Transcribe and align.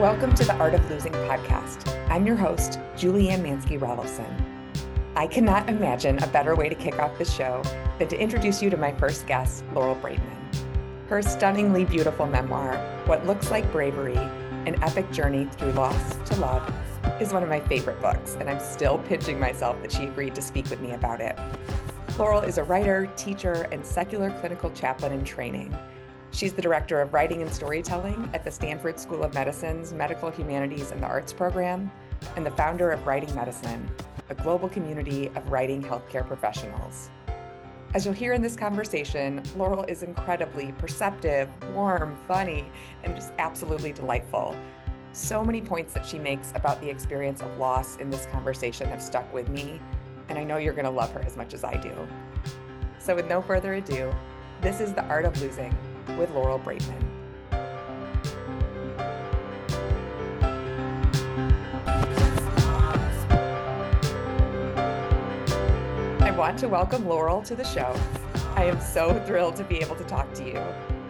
Welcome 0.00 0.34
to 0.34 0.44
the 0.44 0.54
Art 0.56 0.74
of 0.74 0.90
Losing 0.90 1.12
podcast. 1.12 1.88
I'm 2.10 2.26
your 2.26 2.36
host, 2.36 2.78
Julianne 2.96 3.40
Mansky 3.40 3.80
Rolfson. 3.80 4.30
I 5.14 5.26
cannot 5.26 5.70
imagine 5.70 6.22
a 6.22 6.26
better 6.26 6.54
way 6.54 6.68
to 6.68 6.74
kick 6.74 6.98
off 6.98 7.16
this 7.16 7.32
show 7.32 7.62
than 7.98 8.06
to 8.08 8.20
introduce 8.20 8.60
you 8.60 8.68
to 8.68 8.76
my 8.76 8.92
first 8.92 9.26
guest, 9.26 9.64
Laurel 9.72 9.96
Braitman. 9.96 10.36
Her 11.08 11.22
stunningly 11.22 11.86
beautiful 11.86 12.26
memoir, 12.26 12.76
What 13.06 13.26
Looks 13.26 13.50
Like 13.50 13.72
Bravery 13.72 14.18
An 14.18 14.76
Epic 14.82 15.10
Journey 15.12 15.46
Through 15.52 15.72
Loss 15.72 16.16
to 16.28 16.40
Love, 16.40 16.74
is 17.18 17.32
one 17.32 17.42
of 17.42 17.48
my 17.48 17.60
favorite 17.60 17.98
books, 18.02 18.36
and 18.38 18.50
I'm 18.50 18.60
still 18.60 18.98
pinching 18.98 19.40
myself 19.40 19.80
that 19.80 19.92
she 19.92 20.04
agreed 20.04 20.34
to 20.34 20.42
speak 20.42 20.68
with 20.68 20.82
me 20.82 20.92
about 20.92 21.22
it. 21.22 21.38
Laurel 22.18 22.42
is 22.42 22.58
a 22.58 22.64
writer, 22.64 23.10
teacher, 23.16 23.66
and 23.72 23.84
secular 23.84 24.30
clinical 24.40 24.70
chaplain 24.72 25.12
in 25.12 25.24
training. 25.24 25.74
She's 26.32 26.52
the 26.52 26.62
director 26.62 27.00
of 27.00 27.14
writing 27.14 27.40
and 27.40 27.52
storytelling 27.52 28.28
at 28.34 28.44
the 28.44 28.50
Stanford 28.50 29.00
School 29.00 29.22
of 29.22 29.32
Medicine's 29.32 29.92
Medical 29.92 30.30
Humanities 30.30 30.90
and 30.90 31.02
the 31.02 31.06
Arts 31.06 31.32
program, 31.32 31.90
and 32.36 32.44
the 32.44 32.50
founder 32.50 32.90
of 32.90 33.06
Writing 33.06 33.34
Medicine, 33.34 33.88
a 34.28 34.34
global 34.34 34.68
community 34.68 35.28
of 35.34 35.50
writing 35.50 35.82
healthcare 35.82 36.26
professionals. 36.26 37.10
As 37.94 38.04
you'll 38.04 38.14
hear 38.14 38.34
in 38.34 38.42
this 38.42 38.56
conversation, 38.56 39.42
Laurel 39.56 39.84
is 39.84 40.02
incredibly 40.02 40.72
perceptive, 40.72 41.48
warm, 41.72 42.18
funny, 42.28 42.66
and 43.04 43.14
just 43.14 43.32
absolutely 43.38 43.92
delightful. 43.92 44.54
So 45.12 45.42
many 45.42 45.62
points 45.62 45.94
that 45.94 46.04
she 46.04 46.18
makes 46.18 46.52
about 46.54 46.80
the 46.82 46.90
experience 46.90 47.40
of 47.40 47.56
loss 47.56 47.96
in 47.96 48.10
this 48.10 48.26
conversation 48.26 48.88
have 48.88 49.00
stuck 49.00 49.32
with 49.32 49.48
me, 49.48 49.80
and 50.28 50.38
I 50.38 50.44
know 50.44 50.58
you're 50.58 50.74
going 50.74 50.84
to 50.84 50.90
love 50.90 51.12
her 51.12 51.22
as 51.22 51.36
much 51.36 51.54
as 51.54 51.64
I 51.64 51.76
do. 51.76 51.94
So, 52.98 53.14
with 53.14 53.28
no 53.28 53.40
further 53.40 53.74
ado, 53.74 54.12
this 54.60 54.80
is 54.80 54.92
The 54.92 55.04
Art 55.04 55.24
of 55.24 55.40
Losing 55.40 55.74
with 56.16 56.30
Laurel 56.30 56.58
Braitman. 56.58 57.02
I 66.20 66.30
want 66.36 66.58
to 66.60 66.68
welcome 66.68 67.06
Laurel 67.08 67.42
to 67.42 67.54
the 67.54 67.64
show. 67.64 67.94
I 68.54 68.64
am 68.64 68.80
so 68.80 69.18
thrilled 69.26 69.56
to 69.56 69.64
be 69.64 69.78
able 69.78 69.96
to 69.96 70.04
talk 70.04 70.32
to 70.34 70.46
you. 70.46 70.62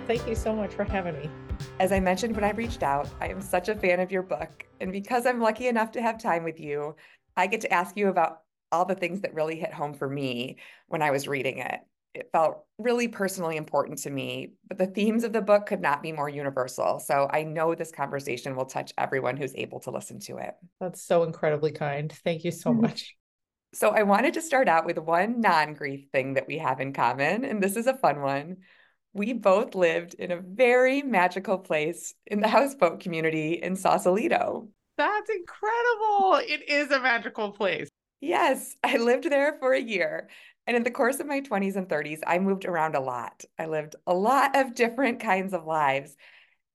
Thank 0.07 0.27
you 0.27 0.35
so 0.35 0.55
much 0.55 0.73
for 0.73 0.85
having 0.85 1.15
me. 1.15 1.31
As 1.79 1.93
I 1.93 2.01
mentioned 2.01 2.35
when 2.35 2.45
I 2.45 2.51
reached 2.51 2.83
out, 2.83 3.09
I 3.21 3.29
am 3.29 3.41
such 3.41 3.69
a 3.69 3.75
fan 3.75 4.01
of 4.01 4.11
your 4.11 4.23
book. 4.23 4.65
And 4.81 4.93
because 4.93 5.27
I'm 5.27 5.41
lucky 5.41 5.69
enough 5.69 5.93
to 5.93 6.03
have 6.03 6.21
time 6.21 6.45
with 6.45 6.61
you, 6.61 6.97
I 7.37 7.47
get 7.47 7.61
to 7.63 7.73
ask 7.73 7.97
you 7.97 8.09
about 8.09 8.43
all 8.73 8.85
the 8.85 8.95
things 8.95 9.21
that 9.21 9.35
really 9.35 9.59
hit 9.59 9.73
home 9.73 9.95
for 9.95 10.09
me 10.09 10.57
when 10.89 11.03
I 11.03 11.11
was 11.11 11.29
reading 11.29 11.59
it 11.59 11.81
it 12.17 12.31
felt 12.33 12.65
really 12.79 13.09
personally 13.09 13.57
important 13.57 13.99
to 13.99 14.11
me, 14.11 14.55
but 14.67 14.79
the 14.79 14.87
themes 14.87 15.23
of 15.23 15.33
the 15.33 15.43
book 15.43 15.67
could 15.67 15.81
not 15.81 16.03
be 16.03 16.13
more 16.13 16.29
universal. 16.29 16.99
So 16.99 17.29
I 17.31 17.43
know 17.43 17.75
this 17.75 17.93
conversation 17.93 18.57
will 18.57 18.65
touch 18.65 18.93
everyone 18.97 19.37
who's 19.37 19.55
able 19.55 19.81
to 19.81 19.91
listen 19.91 20.19
to 20.21 20.39
it. 20.39 20.55
That's 20.81 21.03
so 21.03 21.23
incredibly 21.23 21.73
kind. 21.73 22.11
Thank 22.25 22.45
you 22.45 22.51
so 22.51 22.73
much. 22.75 23.15
So 23.75 23.91
I 23.91 24.05
wanted 24.05 24.35
to 24.35 24.43
start 24.43 24.69
out 24.69 24.87
with 24.87 24.99
one 24.99 25.41
non 25.41 25.75
grief 25.75 26.09
thing 26.11 26.35
that 26.35 26.47
we 26.47 26.59
have 26.59 26.81
in 26.81 26.93
common, 26.93 27.45
and 27.45 27.63
this 27.63 27.77
is 27.77 27.87
a 27.87 27.99
fun 27.99 28.23
one. 28.23 28.57
We 29.13 29.33
both 29.33 29.75
lived 29.75 30.15
in 30.15 30.31
a 30.31 30.41
very 30.41 31.03
magical 31.03 31.59
place 31.59 32.15
in 32.27 32.41
the 32.41 32.49
houseboat 32.49 33.01
community 33.01 33.61
in 33.63 33.77
Sausalito. 33.77 34.69
That's 34.97 35.31
incredible. 35.31 36.41
It 36.43 36.69
is 36.69 36.91
a 36.91 37.01
magical 37.01 37.53
place. 37.53 37.89
Yes, 38.21 38.75
I 38.83 38.97
lived 38.97 39.25
there 39.31 39.57
for 39.59 39.73
a 39.73 39.81
year. 39.81 40.29
And 40.67 40.77
in 40.77 40.83
the 40.83 40.91
course 40.91 41.21
of 41.21 41.27
my 41.27 41.41
20s 41.41 41.77
and 41.77 41.89
30s, 41.89 42.21
I 42.27 42.39
moved 42.39 42.65
around 42.65 42.97
a 42.97 43.01
lot. 43.01 43.45
I 43.59 43.67
lived 43.67 43.97
a 44.07 44.15
lot 44.15 44.57
of 44.57 44.75
different 44.75 45.21
kinds 45.21 45.55
of 45.55 45.65
lives. 45.65 46.17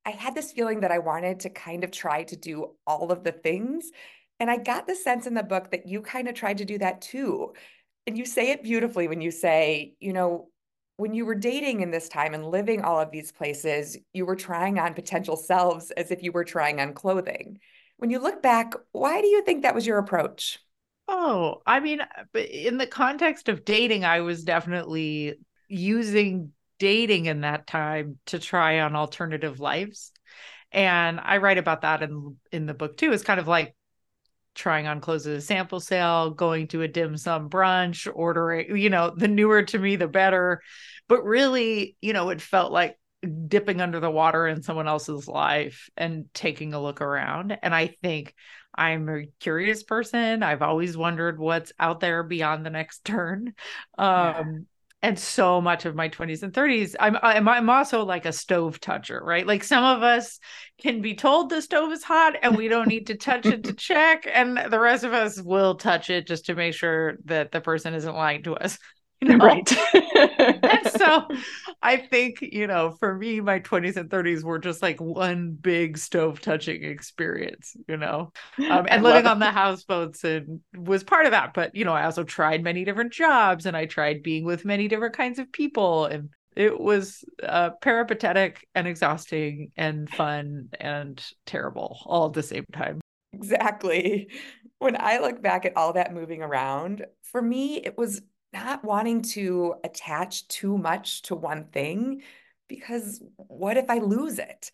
I 0.04 0.10
had 0.10 0.34
this 0.34 0.52
feeling 0.52 0.80
that 0.80 0.90
I 0.90 0.98
wanted 0.98 1.40
to 1.40 1.50
kind 1.50 1.84
of 1.84 1.90
try 1.90 2.24
to 2.24 2.36
do 2.36 2.74
all 2.86 3.12
of 3.12 3.22
the 3.22 3.32
things. 3.32 3.90
And 4.40 4.50
I 4.50 4.56
got 4.56 4.86
the 4.86 4.96
sense 4.96 5.26
in 5.26 5.34
the 5.34 5.42
book 5.42 5.70
that 5.70 5.86
you 5.86 6.00
kind 6.00 6.28
of 6.28 6.34
tried 6.34 6.58
to 6.58 6.64
do 6.64 6.78
that 6.78 7.02
too. 7.02 7.52
And 8.06 8.18
you 8.18 8.24
say 8.24 8.50
it 8.50 8.64
beautifully 8.64 9.06
when 9.08 9.20
you 9.20 9.30
say, 9.30 9.94
you 10.00 10.12
know, 10.12 10.48
when 10.96 11.14
you 11.14 11.24
were 11.24 11.34
dating 11.34 11.80
in 11.80 11.90
this 11.90 12.08
time 12.08 12.34
and 12.34 12.46
living 12.46 12.82
all 12.82 13.00
of 13.00 13.10
these 13.10 13.30
places, 13.32 13.96
you 14.12 14.26
were 14.26 14.36
trying 14.36 14.78
on 14.78 14.94
potential 14.94 15.36
selves 15.36 15.90
as 15.92 16.10
if 16.10 16.22
you 16.22 16.32
were 16.32 16.44
trying 16.44 16.80
on 16.80 16.94
clothing. 16.94 17.58
When 17.98 18.10
you 18.10 18.18
look 18.18 18.42
back, 18.42 18.74
why 18.92 19.20
do 19.20 19.28
you 19.28 19.42
think 19.42 19.62
that 19.62 19.74
was 19.74 19.86
your 19.86 19.98
approach? 19.98 20.58
Oh, 21.14 21.60
I 21.66 21.80
mean, 21.80 22.00
uh, 22.00 22.38
in 22.38 22.78
the 22.78 22.86
context 22.86 23.50
of 23.50 23.66
dating, 23.66 24.02
I 24.02 24.22
was 24.22 24.44
definitely 24.44 25.34
using 25.68 26.52
dating 26.78 27.26
in 27.26 27.42
that 27.42 27.66
time 27.66 28.18
to 28.26 28.38
try 28.38 28.80
on 28.80 28.96
alternative 28.96 29.60
lives. 29.60 30.10
And 30.72 31.20
I 31.20 31.36
write 31.36 31.58
about 31.58 31.82
that 31.82 32.02
in 32.02 32.38
in 32.50 32.64
the 32.64 32.72
book 32.72 32.96
too. 32.96 33.12
It's 33.12 33.22
kind 33.22 33.38
of 33.38 33.46
like 33.46 33.76
trying 34.54 34.86
on 34.86 35.00
clothes 35.02 35.26
at 35.26 35.36
a 35.36 35.40
sample 35.42 35.80
sale, 35.80 36.30
going 36.30 36.68
to 36.68 36.80
a 36.80 36.88
dim 36.88 37.18
sum 37.18 37.50
brunch, 37.50 38.10
ordering, 38.12 38.74
you 38.78 38.88
know, 38.88 39.12
the 39.14 39.28
newer 39.28 39.62
to 39.64 39.78
me, 39.78 39.96
the 39.96 40.08
better. 40.08 40.62
But 41.08 41.24
really, 41.24 41.94
you 42.00 42.14
know, 42.14 42.30
it 42.30 42.40
felt 42.40 42.72
like 42.72 42.98
dipping 43.48 43.82
under 43.82 44.00
the 44.00 44.10
water 44.10 44.46
in 44.46 44.62
someone 44.62 44.88
else's 44.88 45.28
life 45.28 45.90
and 45.94 46.24
taking 46.32 46.72
a 46.72 46.82
look 46.82 47.02
around. 47.02 47.56
And 47.62 47.74
I 47.74 47.88
think 48.02 48.34
I'm 48.74 49.08
a 49.08 49.26
curious 49.40 49.82
person. 49.82 50.42
I've 50.42 50.62
always 50.62 50.96
wondered 50.96 51.38
what's 51.38 51.72
out 51.78 52.00
there 52.00 52.22
beyond 52.22 52.64
the 52.64 52.70
next 52.70 53.04
turn. 53.04 53.54
Um, 53.98 54.04
yeah. 54.06 54.42
And 55.04 55.18
so 55.18 55.60
much 55.60 55.84
of 55.84 55.96
my 55.96 56.08
20s 56.08 56.44
and 56.44 56.52
30s, 56.52 56.94
I'm, 57.00 57.16
I'm 57.22 57.48
I'm 57.48 57.68
also 57.68 58.04
like 58.04 58.24
a 58.24 58.32
stove 58.32 58.78
toucher, 58.78 59.20
right? 59.24 59.44
Like 59.44 59.64
some 59.64 59.82
of 59.82 60.04
us 60.04 60.38
can 60.78 61.02
be 61.02 61.16
told 61.16 61.50
the 61.50 61.60
stove 61.60 61.90
is 61.90 62.04
hot 62.04 62.36
and 62.40 62.56
we 62.56 62.68
don't 62.68 62.86
need 62.86 63.08
to 63.08 63.16
touch 63.16 63.46
it 63.46 63.64
to 63.64 63.72
check, 63.76 64.28
and 64.32 64.56
the 64.70 64.78
rest 64.78 65.02
of 65.02 65.12
us 65.12 65.42
will 65.42 65.74
touch 65.74 66.08
it 66.08 66.28
just 66.28 66.46
to 66.46 66.54
make 66.54 66.74
sure 66.74 67.16
that 67.24 67.50
the 67.50 67.60
person 67.60 67.94
isn't 67.94 68.14
lying 68.14 68.44
to 68.44 68.54
us. 68.54 68.78
You 69.24 69.36
know? 69.36 69.46
Right. 69.46 69.72
I 71.82 71.96
think, 71.96 72.40
you 72.40 72.66
know, 72.66 72.96
for 73.00 73.16
me, 73.16 73.40
my 73.40 73.58
20s 73.58 73.96
and 73.96 74.08
30s 74.08 74.44
were 74.44 74.58
just 74.58 74.82
like 74.82 75.00
one 75.00 75.50
big 75.50 75.98
stove 75.98 76.40
touching 76.40 76.84
experience, 76.84 77.76
you 77.88 77.96
know, 77.96 78.32
um, 78.70 78.86
and 78.88 79.02
living 79.02 79.26
on 79.26 79.40
the 79.40 79.50
houseboats 79.50 80.22
and 80.22 80.60
was 80.76 81.02
part 81.02 81.26
of 81.26 81.32
that. 81.32 81.54
But, 81.54 81.74
you 81.74 81.84
know, 81.84 81.92
I 81.92 82.04
also 82.04 82.22
tried 82.22 82.62
many 82.62 82.84
different 82.84 83.12
jobs 83.12 83.66
and 83.66 83.76
I 83.76 83.86
tried 83.86 84.22
being 84.22 84.44
with 84.44 84.64
many 84.64 84.86
different 84.86 85.16
kinds 85.16 85.40
of 85.40 85.50
people. 85.50 86.06
And 86.06 86.30
it 86.54 86.78
was 86.78 87.24
uh, 87.42 87.70
peripatetic 87.80 88.66
and 88.74 88.86
exhausting 88.86 89.72
and 89.76 90.08
fun 90.08 90.68
and 90.78 91.24
terrible 91.46 91.98
all 92.06 92.26
at 92.26 92.34
the 92.34 92.42
same 92.42 92.66
time. 92.72 93.00
Exactly. 93.32 94.28
When 94.78 94.96
I 95.00 95.18
look 95.18 95.42
back 95.42 95.64
at 95.64 95.76
all 95.76 95.94
that 95.94 96.14
moving 96.14 96.42
around, 96.42 97.06
for 97.22 97.40
me, 97.40 97.76
it 97.78 97.96
was 97.96 98.20
not 98.52 98.84
wanting 98.84 99.22
to 99.22 99.74
attach 99.84 100.46
too 100.48 100.76
much 100.76 101.22
to 101.22 101.34
one 101.34 101.64
thing 101.64 102.22
because 102.68 103.22
what 103.36 103.76
if 103.76 103.88
I 103.88 103.98
lose 103.98 104.38
it? 104.38 104.70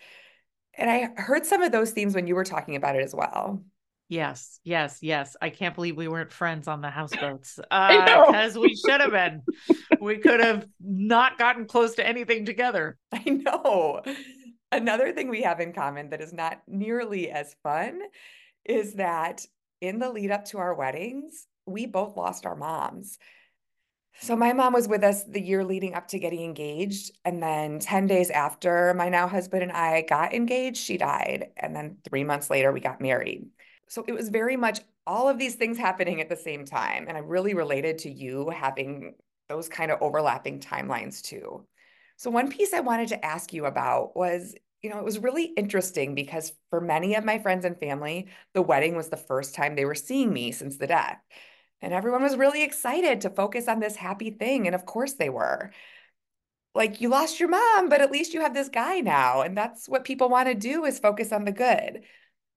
And 0.74 0.88
I 0.90 1.10
heard 1.20 1.44
some 1.44 1.62
of 1.62 1.72
those 1.72 1.90
themes 1.90 2.14
when 2.14 2.26
you 2.26 2.34
were 2.34 2.44
talking 2.44 2.76
about 2.76 2.96
it 2.96 3.02
as 3.02 3.14
well. 3.14 3.62
Yes, 4.08 4.58
yes, 4.64 4.98
yes. 5.02 5.36
I 5.42 5.50
can't 5.50 5.74
believe 5.74 5.96
we 5.96 6.08
weren't 6.08 6.32
friends 6.32 6.66
on 6.66 6.80
the 6.80 6.88
houseboats 6.88 7.56
because 7.70 8.56
uh, 8.56 8.60
we 8.60 8.74
should 8.74 9.00
have 9.00 9.10
been. 9.10 9.42
we 10.00 10.16
could 10.18 10.40
have 10.40 10.66
not 10.80 11.36
gotten 11.36 11.66
close 11.66 11.96
to 11.96 12.06
anything 12.06 12.46
together. 12.46 12.96
I 13.12 13.28
know. 13.28 14.02
Another 14.72 15.12
thing 15.12 15.28
we 15.28 15.42
have 15.42 15.60
in 15.60 15.72
common 15.72 16.10
that 16.10 16.20
is 16.20 16.32
not 16.32 16.62
nearly 16.66 17.30
as 17.30 17.54
fun 17.62 18.00
is 18.64 18.94
that 18.94 19.44
in 19.80 19.98
the 19.98 20.10
lead 20.10 20.30
up 20.30 20.44
to 20.46 20.58
our 20.58 20.74
weddings, 20.74 21.46
we 21.66 21.86
both 21.86 22.16
lost 22.16 22.46
our 22.46 22.56
moms. 22.56 23.18
So 24.20 24.34
my 24.34 24.52
mom 24.52 24.72
was 24.72 24.88
with 24.88 25.04
us 25.04 25.24
the 25.24 25.40
year 25.40 25.64
leading 25.64 25.94
up 25.94 26.08
to 26.08 26.18
getting 26.18 26.42
engaged. 26.42 27.12
And 27.24 27.42
then 27.42 27.78
10 27.78 28.06
days 28.06 28.30
after 28.30 28.92
my 28.94 29.08
now 29.08 29.28
husband 29.28 29.62
and 29.62 29.72
I 29.72 30.02
got 30.02 30.34
engaged, 30.34 30.78
she 30.78 30.96
died. 30.96 31.50
And 31.56 31.74
then 31.74 31.98
three 32.08 32.24
months 32.24 32.50
later, 32.50 32.72
we 32.72 32.80
got 32.80 33.00
married. 33.00 33.46
So 33.88 34.04
it 34.06 34.12
was 34.12 34.28
very 34.28 34.56
much 34.56 34.80
all 35.06 35.28
of 35.28 35.38
these 35.38 35.54
things 35.54 35.78
happening 35.78 36.20
at 36.20 36.28
the 36.28 36.36
same 36.36 36.64
time. 36.64 37.06
And 37.08 37.16
I 37.16 37.20
really 37.20 37.54
related 37.54 37.98
to 37.98 38.10
you 38.10 38.50
having 38.50 39.14
those 39.48 39.68
kind 39.68 39.90
of 39.90 40.02
overlapping 40.02 40.60
timelines 40.60 41.22
too. 41.22 41.64
So 42.16 42.30
one 42.30 42.50
piece 42.50 42.74
I 42.74 42.80
wanted 42.80 43.08
to 43.08 43.24
ask 43.24 43.52
you 43.52 43.64
about 43.66 44.16
was 44.16 44.54
you 44.82 44.90
know, 44.90 44.98
it 44.98 45.04
was 45.04 45.18
really 45.18 45.44
interesting 45.44 46.14
because 46.14 46.52
for 46.70 46.80
many 46.80 47.16
of 47.16 47.24
my 47.24 47.40
friends 47.40 47.64
and 47.64 47.76
family, 47.78 48.28
the 48.54 48.62
wedding 48.62 48.94
was 48.94 49.08
the 49.08 49.16
first 49.16 49.54
time 49.54 49.74
they 49.74 49.84
were 49.84 49.94
seeing 49.94 50.32
me 50.32 50.52
since 50.52 50.76
the 50.76 50.86
death. 50.86 51.18
And 51.80 51.92
everyone 51.92 52.22
was 52.22 52.36
really 52.36 52.62
excited 52.62 53.20
to 53.20 53.30
focus 53.30 53.68
on 53.68 53.80
this 53.80 53.96
happy 53.96 54.30
thing. 54.30 54.66
And 54.66 54.74
of 54.74 54.86
course 54.86 55.14
they 55.14 55.28
were. 55.28 55.70
Like 56.74 57.00
you 57.00 57.08
lost 57.08 57.40
your 57.40 57.48
mom, 57.48 57.88
but 57.88 58.00
at 58.00 58.10
least 58.10 58.34
you 58.34 58.40
have 58.40 58.54
this 58.54 58.68
guy 58.68 59.00
now. 59.00 59.42
And 59.42 59.56
that's 59.56 59.88
what 59.88 60.04
people 60.04 60.28
want 60.28 60.48
to 60.48 60.54
do 60.54 60.84
is 60.84 60.98
focus 60.98 61.32
on 61.32 61.44
the 61.44 61.52
good. 61.52 62.02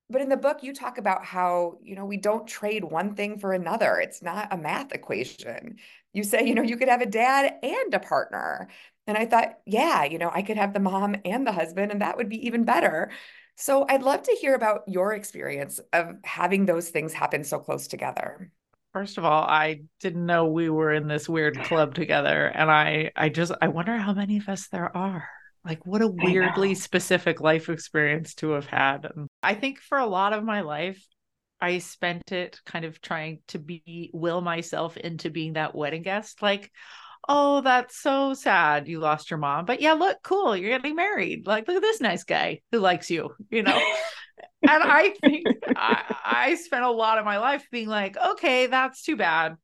But 0.10 0.22
in 0.22 0.30
the 0.30 0.38
book, 0.38 0.62
you 0.62 0.74
talk 0.74 0.98
about 0.98 1.24
how, 1.24 1.78
you 1.82 1.96
know, 1.96 2.06
we 2.06 2.18
don't 2.18 2.46
trade 2.46 2.84
one 2.84 3.16
thing 3.16 3.40
for 3.40 3.54
another. 3.54 3.98
It's 3.98 4.22
not 4.22 4.52
a 4.52 4.58
math 4.58 4.92
equation. 4.92 5.78
You 6.14 6.24
say, 6.24 6.46
you 6.46 6.54
know, 6.54 6.62
you 6.62 6.76
could 6.76 6.90
have 6.90 7.02
a 7.02 7.06
dad 7.06 7.54
and 7.64 7.94
a 7.94 8.00
partner. 8.00 8.68
And 9.08 9.18
I 9.18 9.26
thought, 9.26 9.60
yeah, 9.66 10.04
you 10.04 10.18
know, 10.18 10.30
I 10.32 10.42
could 10.42 10.58
have 10.58 10.74
the 10.74 10.80
mom 10.80 11.16
and 11.24 11.48
the 11.48 11.54
husband, 11.54 11.92
and 11.92 12.02
that 12.02 12.18
would 12.18 12.30
be 12.30 12.46
even 12.46 12.66
better. 12.66 13.12
So 13.56 13.86
I'd 13.88 14.04
love 14.04 14.24
to 14.24 14.38
hear 14.40 14.54
about 14.54 14.84
your 14.88 15.14
experience 15.14 15.80
of 15.94 16.18
having 16.24 16.66
those 16.66 16.90
things 16.90 17.14
happen 17.14 17.44
so 17.44 17.60
close 17.60 17.88
together. 17.88 18.52
First 18.94 19.18
of 19.18 19.26
all, 19.26 19.44
I 19.44 19.82
didn't 20.02 20.26
know 20.26 20.48
we 20.48 20.70
were 20.70 20.92
in 20.94 21.08
this 21.08 21.30
weird 21.30 21.58
club 21.64 21.96
together. 21.96 22.48
And 22.48 22.70
I 22.70 23.12
I 23.16 23.30
just 23.30 23.52
I 23.62 23.70
wonder 23.70 23.98
how 23.98 24.14
many 24.14 24.38
of 24.38 24.50
us 24.50 24.68
there 24.70 24.96
are. 24.96 25.28
Like 25.64 25.86
what 25.86 26.02
a 26.02 26.08
weirdly 26.08 26.74
specific 26.76 27.40
life 27.40 27.70
experience 27.70 28.34
to 28.36 28.52
have 28.52 28.66
had. 28.66 29.06
And 29.06 29.28
I 29.44 29.54
think 29.54 29.80
for 29.80 29.98
a 29.98 30.08
lot 30.08 30.34
of 30.34 30.44
my 30.44 30.62
life, 30.62 31.04
I 31.62 31.78
spent 31.78 32.32
it 32.32 32.60
kind 32.66 32.86
of 32.86 33.00
trying 33.02 33.40
to 33.50 33.60
be 33.60 34.10
will 34.14 34.42
myself 34.42 34.98
into 34.98 35.30
being 35.30 35.54
that 35.54 35.76
wedding 35.76 36.02
guest. 36.02 36.42
Like, 36.42 36.72
oh, 37.30 37.62
that's 37.62 38.02
so 38.02 38.34
sad 38.34 38.88
you 38.88 39.00
lost 39.00 39.30
your 39.30 39.38
mom. 39.38 39.66
But 39.66 39.80
yeah, 39.80 39.94
look, 39.94 40.18
cool, 40.24 40.58
you're 40.58 40.76
getting 40.76 40.96
married. 40.96 41.46
Like, 41.46 41.68
look 41.68 41.78
at 41.78 41.82
this 41.84 42.02
nice 42.02 42.24
guy 42.24 42.62
who 42.72 42.80
likes 42.80 43.12
you, 43.12 43.36
you 43.52 43.62
know? 43.62 43.80
and 44.62 44.84
I 44.84 45.14
think 45.22 45.46
I, 45.76 46.16
I 46.26 46.56
spent 46.56 46.84
a 46.84 46.92
lot 46.92 47.18
of 47.18 47.26
my 47.26 47.38
life 47.38 47.68
being 47.72 47.88
like, 47.88 48.18
okay, 48.18 48.68
that's 48.68 49.04
too 49.04 49.16
bad 49.16 49.58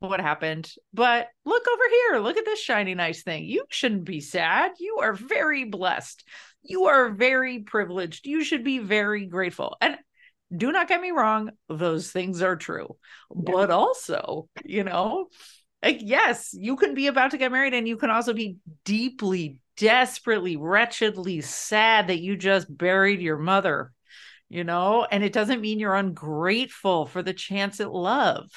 what 0.00 0.20
happened. 0.20 0.70
But 0.92 1.28
look 1.44 1.64
over 1.72 1.82
here. 1.90 2.20
Look 2.20 2.36
at 2.36 2.44
this 2.44 2.60
shiny, 2.60 2.94
nice 2.94 3.22
thing. 3.22 3.44
You 3.44 3.64
shouldn't 3.70 4.04
be 4.04 4.20
sad. 4.20 4.72
You 4.78 4.98
are 5.00 5.12
very 5.12 5.64
blessed. 5.64 6.24
You 6.62 6.84
are 6.86 7.10
very 7.10 7.60
privileged. 7.60 8.26
You 8.26 8.44
should 8.44 8.64
be 8.64 8.78
very 8.78 9.26
grateful. 9.26 9.76
And 9.80 9.96
do 10.54 10.70
not 10.70 10.88
get 10.88 11.00
me 11.00 11.10
wrong, 11.12 11.50
those 11.68 12.10
things 12.10 12.42
are 12.42 12.56
true. 12.56 12.96
Yeah. 13.34 13.52
But 13.52 13.70
also, 13.70 14.48
you 14.64 14.84
know, 14.84 15.28
like, 15.82 15.98
yes, 16.00 16.50
you 16.52 16.76
can 16.76 16.94
be 16.94 17.06
about 17.06 17.30
to 17.32 17.38
get 17.38 17.52
married 17.52 17.74
and 17.74 17.88
you 17.88 17.96
can 17.96 18.10
also 18.10 18.32
be 18.32 18.58
deeply, 18.84 19.58
desperately, 19.76 20.56
wretchedly 20.56 21.40
sad 21.40 22.08
that 22.08 22.20
you 22.20 22.36
just 22.36 22.66
buried 22.76 23.20
your 23.20 23.38
mother, 23.38 23.92
you 24.52 24.64
know, 24.64 25.06
and 25.10 25.24
it 25.24 25.32
doesn't 25.32 25.62
mean 25.62 25.78
you're 25.78 25.94
ungrateful 25.94 27.06
for 27.06 27.22
the 27.22 27.32
chance 27.32 27.80
at 27.80 27.90
love. 27.90 28.50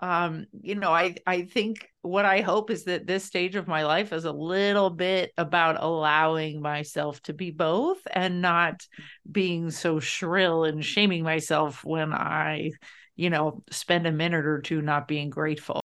Um, 0.00 0.46
you 0.60 0.74
know, 0.74 0.92
I 0.92 1.14
I 1.24 1.42
think 1.42 1.86
what 2.02 2.24
I 2.24 2.40
hope 2.40 2.68
is 2.68 2.84
that 2.84 3.06
this 3.06 3.26
stage 3.26 3.54
of 3.54 3.68
my 3.68 3.84
life 3.84 4.12
is 4.12 4.24
a 4.24 4.32
little 4.32 4.90
bit 4.90 5.30
about 5.38 5.80
allowing 5.80 6.60
myself 6.60 7.22
to 7.22 7.32
be 7.32 7.52
both 7.52 7.98
and 8.10 8.42
not 8.42 8.84
being 9.30 9.70
so 9.70 10.00
shrill 10.00 10.64
and 10.64 10.84
shaming 10.84 11.22
myself 11.22 11.84
when 11.84 12.12
I, 12.12 12.72
you 13.14 13.30
know, 13.30 13.62
spend 13.70 14.08
a 14.08 14.12
minute 14.12 14.46
or 14.46 14.60
two 14.60 14.82
not 14.82 15.06
being 15.06 15.30
grateful. 15.30 15.80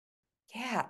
Yeah, 0.54 0.86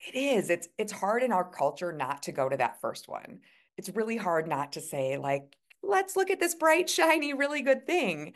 it 0.00 0.18
is. 0.18 0.50
It's 0.50 0.68
it's 0.76 0.92
hard 0.92 1.22
in 1.22 1.30
our 1.30 1.48
culture 1.48 1.92
not 1.92 2.24
to 2.24 2.32
go 2.32 2.48
to 2.48 2.56
that 2.56 2.80
first 2.80 3.08
one. 3.08 3.42
It's 3.76 3.90
really 3.90 4.16
hard 4.16 4.48
not 4.48 4.72
to 4.72 4.80
say 4.80 5.18
like, 5.18 5.54
let's 5.82 6.16
look 6.16 6.30
at 6.30 6.40
this 6.40 6.54
bright, 6.54 6.88
shiny, 6.88 7.34
really 7.34 7.62
good 7.62 7.86
thing. 7.86 8.34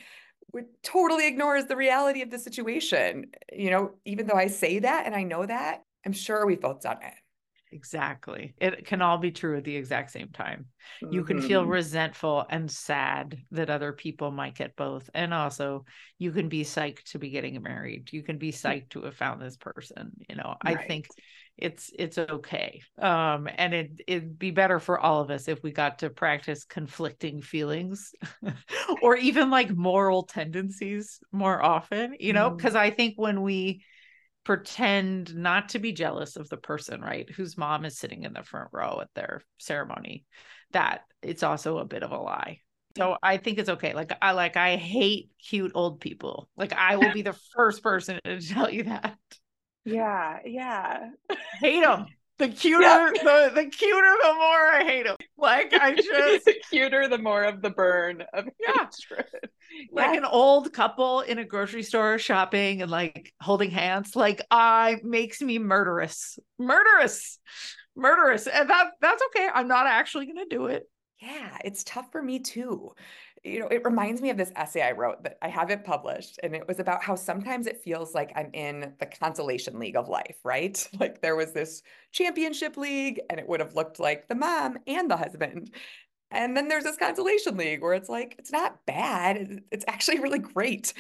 It 0.55 0.67
totally 0.83 1.27
ignores 1.27 1.67
the 1.67 1.77
reality 1.77 2.23
of 2.23 2.31
the 2.31 2.39
situation. 2.39 3.27
You 3.53 3.71
know, 3.71 3.91
even 4.05 4.27
though 4.27 4.35
I 4.37 4.47
say 4.47 4.79
that 4.81 5.07
and 5.07 5.15
I 5.15 5.23
know 5.23 5.45
that, 5.45 5.83
I'm 6.05 6.13
sure 6.13 6.47
we've 6.47 6.61
both 6.61 6.83
done 6.83 6.99
it. 7.03 7.15
Exactly. 7.73 8.55
It 8.59 8.87
can 8.87 9.03
all 9.03 9.19
be 9.19 9.33
true 9.33 9.57
at 9.57 9.65
the 9.65 9.77
exact 9.77 10.13
same 10.13 10.29
time. 10.29 10.67
Mm-hmm. 11.03 11.13
You 11.13 11.25
can 11.25 11.43
feel 11.43 11.63
mm-hmm. 11.63 11.73
resentful 11.73 12.47
and 12.49 12.71
sad 12.71 13.39
that 13.51 13.71
other 13.71 13.93
people 13.93 14.31
might 14.31 14.55
get 14.55 14.77
both. 14.77 15.11
And 15.15 15.35
also, 15.35 15.85
you 16.19 16.31
can 16.31 16.49
be 16.49 16.63
psyched 16.63 17.11
to 17.11 17.19
be 17.19 17.31
getting 17.31 17.61
married. 17.63 18.13
You 18.13 18.23
can 18.23 18.39
be 18.39 18.53
psyched 18.53 18.91
to 18.91 19.03
have 19.03 19.17
found 19.17 19.43
this 19.43 19.57
person. 19.57 20.13
You 20.29 20.37
know, 20.37 20.55
right. 20.65 20.79
I 20.79 20.87
think 20.87 21.09
it's 21.59 21.91
it's 21.99 22.19
okay. 22.19 22.83
Um 22.99 23.49
and 23.57 23.75
it 23.75 24.01
it'd 24.07 24.39
be 24.39 24.51
better 24.51 24.79
for 24.79 24.99
all 24.99 25.21
of 25.21 25.31
us 25.31 25.49
if 25.49 25.63
we 25.63 25.73
got 25.73 26.01
to 26.01 26.11
practice 26.11 26.65
conflicting 26.65 27.41
feelings 27.41 28.13
or 29.03 29.17
even 29.17 29.51
like 29.51 29.71
moral 29.71 30.25
tendencies 30.25 31.21
more 31.33 31.63
often, 31.63 32.15
you 32.21 32.33
know, 32.33 32.51
because 32.51 32.75
mm. 32.75 32.81
I 32.81 32.91
think 32.91 33.15
when 33.17 33.43
we 33.43 33.83
pretend 34.45 35.35
not 35.35 35.71
to 35.71 35.81
be 35.81 35.93
jealous 35.93 36.37
of 36.37 36.49
the 36.49 36.57
person, 36.57 37.01
right, 37.01 37.29
whose 37.31 37.59
mom 37.59 37.85
is 37.85 37.99
sitting 37.99 38.23
in 38.23 38.33
the 38.33 38.45
front 38.45 38.69
row 38.73 39.01
at 39.01 39.09
their 39.15 39.43
ceremony, 39.59 40.25
that 40.71 41.01
it's 41.21 41.43
also 41.43 41.79
a 41.79 41.85
bit 41.85 42.05
of 42.05 42.13
a 42.13 42.19
lie. 42.19 42.61
So 42.97 43.17
I 43.23 43.37
think 43.37 43.59
it's 43.59 43.69
okay. 43.69 43.93
Like 43.93 44.13
I 44.23 44.33
like 44.33 44.57
I 44.57 44.77
hate 44.77 45.31
cute 45.45 45.73
old 45.75 46.01
people. 46.01 46.49
Like 46.57 46.73
I 46.73 46.97
will 46.97 47.13
be 47.13 47.23
the 47.23 47.37
first 47.55 47.83
person 47.83 48.21
to 48.25 48.41
tell 48.41 48.71
you 48.71 48.85
that. 48.85 49.19
Yeah, 49.87 50.39
yeah. 50.45 51.11
hate 51.61 51.83
them. 51.83 52.07
The 52.39 52.49
cuter, 52.49 52.83
yeah. 52.83 53.11
the 53.15 53.53
the 53.55 53.67
cuter, 53.71 54.15
the 54.23 54.35
more 54.35 54.71
I 54.71 54.85
hate 54.85 55.07
them. 55.07 55.17
Like 55.39 55.73
I 55.73 55.95
just 55.97 56.45
the 56.45 56.55
cuter, 56.71 57.09
the 57.09 57.17
more 57.17 57.45
of 57.45 57.63
the 57.63 57.71
burn 57.71 58.25
of 58.35 58.47
yeah. 58.61 58.73
hatred. 58.73 59.51
Like 59.91 60.13
yeah. 60.13 60.19
an 60.19 60.25
old 60.25 60.71
couple 60.73 61.21
in 61.21 61.39
a 61.39 61.45
grocery 61.45 61.83
store 61.83 62.19
shopping 62.19 62.83
and 62.83 62.91
like 62.91 63.33
holding 63.41 63.71
hands. 63.71 64.15
Like 64.15 64.43
I 64.51 64.99
makes 65.03 65.41
me 65.41 65.59
murderous, 65.59 66.39
murderous, 66.59 67.39
murderous, 67.97 68.47
and 68.47 68.69
that 68.69 68.89
that's 69.01 69.23
okay. 69.29 69.49
I'm 69.55 69.69
not 69.69 69.87
actually 69.87 70.27
gonna 70.27 70.45
do 70.51 70.67
it. 70.67 70.87
Yeah, 71.23 71.57
it's 71.65 71.85
tough 71.85 72.13
for 72.13 72.23
me 72.23 72.41
too 72.41 72.93
you 73.47 73.61
know, 73.61 73.69
it 73.69 73.85
reminds 73.85 74.21
me 74.21 74.31
of 74.31 74.37
this 74.37 74.53
essay 74.57 74.83
I 74.83 74.93
wrote 74.93 75.23
that 75.23 75.39
I 75.41 75.49
haven't 75.49 75.85
published. 75.85 76.41
And 76.43 76.55
it 76.55 76.67
was 76.67 76.81
about 76.81 77.03
how 77.03 77.15
sometimes 77.15 77.67
it 77.67 77.83
feels 77.83 78.15
like 78.15 78.33
I'm 78.35 78.51
in 78.53 78.95
the 78.99 79.07
consolation 79.07 79.79
league 79.79 79.97
of 79.97 80.09
life, 80.09 80.37
right? 80.45 80.77
Like 80.99 81.21
there 81.21 81.37
was 81.37 81.53
this 81.53 81.83
championship 82.11 82.77
league 82.77 83.21
and 83.31 83.39
it 83.39 83.47
would 83.47 83.61
have 83.61 83.75
looked 83.75 84.01
like 84.01 84.27
the 84.29 84.35
mom 84.35 84.79
and 84.87 85.11
the 85.11 85.17
husband. 85.17 85.71
And 86.31 86.57
then 86.57 86.69
there's 86.69 86.85
this 86.85 86.97
consolation 86.97 87.57
league 87.57 87.83
where 87.83 87.93
it's 87.95 88.09
like, 88.09 88.35
it's 88.39 88.51
not 88.51 88.85
bad. 88.87 89.63
It's 89.71 89.85
actually 89.87 90.19
really 90.21 90.41
great. 90.41 90.95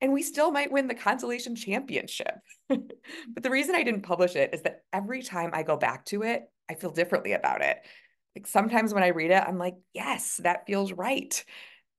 And 0.00 0.12
we 0.12 0.22
still 0.22 0.52
might 0.52 0.70
win 0.70 0.86
the 0.86 0.94
consolation 0.94 1.56
championship. 1.56 2.36
but 2.68 3.42
the 3.42 3.50
reason 3.50 3.74
I 3.74 3.82
didn't 3.82 4.02
publish 4.02 4.36
it 4.36 4.54
is 4.54 4.62
that 4.62 4.82
every 4.92 5.22
time 5.22 5.50
I 5.52 5.64
go 5.64 5.76
back 5.76 6.04
to 6.06 6.22
it, 6.22 6.48
I 6.70 6.74
feel 6.74 6.90
differently 6.90 7.32
about 7.32 7.62
it. 7.62 7.78
Like 8.36 8.46
sometimes 8.46 8.94
when 8.94 9.02
I 9.02 9.08
read 9.08 9.32
it, 9.32 9.42
I'm 9.44 9.58
like, 9.58 9.74
yes, 9.94 10.40
that 10.44 10.66
feels 10.66 10.92
right. 10.92 11.44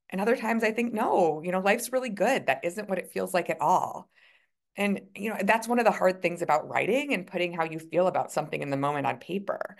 And 0.09 0.19
other 0.19 0.35
times 0.35 0.63
I 0.63 0.71
think, 0.71 0.93
no, 0.93 1.41
you 1.43 1.51
know, 1.51 1.59
life's 1.59 1.91
really 1.91 2.09
good. 2.09 2.47
That 2.47 2.63
isn't 2.63 2.89
what 2.89 2.97
it 2.99 3.11
feels 3.11 3.33
like 3.33 3.49
at 3.49 3.61
all. 3.61 4.09
And, 4.75 5.01
you 5.15 5.29
know, 5.29 5.37
that's 5.43 5.67
one 5.67 5.79
of 5.79 5.85
the 5.85 5.91
hard 5.91 6.21
things 6.21 6.41
about 6.41 6.69
writing 6.69 7.13
and 7.13 7.27
putting 7.27 7.53
how 7.53 7.65
you 7.65 7.79
feel 7.79 8.07
about 8.07 8.31
something 8.31 8.61
in 8.61 8.69
the 8.69 8.77
moment 8.77 9.05
on 9.05 9.17
paper. 9.17 9.75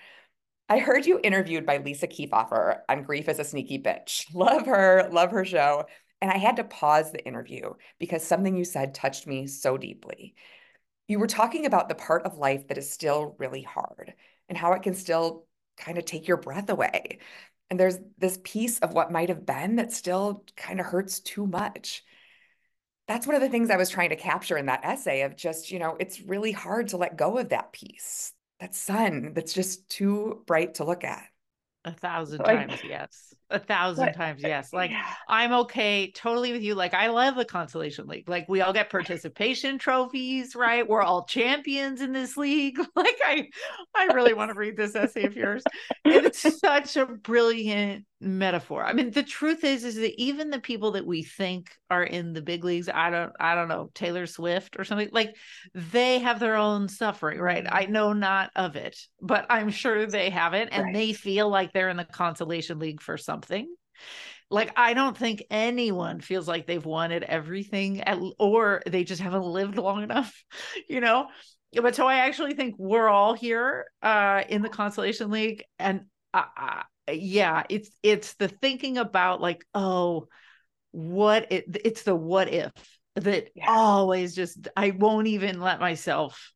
I 0.68 0.80
heard 0.80 1.06
you 1.06 1.20
interviewed 1.24 1.66
by 1.66 1.78
Lisa 1.78 2.08
Keefauver 2.08 2.82
on 2.88 3.04
Grief 3.04 3.28
is 3.28 3.40
a 3.40 3.44
Sneaky 3.44 3.80
Bitch. 3.82 4.26
Love 4.34 4.68
her, 4.68 5.10
love 5.12 5.32
her 5.32 5.46
show. 5.46 5.86
And 6.22 6.30
I 6.30 6.38
had 6.38 6.58
to 6.58 6.64
pause 6.64 7.12
the 7.12 7.26
interview 7.26 7.74
because 7.98 8.24
something 8.26 8.56
you 8.56 8.66
said 8.66 8.94
touched 8.94 9.26
me 9.26 9.48
so 9.48 9.78
deeply. 9.78 10.36
You 11.08 11.18
were 11.18 11.28
talking 11.28 11.66
about 11.66 11.90
the 11.90 11.96
part 11.96 12.26
of 12.26 12.38
life 12.38 12.68
that 12.68 12.78
is 12.78 12.92
still 12.92 13.36
really 13.40 13.64
hard 13.64 14.14
and 14.48 14.58
how 14.58 14.74
it 14.74 14.84
can 14.84 14.94
still 14.94 15.48
kind 15.78 15.98
of 15.98 16.06
take 16.06 16.28
your 16.28 16.38
breath 16.38 16.70
away. 16.70 17.20
And 17.70 17.80
there's 17.80 17.98
this 18.18 18.40
piece 18.44 18.80
of 18.80 18.94
what 18.94 19.12
might 19.12 19.30
have 19.30 19.46
been 19.46 19.76
that 19.76 19.94
still 19.94 20.44
kind 20.56 20.80
of 20.80 20.88
hurts 20.88 21.20
too 21.20 21.46
much. 21.46 22.04
That's 23.08 23.28
one 23.28 23.36
of 23.36 23.42
the 23.42 23.50
things 23.50 23.70
I 23.70 23.78
was 23.78 23.90
trying 23.90 24.10
to 24.10 24.16
capture 24.16 24.58
in 24.58 24.68
that 24.68 24.84
essay 24.84 25.22
of 25.22 25.36
just, 25.36 25.72
you 25.72 25.80
know, 25.80 25.96
it's 26.00 26.22
really 26.22 26.52
hard 26.52 26.90
to 26.90 26.98
let 26.98 27.18
go 27.18 27.38
of 27.38 27.50
that 27.50 27.72
piece, 27.72 28.34
that 28.60 28.76
sun 28.76 29.34
that's 29.34 29.54
just 29.54 29.90
too 29.90 30.44
bright 30.46 30.76
to 30.76 30.84
look 30.84 31.04
at. 31.04 31.26
A 31.86 31.94
thousand 31.94 32.44
times, 32.44 32.82
yes 32.84 33.34
a 33.50 33.60
thousand 33.60 34.06
but, 34.06 34.16
times 34.16 34.42
yes 34.44 34.72
like 34.74 34.92
yeah. 34.92 35.14
i'm 35.28 35.52
okay 35.52 36.12
totally 36.12 36.52
with 36.52 36.62
you 36.62 36.76
like 36.76 36.94
i 36.94 37.08
love 37.08 37.36
the 37.36 37.46
consolation 37.46 38.08
league 38.08 38.30
like 38.30 38.48
we 38.48 38.62
all 38.62 38.74
get 38.74 38.90
participation 39.00 39.78
trophies 39.78 40.56
right? 40.56 40.88
We're 40.88 41.02
all 41.02 41.26
champions 41.26 42.02
in 42.02 42.12
this 42.12 42.38
league. 42.38 42.78
Like 42.96 43.20
i 43.24 43.48
i 43.96 44.06
really 44.14 44.34
want 44.34 44.52
to 44.52 44.60
read 44.60 44.76
this 44.76 44.96
essay 44.96 45.24
of 45.24 45.36
yours. 45.36 45.64
It's 46.06 46.60
such 46.60 46.98
a 46.98 47.06
brilliant 47.06 48.06
metaphor. 48.20 48.84
I 48.84 48.92
mean 48.92 49.12
the 49.12 49.24
truth 49.24 49.64
is 49.64 49.86
is 49.86 49.96
that 49.96 50.20
even 50.22 50.50
the 50.50 50.60
people 50.60 50.92
that 50.92 51.06
we 51.06 51.24
think 51.24 51.70
are 51.90 52.04
in 52.04 52.34
the 52.34 52.42
big 52.42 52.64
leagues 52.64 52.90
i 52.90 53.10
don't 53.10 53.32
i 53.40 53.56
don't 53.56 53.70
know 53.70 53.90
taylor 53.94 54.26
swift 54.26 54.76
or 54.78 54.84
something 54.84 55.10
like 55.12 55.36
they 55.74 56.20
have 56.20 56.40
their 56.40 56.56
own 56.56 56.90
suffering 56.90 57.40
right? 57.40 57.66
I 57.72 57.84
mm-hmm. 57.84 57.94
know 57.94 58.14
not 58.14 58.52
of 58.56 58.76
it 58.76 58.98
but 59.22 59.46
i'm 59.50 59.70
sure 59.70 60.06
they 60.06 60.30
have 60.30 60.54
it 60.54 60.70
and 60.72 60.86
right. 60.86 60.94
they 60.94 61.14
feel 61.14 61.50
like 61.50 61.72
they're 61.72 61.90
in 61.90 61.98
the 61.98 62.04
consolation 62.04 62.80
league 62.80 63.02
for 63.02 63.18
some 63.18 63.39
something. 63.40 63.74
Like 64.52 64.72
I 64.76 64.94
don't 64.94 65.18
think 65.18 65.44
anyone 65.50 66.22
feels 66.22 66.48
like 66.48 66.66
they've 66.66 66.86
wanted 66.86 67.24
everything 67.24 68.02
at, 68.02 68.20
or 68.40 68.82
they 68.86 69.04
just 69.04 69.22
haven't 69.22 69.44
lived 69.44 69.78
long 69.78 70.04
enough, 70.10 70.34
you 70.88 71.02
know? 71.02 71.28
But 71.74 71.96
so 71.96 72.08
I 72.08 72.16
actually 72.28 72.56
think 72.56 72.76
we're 72.80 73.08
all 73.08 73.34
here 73.34 73.86
uh 74.02 74.44
in 74.50 74.64
the 74.64 74.70
consolation 74.70 75.30
league 75.30 75.64
and 75.78 76.06
uh, 76.34 76.46
uh, 76.58 76.84
yeah, 77.12 77.64
it's 77.70 77.90
it's 78.02 78.34
the 78.36 78.48
thinking 78.48 78.98
about 78.98 79.42
like 79.42 79.66
oh 79.74 80.28
what 80.92 81.52
it 81.52 81.66
it's 81.86 82.04
the 82.04 82.16
what 82.16 82.52
if 82.52 82.72
that 83.16 83.50
yeah. 83.56 83.66
always 83.68 84.34
just 84.34 84.68
I 84.76 84.92
won't 84.92 85.28
even 85.28 85.62
let 85.62 85.80
myself 85.80 86.54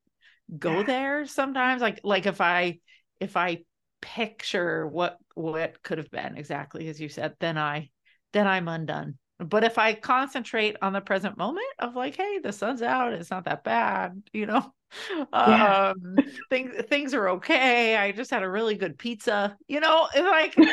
go 0.58 0.80
yeah. 0.80 0.84
there 0.84 1.25
sometimes 1.28 1.82
like 1.82 2.00
like 2.04 2.25
if 2.25 2.42
I 2.42 2.80
if 3.20 3.38
I 3.38 3.63
picture 4.03 4.86
what 4.86 5.17
what 5.33 5.81
could 5.81 5.98
have 5.98 6.12
been 6.12 6.38
exactly 6.38 6.89
as 6.89 7.00
you 7.00 7.07
said 7.07 7.33
then 7.39 7.57
i 7.57 7.89
then 8.33 8.48
I'm 8.48 8.67
undone. 8.67 9.17
But 9.39 9.63
if 9.63 9.77
I 9.77 9.93
concentrate 9.93 10.77
on 10.81 10.93
the 10.93 11.01
present 11.01 11.38
moment 11.38 11.65
of 11.79 11.95
like, 11.95 12.15
hey, 12.15 12.39
the 12.39 12.51
sun's 12.51 12.81
out, 12.81 13.13
it's 13.13 13.31
not 13.31 13.45
that 13.45 13.63
bad, 13.63 14.22
you 14.31 14.45
know, 14.45 14.74
yeah. 15.33 15.93
um, 15.95 16.15
things 16.50 16.74
things 16.88 17.13
are 17.13 17.29
okay. 17.29 17.95
I 17.95 18.12
just 18.12 18.31
had 18.31 18.43
a 18.43 18.50
really 18.50 18.75
good 18.75 18.98
pizza, 18.98 19.57
you 19.67 19.79
know, 19.79 20.07
like 20.15 20.55
then 20.55 20.67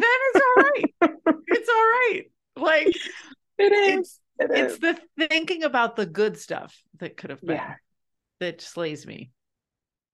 it's 0.00 0.40
all 0.40 0.62
right. 0.62 0.84
it's 1.48 1.68
all 1.68 1.74
right. 1.74 2.22
Like 2.56 2.96
it 3.58 3.72
is. 3.72 3.98
It's, 3.98 4.20
it 4.38 4.50
is. 4.50 4.72
it's 4.72 4.78
the 4.78 5.26
thinking 5.28 5.64
about 5.64 5.96
the 5.96 6.06
good 6.06 6.38
stuff 6.38 6.80
that 7.00 7.16
could 7.16 7.30
have 7.30 7.40
been 7.40 7.56
yeah. 7.56 7.74
that 8.40 8.60
slays 8.60 9.06
me. 9.06 9.30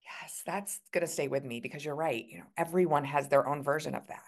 Yes, 0.05 0.43
that's 0.45 0.81
gonna 0.93 1.07
stay 1.07 1.29
with 1.29 1.45
me 1.45 1.61
because 1.61 1.85
you're 1.85 1.95
right. 1.95 2.25
You 2.29 2.39
know, 2.39 2.45
everyone 2.57 3.05
has 3.05 3.29
their 3.29 3.47
own 3.47 3.63
version 3.63 3.95
of 3.95 4.07
that. 4.09 4.23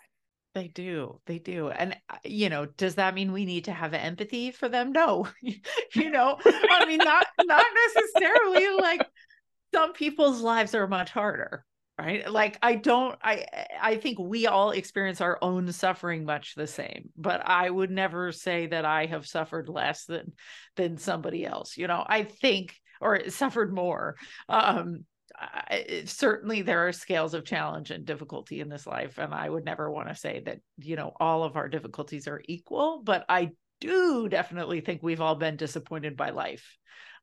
They 0.56 0.68
do. 0.68 1.20
They 1.26 1.38
do. 1.38 1.68
And, 1.68 1.94
uh, 2.08 2.16
you 2.24 2.48
know, 2.48 2.64
does 2.64 2.94
that 2.94 3.12
mean 3.12 3.32
we 3.32 3.44
need 3.44 3.66
to 3.66 3.72
have 3.72 3.92
empathy 3.92 4.50
for 4.50 4.70
them? 4.70 4.90
No. 4.90 5.28
you 5.42 6.10
know, 6.10 6.38
I 6.46 6.86
mean, 6.86 6.96
not, 6.96 7.26
not 7.44 7.66
necessarily 7.94 8.74
like 8.80 9.06
some 9.74 9.92
people's 9.92 10.40
lives 10.40 10.74
are 10.74 10.86
much 10.86 11.10
harder. 11.10 11.62
Right. 11.98 12.30
Like 12.30 12.58
I 12.62 12.76
don't, 12.76 13.18
I, 13.22 13.44
I 13.82 13.96
think 13.96 14.18
we 14.18 14.46
all 14.46 14.70
experience 14.70 15.20
our 15.20 15.38
own 15.42 15.70
suffering 15.72 16.24
much 16.24 16.54
the 16.54 16.66
same, 16.66 17.10
but 17.18 17.46
I 17.46 17.68
would 17.68 17.90
never 17.90 18.32
say 18.32 18.66
that 18.66 18.86
I 18.86 19.04
have 19.06 19.26
suffered 19.26 19.68
less 19.68 20.06
than, 20.06 20.32
than 20.76 20.96
somebody 20.96 21.44
else. 21.44 21.76
You 21.76 21.86
know, 21.86 22.02
I 22.06 22.24
think, 22.24 22.74
or 23.02 23.28
suffered 23.28 23.74
more. 23.74 24.16
Um, 24.48 25.04
I, 25.38 26.02
certainly 26.06 26.62
there 26.62 26.86
are 26.86 26.92
scales 26.92 27.34
of 27.34 27.44
challenge 27.44 27.90
and 27.90 28.06
difficulty 28.06 28.60
in 28.60 28.68
this 28.70 28.86
life 28.86 29.18
and 29.18 29.34
i 29.34 29.48
would 29.48 29.64
never 29.64 29.90
want 29.90 30.08
to 30.08 30.14
say 30.14 30.42
that 30.46 30.60
you 30.78 30.96
know 30.96 31.12
all 31.20 31.44
of 31.44 31.56
our 31.56 31.68
difficulties 31.68 32.26
are 32.26 32.40
equal 32.46 33.02
but 33.04 33.24
i 33.28 33.50
do 33.80 34.28
definitely 34.28 34.80
think 34.80 35.02
we've 35.02 35.20
all 35.20 35.34
been 35.34 35.56
disappointed 35.56 36.16
by 36.16 36.30
life. 36.30 36.76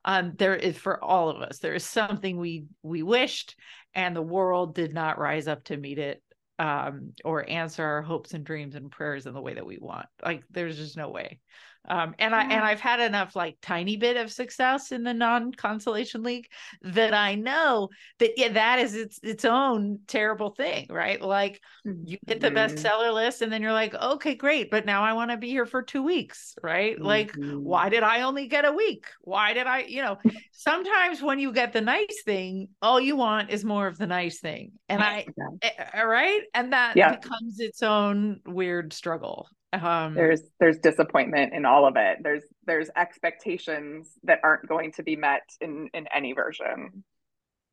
Um 0.06 0.34
there 0.38 0.56
is 0.56 0.78
for 0.78 1.04
all 1.04 1.30
of 1.30 1.42
us 1.42 1.60
there 1.60 1.74
is 1.74 1.86
something 1.86 2.38
we 2.38 2.66
we 2.82 3.04
wished 3.04 3.56
and 3.96 4.16
the 4.16 4.22
world 4.22 4.76
did 4.76 4.94
not 4.94 5.20
rise 5.20 5.48
up 5.48 5.64
to 5.66 5.78
meet 5.78 5.98
it 5.98 6.22
um 6.60 7.14
or 7.24 7.50
answer 7.50 7.84
our 7.84 8.02
hopes 8.02 8.34
and 8.34 8.46
dreams 8.46 8.76
and 8.76 8.92
prayers 8.92 9.26
in 9.26 9.34
the 9.34 9.42
way 9.42 9.54
that 9.54 9.66
we 9.66 9.78
want. 9.80 10.08
Like 10.24 10.44
there's 10.52 10.78
just 10.78 10.98
no 10.98 11.10
way 11.10 11.40
um, 11.88 12.16
and 12.18 12.34
I 12.34 12.44
and 12.44 12.64
I've 12.64 12.80
had 12.80 13.00
enough 13.00 13.36
like 13.36 13.58
tiny 13.62 13.98
bit 13.98 14.16
of 14.18 14.32
success 14.32 14.92
in 14.92 15.04
the 15.04 15.14
non-consolation 15.14 16.24
league 16.24 16.48
that 16.82 17.14
I 17.14 17.36
know 17.36 17.90
that 18.20 18.32
yeah, 18.38 18.50
that 18.54 18.80
is 18.80 18.96
its 18.96 19.20
its 19.22 19.44
own 19.44 20.00
terrible 20.08 20.52
thing, 20.52 20.88
right? 20.90 21.22
Like 21.22 21.62
you 21.84 22.18
get 22.26 22.40
the 22.40 22.50
mm-hmm. 22.50 22.58
bestseller 22.58 23.14
list 23.14 23.42
and 23.42 23.52
then 23.52 23.62
you're 23.62 23.74
like, 23.74 23.94
okay, 23.96 24.36
great, 24.36 24.72
but 24.72 24.86
now 24.86 25.04
I 25.04 25.14
want 25.14 25.32
to 25.32 25.38
be 25.38 25.50
here 25.50 25.66
for 25.66 25.82
two 25.82 26.04
weeks, 26.04 26.56
right? 26.64 26.96
Mm-hmm. 26.96 27.06
Like, 27.06 27.36
why 27.36 27.90
did 27.90 28.04
I 28.04 28.22
only 28.22 28.48
get 28.48 28.66
a 28.66 28.72
week? 28.72 29.08
Why 29.22 29.54
did 29.54 29.68
I, 29.68 29.80
you 29.80 30.02
know, 30.02 30.18
sometimes 30.52 31.22
when 31.22 31.40
you 31.40 31.52
get 31.52 31.74
the 31.74 31.82
nice 31.82 32.24
thing, 32.24 32.70
all 32.82 33.00
you 33.00 33.16
want 33.16 33.50
is 33.50 33.66
more 33.66 33.88
of 33.88 33.98
the 33.98 34.08
nice 34.08 34.40
thing. 34.40 34.72
And 34.88 35.04
I 35.04 35.26
yeah. 35.38 35.72
Eh, 35.94 36.02
right. 36.02 36.42
And 36.54 36.74
that 36.74 36.96
yeah. 36.96 37.16
becomes 37.16 37.60
its 37.60 37.84
own 37.84 38.40
weird 38.46 38.94
struggle. 38.94 39.48
Um, 39.74 40.14
there's 40.14 40.42
there's 40.60 40.78
disappointment 40.78 41.54
in 41.54 41.66
all 41.66 41.88
of 41.88 41.96
it. 41.98 42.20
There's 42.22 42.44
there's 42.66 42.90
expectations 42.96 44.08
that 44.24 44.40
aren't 44.44 44.68
going 44.68 44.92
to 44.94 45.04
be 45.04 45.16
met 45.16 45.42
in 45.60 45.90
in 45.94 46.08
any 46.14 46.34
version. 46.34 47.04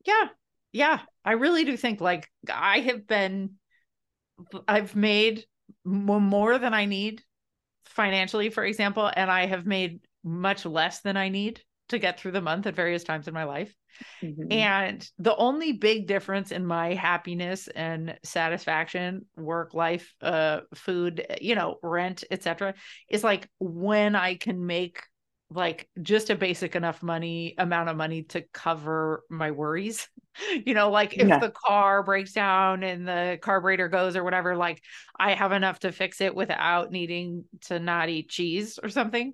Yeah, 0.07 0.29
yeah, 0.73 1.01
I 1.25 1.33
really 1.33 1.65
do 1.65 1.77
think 1.77 2.01
like 2.01 2.29
I 2.51 2.81
have 2.81 3.07
been, 3.07 3.57
I've 4.67 4.97
made 4.97 5.45
more 5.85 6.59
than 6.59 6.75
I 6.75 6.87
need 6.87 7.23
financially, 7.85 8.51
for 8.51 8.65
example, 8.65 9.11
and 9.15 9.31
I 9.31 9.47
have 9.47 9.67
made 9.67 10.01
much 10.25 10.65
less 10.65 11.01
than 11.01 11.17
I 11.17 11.29
need 11.29 11.61
to 11.91 11.99
get 11.99 12.19
through 12.19 12.33
the 12.33 12.41
month 12.41 12.67
at 12.67 12.75
various 12.75 13.05
times 13.05 13.29
in 13.29 13.35
my 13.35 13.45
life. 13.45 13.75
Mm-hmm. 14.23 14.51
And 14.53 15.11
the 15.19 15.37
only 15.37 15.73
big 15.73 16.07
difference 16.07 16.53
in 16.53 16.65
my 16.65 16.95
happiness 16.95 17.69
and 17.69 18.19
satisfaction, 18.25 19.27
work 19.37 19.75
life, 19.75 20.13
uh, 20.23 20.61
food, 20.75 21.27
you 21.41 21.55
know, 21.55 21.77
rent, 21.83 22.25
etc., 22.31 22.75
is 23.09 23.23
like 23.25 23.49
when 23.59 24.17
I 24.17 24.37
can 24.37 24.67
make 24.67 25.03
like 25.53 25.89
just 26.01 26.31
a 26.31 26.37
basic 26.37 26.77
enough 26.77 27.03
money 27.03 27.55
amount 27.59 27.89
of 27.89 27.97
money 27.97 28.23
to 28.23 28.43
cover 28.53 29.25
my 29.29 29.51
worries 29.51 30.09
you 30.65 30.75
know 30.75 30.91
like 30.91 31.15
if 31.15 31.27
yeah. 31.27 31.39
the 31.39 31.51
car 31.51 32.03
breaks 32.03 32.33
down 32.33 32.85
and 32.85 33.07
the 33.07 33.39
carburetor 33.43 33.89
goes 33.89 34.15
or 34.15 34.23
whatever 34.23 34.57
like 34.57 34.81
i 35.19 35.35
have 35.35 35.51
enough 35.51 35.81
to 35.81 35.91
fix 35.91 36.21
it 36.21 36.35
without 36.35 36.93
needing 36.93 37.45
to 37.63 37.81
not 37.81 38.09
eat 38.09 38.29
cheese 38.29 38.79
or 38.81 38.89
something 38.89 39.33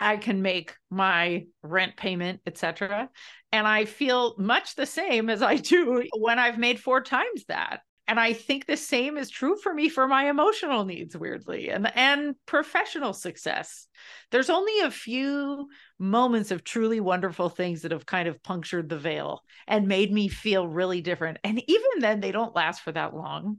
I 0.00 0.16
can 0.16 0.42
make 0.42 0.76
my 0.90 1.46
rent 1.62 1.96
payment, 1.96 2.40
etc. 2.46 3.10
And 3.52 3.66
I 3.66 3.84
feel 3.84 4.34
much 4.38 4.74
the 4.74 4.86
same 4.86 5.30
as 5.30 5.42
I 5.42 5.56
do 5.56 6.04
when 6.18 6.38
I've 6.38 6.58
made 6.58 6.80
four 6.80 7.00
times 7.00 7.44
that. 7.48 7.80
And 8.06 8.18
I 8.18 8.32
think 8.32 8.64
the 8.64 8.76
same 8.78 9.18
is 9.18 9.28
true 9.28 9.56
for 9.62 9.74
me 9.74 9.90
for 9.90 10.08
my 10.08 10.30
emotional 10.30 10.86
needs, 10.86 11.14
weirdly, 11.14 11.68
and 11.68 11.94
and 11.94 12.36
professional 12.46 13.12
success. 13.12 13.86
There's 14.30 14.48
only 14.48 14.80
a 14.80 14.90
few 14.90 15.68
moments 15.98 16.50
of 16.50 16.64
truly 16.64 17.00
wonderful 17.00 17.50
things 17.50 17.82
that 17.82 17.92
have 17.92 18.06
kind 18.06 18.26
of 18.26 18.42
punctured 18.42 18.88
the 18.88 18.98
veil 18.98 19.42
and 19.66 19.88
made 19.88 20.10
me 20.10 20.28
feel 20.28 20.66
really 20.66 21.02
different. 21.02 21.36
And 21.44 21.62
even 21.68 21.90
then, 22.00 22.20
they 22.20 22.32
don't 22.32 22.56
last 22.56 22.80
for 22.80 22.92
that 22.92 23.14
long. 23.14 23.58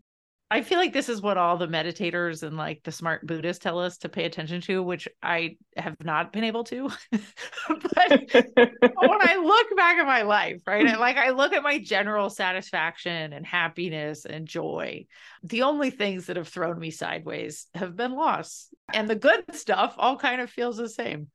I 0.51 0.62
feel 0.62 0.79
like 0.79 0.94
this 0.94 1.10
is 1.10 1.22
what 1.22 1.38
all 1.38 1.58
the 1.58 1.68
meditators 1.68 2.41
and 2.41 2.58
like 2.58 2.82
the 2.84 2.91
smart 2.91 3.25
Buddhists 3.27 3.63
tell 3.63 3.79
us 3.79 3.98
to 4.00 4.10
pay 4.10 4.25
attention 4.25 4.62
to, 4.62 4.82
which 4.82 5.08
I 5.22 5.58
have 5.77 5.96
not 6.03 6.34
been 6.34 6.44
able 6.44 6.63
to. 6.65 6.89
but 7.12 8.10
when 8.10 9.22
I 9.22 9.41
look 9.44 9.77
back 9.77 9.98
at 9.98 10.08
my 10.08 10.24
life, 10.24 10.62
right, 10.65 10.88
and 10.88 11.00
like 11.00 11.18
I 11.18 11.29
look 11.29 11.53
at 11.53 11.62
my 11.62 11.77
general 11.77 12.32
satisfaction 12.32 13.32
and 13.32 13.46
happiness 13.46 14.25
and 14.25 14.48
joy, 14.48 15.06
the 15.44 15.62
only 15.63 15.91
things 15.91 16.25
that 16.25 16.38
have 16.38 16.48
thrown 16.48 16.79
me 16.79 16.89
sideways 16.89 17.68
have 17.75 17.96
been 17.96 18.13
loss. 18.13 18.70
And 18.91 19.08
the 19.08 19.15
good 19.15 19.44
stuff 19.53 19.94
all 20.00 20.18
kind 20.18 20.41
of 20.41 20.50
feels 20.50 20.77
the 20.77 20.89
same 20.89 21.27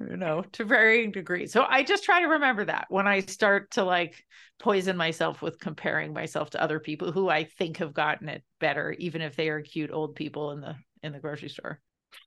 you 0.00 0.16
know, 0.16 0.42
to 0.52 0.64
varying 0.64 1.12
degrees. 1.12 1.52
So 1.52 1.64
I 1.68 1.82
just 1.82 2.04
try 2.04 2.20
to 2.20 2.26
remember 2.26 2.64
that 2.64 2.86
when 2.88 3.06
I 3.06 3.20
start 3.20 3.70
to 3.72 3.84
like 3.84 4.24
poison 4.58 4.96
myself 4.96 5.40
with 5.40 5.58
comparing 5.58 6.12
myself 6.12 6.50
to 6.50 6.62
other 6.62 6.80
people 6.80 7.12
who 7.12 7.28
I 7.28 7.44
think 7.44 7.78
have 7.78 7.94
gotten 7.94 8.28
it 8.28 8.42
better, 8.60 8.92
even 8.98 9.22
if 9.22 9.36
they 9.36 9.48
are 9.48 9.60
cute 9.60 9.90
old 9.92 10.14
people 10.14 10.50
in 10.50 10.60
the 10.60 10.74
in 11.02 11.12
the 11.12 11.20
grocery 11.20 11.48
store. 11.48 11.80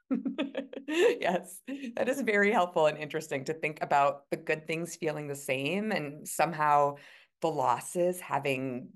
yes, 0.88 1.60
that 1.96 2.08
is 2.08 2.22
very 2.22 2.52
helpful 2.52 2.86
and 2.86 2.98
interesting 2.98 3.44
to 3.46 3.54
think 3.54 3.80
about 3.82 4.30
the 4.32 4.38
good 4.38 4.68
things 4.68 4.96
feeling 4.96 5.28
the 5.28 5.36
same 5.36 5.92
and 5.92 6.28
somehow 6.28 6.96
the 7.42 7.48
losses 7.48 8.20
having 8.20 8.90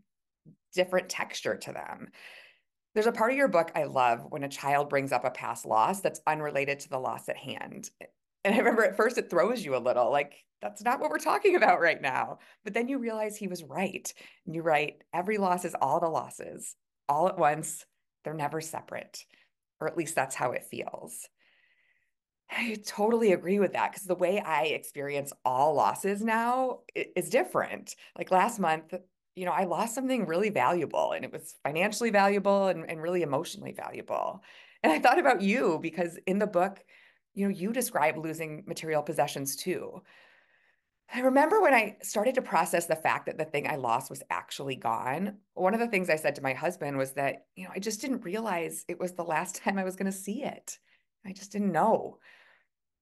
different 0.73 1.09
texture 1.09 1.57
to 1.57 1.73
them. 1.73 2.07
There's 2.93 3.07
a 3.07 3.11
part 3.11 3.31
of 3.31 3.37
your 3.37 3.47
book 3.47 3.71
I 3.75 3.83
love 3.85 4.25
when 4.29 4.43
a 4.43 4.49
child 4.49 4.89
brings 4.89 5.11
up 5.11 5.23
a 5.23 5.31
past 5.31 5.65
loss 5.65 6.01
that's 6.01 6.21
unrelated 6.27 6.81
to 6.81 6.89
the 6.89 6.99
loss 6.99 7.29
at 7.29 7.37
hand. 7.37 7.89
And 8.43 8.55
I 8.55 8.57
remember 8.57 8.83
at 8.83 8.97
first 8.97 9.17
it 9.17 9.29
throws 9.29 9.63
you 9.63 9.75
a 9.75 9.77
little 9.77 10.11
like, 10.11 10.45
that's 10.61 10.83
not 10.83 10.99
what 10.99 11.09
we're 11.09 11.19
talking 11.19 11.55
about 11.55 11.81
right 11.81 12.01
now. 12.01 12.39
But 12.63 12.73
then 12.73 12.87
you 12.87 12.99
realize 12.99 13.35
he 13.35 13.47
was 13.47 13.63
right. 13.63 14.11
And 14.45 14.55
you 14.55 14.61
write, 14.61 15.03
every 15.13 15.37
loss 15.37 15.65
is 15.65 15.75
all 15.81 15.99
the 15.99 16.07
losses, 16.07 16.75
all 17.09 17.27
at 17.27 17.37
once. 17.37 17.85
They're 18.23 18.33
never 18.33 18.61
separate, 18.61 19.25
or 19.79 19.87
at 19.87 19.97
least 19.97 20.15
that's 20.15 20.35
how 20.35 20.51
it 20.51 20.65
feels. 20.65 21.27
I 22.51 22.77
totally 22.85 23.31
agree 23.31 23.59
with 23.59 23.73
that 23.73 23.91
because 23.91 24.05
the 24.05 24.15
way 24.15 24.39
I 24.39 24.65
experience 24.65 25.31
all 25.45 25.73
losses 25.73 26.21
now 26.21 26.79
is 26.93 27.29
different. 27.29 27.95
Like 28.17 28.29
last 28.29 28.59
month, 28.59 28.93
you 29.35 29.45
know, 29.45 29.53
I 29.53 29.63
lost 29.63 29.95
something 29.95 30.25
really 30.25 30.49
valuable 30.49 31.13
and 31.13 31.23
it 31.23 31.31
was 31.31 31.55
financially 31.63 32.09
valuable 32.09 32.67
and, 32.67 32.87
and 32.89 33.01
really 33.01 33.21
emotionally 33.21 33.71
valuable. 33.71 34.43
And 34.83 34.91
I 34.91 34.99
thought 34.99 35.17
about 35.17 35.41
you 35.41 35.79
because 35.81 36.19
in 36.27 36.39
the 36.39 36.47
book, 36.47 36.83
you 37.33 37.47
know, 37.47 37.53
you 37.53 37.71
describe 37.71 38.17
losing 38.17 38.63
material 38.67 39.01
possessions 39.01 39.55
too. 39.55 40.01
I 41.13 41.19
remember 41.21 41.61
when 41.61 41.73
I 41.73 41.97
started 42.01 42.35
to 42.35 42.41
process 42.41 42.85
the 42.85 42.95
fact 42.95 43.25
that 43.25 43.37
the 43.37 43.45
thing 43.45 43.67
I 43.67 43.75
lost 43.75 44.09
was 44.09 44.23
actually 44.29 44.77
gone. 44.77 45.37
One 45.55 45.73
of 45.73 45.81
the 45.81 45.87
things 45.87 46.09
I 46.09 46.15
said 46.15 46.35
to 46.35 46.43
my 46.43 46.53
husband 46.53 46.97
was 46.97 47.11
that, 47.13 47.47
you 47.55 47.65
know, 47.65 47.71
I 47.75 47.79
just 47.79 47.99
didn't 47.99 48.23
realize 48.23 48.85
it 48.87 48.99
was 48.99 49.13
the 49.13 49.23
last 49.23 49.55
time 49.63 49.77
I 49.77 49.83
was 49.83 49.95
going 49.95 50.11
to 50.11 50.17
see 50.17 50.43
it. 50.43 50.79
I 51.25 51.33
just 51.33 51.51
didn't 51.51 51.73
know. 51.73 52.17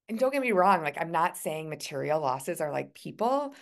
And 0.10 0.18
don't 0.18 0.34
get 0.34 0.42
me 0.42 0.54
wrong, 0.54 0.82
like, 0.82 0.98
I'm 1.00 1.12
not 1.12 1.38
saying 1.38 1.70
material 1.70 2.20
losses 2.20 2.62
are 2.62 2.72
like 2.72 2.96
people, 2.96 3.54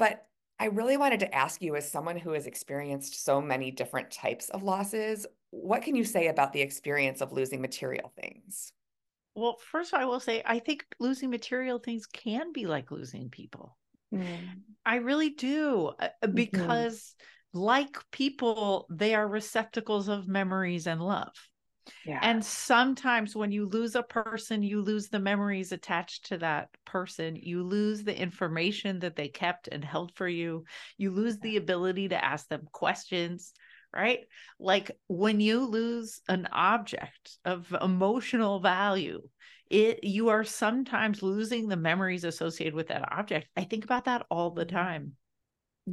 but 0.00 0.26
I 0.58 0.66
really 0.66 0.96
wanted 0.96 1.20
to 1.20 1.34
ask 1.34 1.62
you, 1.62 1.76
as 1.76 1.90
someone 1.90 2.16
who 2.16 2.32
has 2.32 2.46
experienced 2.46 3.24
so 3.24 3.40
many 3.40 3.70
different 3.70 4.10
types 4.10 4.48
of 4.48 4.64
losses, 4.64 5.26
what 5.50 5.82
can 5.82 5.94
you 5.94 6.04
say 6.04 6.26
about 6.26 6.52
the 6.52 6.60
experience 6.60 7.20
of 7.20 7.32
losing 7.32 7.60
material 7.60 8.12
things? 8.20 8.72
Well, 9.34 9.56
first 9.70 9.94
I 9.94 10.04
will 10.04 10.20
say 10.20 10.42
I 10.44 10.58
think 10.58 10.84
losing 10.98 11.30
material 11.30 11.78
things 11.78 12.06
can 12.06 12.52
be 12.52 12.66
like 12.66 12.90
losing 12.90 13.30
people. 13.30 13.76
Mm. 14.12 14.38
I 14.84 14.96
really 14.96 15.30
do 15.30 15.92
uh, 15.98 16.04
uh, 16.04 16.08
mm-hmm. 16.24 16.34
because 16.34 17.14
mm-hmm. 17.54 17.60
like 17.60 17.96
people 18.10 18.86
they 18.90 19.14
are 19.14 19.26
receptacles 19.26 20.08
of 20.08 20.28
memories 20.28 20.86
and 20.86 21.00
love. 21.00 21.32
Yeah. 22.06 22.20
And 22.22 22.44
sometimes 22.44 23.34
when 23.34 23.50
you 23.50 23.66
lose 23.66 23.96
a 23.96 24.02
person, 24.02 24.62
you 24.62 24.82
lose 24.82 25.08
the 25.08 25.18
memories 25.18 25.72
attached 25.72 26.26
to 26.26 26.38
that 26.38 26.68
person. 26.84 27.36
You 27.36 27.64
lose 27.64 28.04
the 28.04 28.16
information 28.16 29.00
that 29.00 29.16
they 29.16 29.28
kept 29.28 29.68
and 29.68 29.84
held 29.84 30.14
for 30.14 30.28
you. 30.28 30.64
You 30.96 31.10
lose 31.10 31.38
the 31.38 31.56
ability 31.56 32.08
to 32.08 32.24
ask 32.24 32.48
them 32.48 32.68
questions, 32.70 33.52
right? 33.94 34.20
Like 34.58 34.90
when 35.08 35.40
you 35.40 35.66
lose 35.66 36.20
an 36.28 36.48
object 36.52 37.38
of 37.44 37.74
emotional 37.80 38.60
value, 38.60 39.22
it 39.70 40.04
you 40.04 40.28
are 40.28 40.44
sometimes 40.44 41.22
losing 41.22 41.68
the 41.68 41.76
memories 41.76 42.24
associated 42.24 42.74
with 42.74 42.88
that 42.88 43.10
object. 43.12 43.48
I 43.56 43.64
think 43.64 43.84
about 43.84 44.04
that 44.06 44.26
all 44.30 44.50
the 44.50 44.64
time 44.64 45.12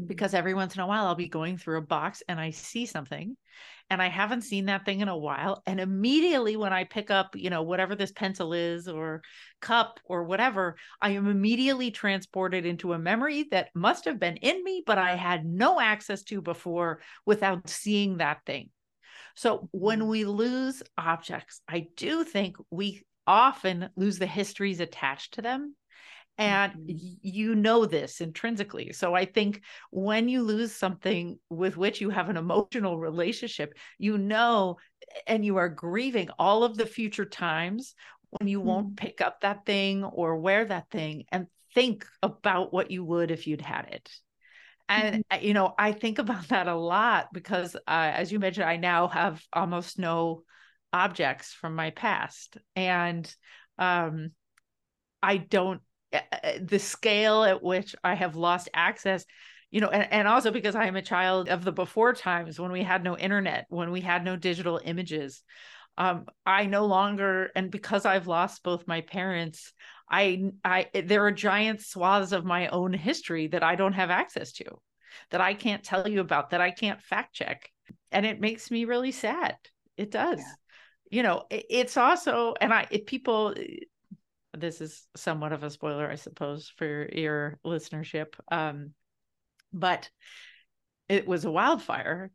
because 0.06 0.34
every 0.34 0.54
once 0.54 0.76
in 0.76 0.82
a 0.82 0.88
while 0.88 1.08
I'll 1.08 1.16
be 1.16 1.30
going 1.30 1.58
through 1.58 1.80
a 1.80 1.86
box 1.86 2.22
and 2.28 2.40
I 2.40 2.52
see 2.52 2.86
something 2.86 3.36
and 3.90 4.02
I 4.02 4.08
haven't 4.08 4.44
seen 4.44 4.66
that 4.66 4.86
thing 4.86 5.00
in 5.02 5.08
a 5.08 5.18
while. 5.18 5.64
And 5.66 5.80
immediately 5.80 6.56
when 6.56 6.72
I 6.72 6.84
pick 6.84 7.10
up, 7.10 7.36
you 7.36 7.50
know, 7.50 7.64
whatever 7.64 7.96
this 7.96 8.12
pencil 8.12 8.54
is 8.54 8.88
or 8.88 9.24
cup 9.62 10.00
or 10.04 10.24
whatever, 10.24 10.76
I 11.02 11.12
am 11.12 11.28
immediately 11.28 11.90
transported 11.90 12.66
into 12.66 12.94
a 12.94 13.00
memory 13.00 13.48
that 13.52 13.70
must 13.74 14.06
have 14.06 14.20
been 14.20 14.38
in 14.38 14.64
me, 14.64 14.84
but 14.86 15.00
I 15.00 15.16
had 15.16 15.44
no 15.46 15.80
access 15.80 16.22
to 16.24 16.42
before 16.42 17.02
without 17.26 17.68
seeing 17.68 18.18
that 18.18 18.42
thing. 18.46 18.70
So 19.36 19.70
when 19.72 20.00
mm-hmm. 20.00 20.10
we 20.10 20.26
lose 20.26 20.84
objects, 20.98 21.62
I 21.68 21.88
do 21.96 22.24
think 22.24 22.58
we 22.70 23.04
often 23.26 23.90
lose 23.96 24.20
the 24.20 24.28
histories 24.28 24.80
attached 24.80 25.36
to 25.36 25.42
them 25.42 25.76
and 26.40 26.74
mm-hmm. 26.74 27.16
you 27.22 27.54
know 27.54 27.86
this 27.86 28.22
intrinsically 28.22 28.92
so 28.94 29.14
i 29.14 29.26
think 29.26 29.62
when 29.92 30.28
you 30.28 30.42
lose 30.42 30.74
something 30.74 31.38
with 31.50 31.78
which 31.78 32.02
you 32.02 32.10
have 32.10 32.30
an 32.30 32.38
emotional 32.38 32.98
relationship 32.98 33.78
you 34.00 34.18
know 34.18 34.78
and 35.28 35.46
you 35.46 35.58
are 35.58 35.70
grieving 35.70 36.30
all 36.40 36.64
of 36.64 36.78
the 36.78 36.86
future 36.86 37.26
times 37.26 37.94
when 38.32 38.48
you 38.48 38.60
mm-hmm. 38.60 38.68
won't 38.68 38.98
pick 38.98 39.22
up 39.22 39.42
that 39.42 39.66
thing 39.66 40.04
or 40.04 40.38
wear 40.38 40.66
that 40.66 40.90
thing 40.90 41.26
and 41.32 41.46
think 41.76 42.06
about 42.24 42.74
what 42.74 42.90
you 42.90 43.04
would 43.04 43.30
if 43.30 43.46
you'd 43.46 43.62
had 43.62 43.88
it 43.92 44.10
and 44.88 45.24
mm-hmm. 45.30 45.46
you 45.46 45.54
know 45.54 45.74
i 45.78 45.92
think 45.92 46.20
about 46.20 46.48
that 46.48 46.68
a 46.68 46.76
lot 46.76 47.28
because 47.34 47.76
uh, 47.76 47.80
as 47.88 48.32
you 48.32 48.40
mentioned 48.40 48.66
i 48.66 48.78
now 48.78 49.08
have 49.08 49.44
almost 49.52 50.00
no 50.00 50.44
objects 50.94 51.54
from 51.54 51.76
my 51.76 51.90
past 51.92 52.58
and 52.76 53.36
um 53.78 54.32
i 55.22 55.38
don't 55.38 55.82
the 56.62 56.80
scale 56.80 57.44
at 57.44 57.62
which 57.64 57.96
I 58.04 58.16
have 58.16 58.36
lost 58.36 58.70
access, 58.74 59.26
you 59.72 59.82
know, 59.82 59.90
and, 59.90 60.12
and 60.12 60.28
also 60.28 60.52
because 60.52 60.76
I 60.76 60.86
am 60.86 60.96
a 60.96 61.02
child 61.02 61.50
of 61.50 61.64
the 61.64 61.72
before 61.72 62.14
times 62.14 62.60
when 62.60 62.72
we 62.72 62.84
had 62.84 63.04
no 63.04 63.18
internet, 63.18 63.66
when 63.70 63.92
we 63.92 64.02
had 64.02 64.24
no 64.24 64.36
digital 64.36 64.82
images. 64.84 65.44
Um, 65.98 66.26
I 66.46 66.66
no 66.66 66.86
longer, 66.86 67.50
and 67.56 67.70
because 67.70 68.06
I've 68.06 68.28
lost 68.28 68.64
both 68.64 68.88
my 68.88 69.02
parents, 69.02 69.74
I, 70.10 70.52
I, 70.64 70.88
there 70.94 71.26
are 71.26 71.32
giant 71.32 71.82
swaths 71.82 72.32
of 72.32 72.46
my 72.46 72.70
own 72.70 72.94
history 72.94 73.48
that 73.48 73.64
I 73.64 73.76
don't 73.76 73.94
have 73.94 74.10
access 74.10 74.54
to, 74.54 74.66
that 75.32 75.42
I 75.42 75.54
can't 75.54 75.84
tell 75.84 76.08
you 76.08 76.22
about, 76.22 76.52
that 76.52 76.62
I 76.62 76.72
can't 76.72 77.02
fact 77.02 77.34
check, 77.36 77.70
and 78.12 78.26
it 78.26 78.40
makes 78.40 78.72
me 78.72 78.86
really 78.86 79.12
sad. 79.12 79.58
It 79.98 80.10
does. 80.10 80.40
Yeah. 80.40 81.18
You 81.18 81.24
know, 81.24 81.44
it, 81.50 81.66
it's 81.70 81.98
also, 81.98 82.54
and 82.62 82.74
I, 82.74 82.88
if 82.92 83.06
people, 83.06 83.54
this 84.58 84.82
is 84.82 85.08
somewhat 85.16 85.54
of 85.54 85.64
a 85.64 85.70
spoiler, 85.70 86.10
I 86.10 86.16
suppose, 86.16 86.72
for 86.76 87.10
your 87.12 87.60
listenership. 87.66 88.34
Um, 88.52 88.94
but 89.72 90.10
it 91.08 91.28
was 91.28 91.46
a 91.46 91.52
wildfire. 91.52 92.32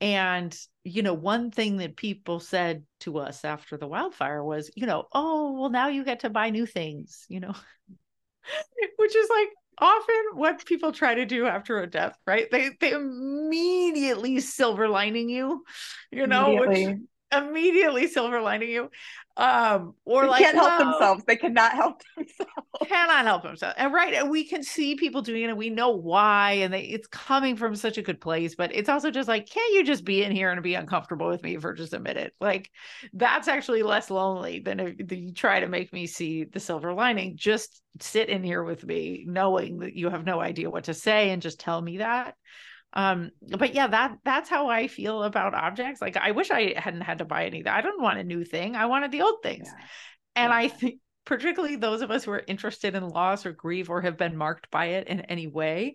And, 0.00 0.56
you 0.82 1.02
know, 1.02 1.12
one 1.12 1.50
thing 1.50 1.78
that 1.78 1.96
people 1.96 2.40
said 2.40 2.84
to 3.00 3.18
us 3.18 3.44
after 3.44 3.76
the 3.76 3.86
wildfire 3.86 4.42
was, 4.42 4.70
you 4.74 4.86
know, 4.86 5.04
oh, 5.12 5.52
well, 5.52 5.70
now 5.70 5.88
you 5.88 6.04
get 6.04 6.20
to 6.20 6.30
buy 6.30 6.50
new 6.50 6.64
things, 6.64 7.26
you 7.28 7.40
know, 7.40 7.52
which 8.96 9.14
is 9.14 9.28
like 9.28 9.48
often 9.78 10.16
what 10.34 10.64
people 10.64 10.92
try 10.92 11.14
to 11.14 11.26
do 11.26 11.46
after 11.46 11.80
a 11.80 11.86
death, 11.86 12.16
right? 12.26 12.50
They 12.50 12.70
they 12.80 12.92
immediately 12.92 14.40
silver 14.40 14.88
lining 14.88 15.28
you, 15.28 15.64
you 16.10 16.26
know, 16.26 16.54
which 16.54 16.86
immediately 17.32 18.06
silver 18.06 18.40
lining 18.40 18.70
you 18.70 18.90
um 19.36 19.94
or 20.04 20.22
they 20.22 20.28
like 20.28 20.42
can't 20.42 20.56
help 20.56 20.68
well, 20.68 20.90
themselves. 20.90 21.24
They 21.26 21.36
cannot 21.36 21.72
help 21.72 22.02
themselves. 22.16 22.52
cannot 22.86 23.24
help 23.24 23.42
themselves. 23.42 23.74
And 23.78 23.92
right 23.92 24.12
and 24.12 24.30
we 24.30 24.44
can 24.44 24.62
see 24.62 24.96
people 24.96 25.22
doing 25.22 25.42
it 25.42 25.48
and 25.48 25.56
we 25.56 25.70
know 25.70 25.90
why 25.90 26.52
and 26.52 26.74
they, 26.74 26.82
it's 26.82 27.06
coming 27.06 27.56
from 27.56 27.76
such 27.76 27.96
a 27.96 28.02
good 28.02 28.20
place 28.20 28.54
but 28.54 28.74
it's 28.74 28.88
also 28.88 29.10
just 29.10 29.28
like 29.28 29.48
can't 29.48 29.72
you 29.72 29.84
just 29.84 30.04
be 30.04 30.22
in 30.22 30.32
here 30.32 30.50
and 30.50 30.62
be 30.62 30.74
uncomfortable 30.74 31.28
with 31.28 31.42
me 31.42 31.56
for 31.56 31.72
just 31.72 31.94
a 31.94 32.00
minute? 32.00 32.34
Like 32.40 32.70
that's 33.12 33.48
actually 33.48 33.82
less 33.82 34.10
lonely 34.10 34.60
than 34.60 34.80
if 34.80 35.12
you 35.12 35.32
try 35.32 35.60
to 35.60 35.68
make 35.68 35.92
me 35.92 36.06
see 36.06 36.44
the 36.44 36.60
silver 36.60 36.92
lining. 36.92 37.36
Just 37.36 37.80
sit 38.00 38.28
in 38.28 38.42
here 38.42 38.62
with 38.62 38.84
me 38.84 39.24
knowing 39.26 39.78
that 39.78 39.94
you 39.94 40.10
have 40.10 40.24
no 40.24 40.40
idea 40.40 40.70
what 40.70 40.84
to 40.84 40.94
say 40.94 41.30
and 41.30 41.40
just 41.40 41.60
tell 41.60 41.80
me 41.80 41.98
that 41.98 42.34
um 42.94 43.30
but 43.56 43.74
yeah 43.74 43.86
that 43.86 44.16
that's 44.24 44.48
how 44.48 44.68
i 44.68 44.88
feel 44.88 45.22
about 45.22 45.54
objects 45.54 46.00
like 46.00 46.16
i 46.16 46.32
wish 46.32 46.50
i 46.50 46.74
hadn't 46.76 47.02
had 47.02 47.18
to 47.18 47.24
buy 47.24 47.46
any 47.46 47.64
i 47.66 47.80
don't 47.80 48.02
want 48.02 48.18
a 48.18 48.24
new 48.24 48.44
thing 48.44 48.74
i 48.74 48.86
wanted 48.86 49.12
the 49.12 49.22
old 49.22 49.42
things 49.42 49.68
yeah. 49.68 49.84
and 50.36 50.50
yeah. 50.50 50.56
i 50.56 50.68
think 50.68 51.00
particularly 51.24 51.76
those 51.76 52.02
of 52.02 52.10
us 52.10 52.24
who 52.24 52.32
are 52.32 52.42
interested 52.48 52.94
in 52.94 53.08
loss 53.08 53.46
or 53.46 53.52
grief 53.52 53.88
or 53.88 54.00
have 54.00 54.16
been 54.16 54.36
marked 54.36 54.70
by 54.70 54.86
it 54.86 55.06
in 55.06 55.20
any 55.22 55.46
way 55.46 55.94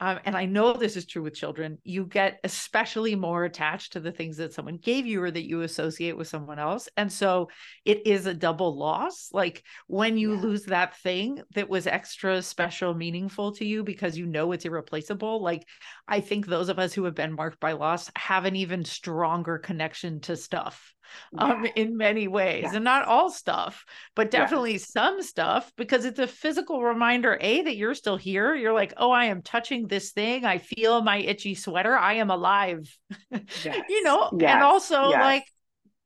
um, 0.00 0.18
and 0.24 0.34
I 0.34 0.46
know 0.46 0.72
this 0.72 0.96
is 0.96 1.04
true 1.04 1.22
with 1.22 1.34
children, 1.34 1.78
you 1.84 2.06
get 2.06 2.40
especially 2.42 3.14
more 3.14 3.44
attached 3.44 3.92
to 3.92 4.00
the 4.00 4.10
things 4.10 4.38
that 4.38 4.54
someone 4.54 4.78
gave 4.78 5.04
you 5.04 5.22
or 5.22 5.30
that 5.30 5.46
you 5.46 5.60
associate 5.60 6.16
with 6.16 6.26
someone 6.26 6.58
else. 6.58 6.88
And 6.96 7.12
so 7.12 7.48
it 7.84 8.06
is 8.06 8.24
a 8.24 8.32
double 8.32 8.78
loss. 8.78 9.28
Like 9.32 9.62
when 9.88 10.16
you 10.16 10.34
yeah. 10.34 10.40
lose 10.40 10.64
that 10.64 10.96
thing 10.98 11.42
that 11.54 11.68
was 11.68 11.86
extra 11.86 12.40
special, 12.40 12.94
meaningful 12.94 13.52
to 13.52 13.64
you 13.66 13.84
because 13.84 14.16
you 14.16 14.24
know 14.24 14.52
it's 14.52 14.64
irreplaceable. 14.64 15.42
Like 15.42 15.66
I 16.08 16.20
think 16.20 16.46
those 16.46 16.70
of 16.70 16.78
us 16.78 16.94
who 16.94 17.04
have 17.04 17.14
been 17.14 17.34
marked 17.34 17.60
by 17.60 17.72
loss 17.72 18.10
have 18.16 18.46
an 18.46 18.56
even 18.56 18.84
stronger 18.84 19.58
connection 19.58 20.20
to 20.20 20.36
stuff 20.36 20.94
um, 21.38 21.66
in 21.76 21.96
many 21.96 22.28
ways 22.28 22.72
and 22.72 22.84
not 22.84 23.06
all 23.06 23.30
stuff 23.30 23.84
but 24.14 24.30
definitely 24.30 24.78
some 24.78 25.22
stuff 25.22 25.72
because 25.76 26.04
it's 26.04 26.18
a 26.18 26.26
physical 26.26 26.82
reminder 26.82 27.38
a 27.40 27.62
that 27.62 27.76
you're 27.76 27.94
still 27.94 28.16
here. 28.16 28.54
You're 28.54 28.72
like 28.72 28.94
oh 28.96 29.10
i 29.10 29.26
am 29.26 29.42
touching 29.42 29.86
this 29.86 30.12
thing. 30.12 30.44
I 30.44 30.58
feel 30.58 31.02
my 31.02 31.18
itchy 31.18 31.54
sweater. 31.54 31.96
I 31.96 32.14
am 32.14 32.30
alive. 32.30 32.96
Yes. 33.64 33.84
you 33.88 34.02
know 34.02 34.30
yes. 34.38 34.54
and 34.54 34.62
also 34.62 35.10
like 35.10 35.44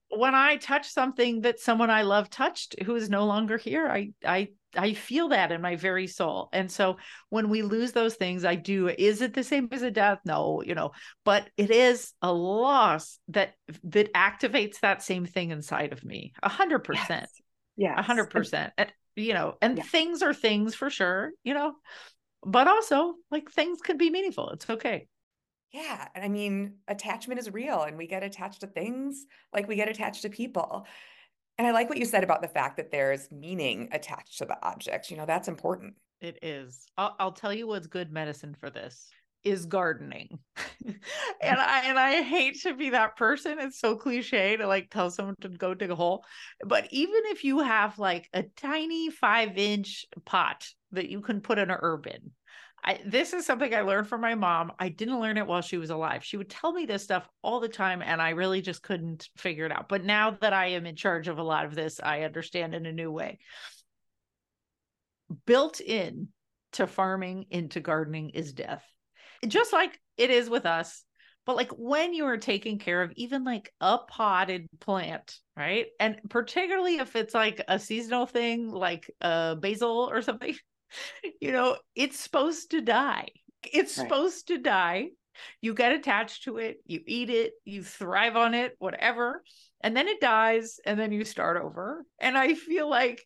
when 0.09 0.35
i 0.35 0.57
touch 0.57 0.88
something 0.88 1.43
that 1.43 1.61
someone 1.61 1.90
i 1.90 2.03
love 2.03 2.31
touched 2.31 2.81
who 2.83 2.95
is 2.95 3.09
no 3.09 3.27
longer 3.27 3.57
here 3.57 3.87
i 3.87 4.11
i 4.25 4.49
I 4.77 4.95
feel 4.95 5.29
that 5.29 5.53
in 5.53 5.61
my 5.61 5.77
very 5.77 6.07
soul. 6.07 6.49
And 6.53 6.71
so 6.71 6.97
when 7.31 7.49
we 7.49 7.63
lose 7.63 7.93
those 7.93 8.15
things, 8.15 8.45
I 8.45 8.55
do. 8.55 8.89
Is 8.89 9.23
it 9.23 9.35
the 9.35 9.45
same 9.45 9.69
as 9.73 9.83
a 9.83 9.91
death? 9.91 10.19
No, 10.25 10.63
you 10.65 10.75
know, 10.75 10.93
but 11.25 11.49
it 11.57 11.71
is 11.71 12.13
a 12.23 12.33
loss 12.33 13.19
that 13.29 13.55
that 13.85 14.13
activates 14.15 14.81
that 14.81 15.03
same 15.03 15.27
thing 15.27 15.51
inside 15.51 15.93
of 15.93 16.05
me. 16.05 16.33
A 16.43 16.49
hundred 16.49 16.81
percent. 16.81 17.29
Yeah. 17.77 17.99
A 17.99 18.03
hundred 18.03 18.31
percent. 18.31 18.73
And 18.79 18.93
you 19.17 19.35
know, 19.35 19.57
and 19.63 19.79
yeah. 19.79 19.85
things 19.85 20.23
are 20.23 20.35
things 20.35 20.75
for 20.75 20.91
sure, 20.91 21.33
you 21.45 21.55
know, 21.55 21.75
but 22.45 22.69
also 22.69 23.15
like 23.31 23.51
things 23.51 23.81
can 23.81 23.97
be 23.97 24.11
meaningful. 24.11 24.51
It's 24.51 24.69
okay. 24.69 25.07
Yeah. 25.73 26.07
And 26.15 26.25
I 26.25 26.29
mean, 26.29 26.75
attachment 26.87 27.41
is 27.41 27.53
real 27.53 27.83
and 27.83 27.97
we 27.97 28.07
get 28.07 28.23
attached 28.23 28.61
to 28.61 28.69
things 28.69 29.27
like 29.53 29.67
we 29.67 29.75
get 29.75 29.89
attached 29.89 30.23
to 30.23 30.29
people. 30.29 30.87
And 31.59 31.67
I 31.67 31.71
like 31.71 31.88
what 31.88 31.99
you 31.99 32.05
said 32.05 32.25
about 32.25 32.43
the 32.43 32.49
fact 32.49 32.77
that 32.79 32.90
there's 32.90 33.31
meaning 33.31 33.88
attached 33.93 34.38
to 34.38 34.45
the 34.45 34.57
object. 34.67 35.11
You 35.11 35.17
know, 35.17 35.27
that's 35.27 35.49
important. 35.49 35.95
It 36.21 36.38
is. 36.43 36.87
I'll, 36.97 37.14
I'll 37.19 37.33
tell 37.33 37.53
you 37.53 37.67
what's 37.67 37.87
good 37.87 38.12
medicine 38.12 38.57
for 38.59 38.71
this 38.71 39.11
is 39.45 39.67
gardening. 39.67 40.38
and 40.87 40.97
I 41.43 41.83
and 41.85 41.99
I 41.99 42.23
hate 42.23 42.62
to 42.62 42.75
be 42.75 42.90
that 42.90 43.17
person. 43.17 43.59
It's 43.61 43.79
so 43.79 43.95
cliche 43.95 44.57
to 44.57 44.67
like 44.67 44.90
tell 44.90 45.11
someone 45.11 45.37
to 45.43 45.51
go 45.51 45.75
dig 45.75 45.90
a 45.90 45.95
hole. 45.95 46.25
But 46.64 46.88
even 46.90 47.21
if 47.27 47.45
you 47.45 47.61
have 47.61 47.99
like 47.99 48.29
a 48.33 48.45
tiny 48.57 49.11
five 49.11 49.57
inch 49.59 50.07
pot 50.25 50.67
that 50.93 51.11
you 51.11 51.21
can 51.21 51.40
put 51.40 51.59
an 51.59 51.71
herb 51.71 52.07
in, 52.07 52.31
I, 52.87 53.01
this 53.07 53.33
is 53.33 53.47
something 53.47 53.75
I 53.75 53.81
learned 53.81 54.09
from 54.09 54.20
my 54.20 54.35
mom. 54.35 54.73
I 54.79 54.90
didn't 54.90 55.20
learn 55.20 55.38
it 55.38 55.47
while 55.47 55.62
she 55.62 55.79
was 55.79 55.88
alive. 55.88 56.23
She 56.23 56.37
would 56.37 56.51
tell 56.51 56.70
me 56.70 56.85
this 56.85 57.03
stuff 57.03 57.27
all 57.42 57.59
the 57.59 57.68
time, 57.68 58.03
and 58.03 58.20
I 58.20 58.31
really 58.31 58.61
just 58.61 58.83
couldn't 58.83 59.29
figure 59.38 59.64
it 59.64 59.73
out. 59.73 59.88
But 59.88 60.05
now 60.05 60.33
that 60.42 60.53
I 60.53 60.66
am 60.68 60.85
in 60.85 60.94
charge 60.94 61.29
of 61.29 61.38
a 61.38 61.42
lot 61.42 61.64
of 61.64 61.75
this, 61.75 61.99
I 62.03 62.23
understand 62.23 62.75
in 62.75 62.85
a 62.85 62.92
new 62.92 63.11
way. 63.11 63.38
Built 65.47 65.81
in 65.81 66.29
to 66.73 66.87
farming, 66.87 67.47
into 67.51 67.81
gardening 67.81 68.31
is 68.31 68.53
death, 68.53 68.85
just 69.47 69.73
like 69.73 69.99
it 70.18 70.31
is 70.31 70.51
with 70.51 70.66
us. 70.66 71.05
But 71.47 71.57
like 71.57 71.70
when 71.73 72.12
you 72.12 72.27
are 72.27 72.38
taking 72.38 72.79
care 72.79 73.03
of 73.03 73.12
even 73.16 73.44
like 73.44 73.73
a 73.81 73.99
potted 73.99 74.68
plant, 74.81 75.38
right? 75.57 75.87
And 76.01 76.18
particularly 76.29 76.97
if 76.97 77.16
it's 77.16 77.35
like 77.35 77.62
a 77.68 77.79
seasonal 77.79 78.27
thing, 78.27 78.70
like 78.70 79.11
a 79.20 79.57
basil 79.59 80.09
or 80.11 80.23
something, 80.23 80.55
you 81.40 81.53
know, 81.53 81.77
it's 81.94 82.18
supposed 82.18 82.70
to 82.73 82.81
die. 82.81 83.29
It's 83.62 83.97
right. 83.99 84.09
supposed 84.09 84.49
to 84.49 84.59
die. 84.59 85.09
You 85.61 85.75
get 85.75 85.92
attached 85.92 86.44
to 86.44 86.59
it, 86.59 86.79
you 86.87 87.01
eat 87.07 87.31
it, 87.31 87.53
you 87.64 87.83
thrive 87.83 88.37
on 88.37 88.55
it, 88.55 88.75
whatever. 88.79 89.42
and 89.81 89.97
then 89.97 90.09
it 90.09 90.20
dies 90.20 90.79
and 90.87 90.99
then 90.99 91.12
you 91.12 91.25
start 91.25 91.61
over 91.61 92.07
and 92.18 92.38
i 92.38 92.55
feel 92.55 92.88
like 92.88 93.23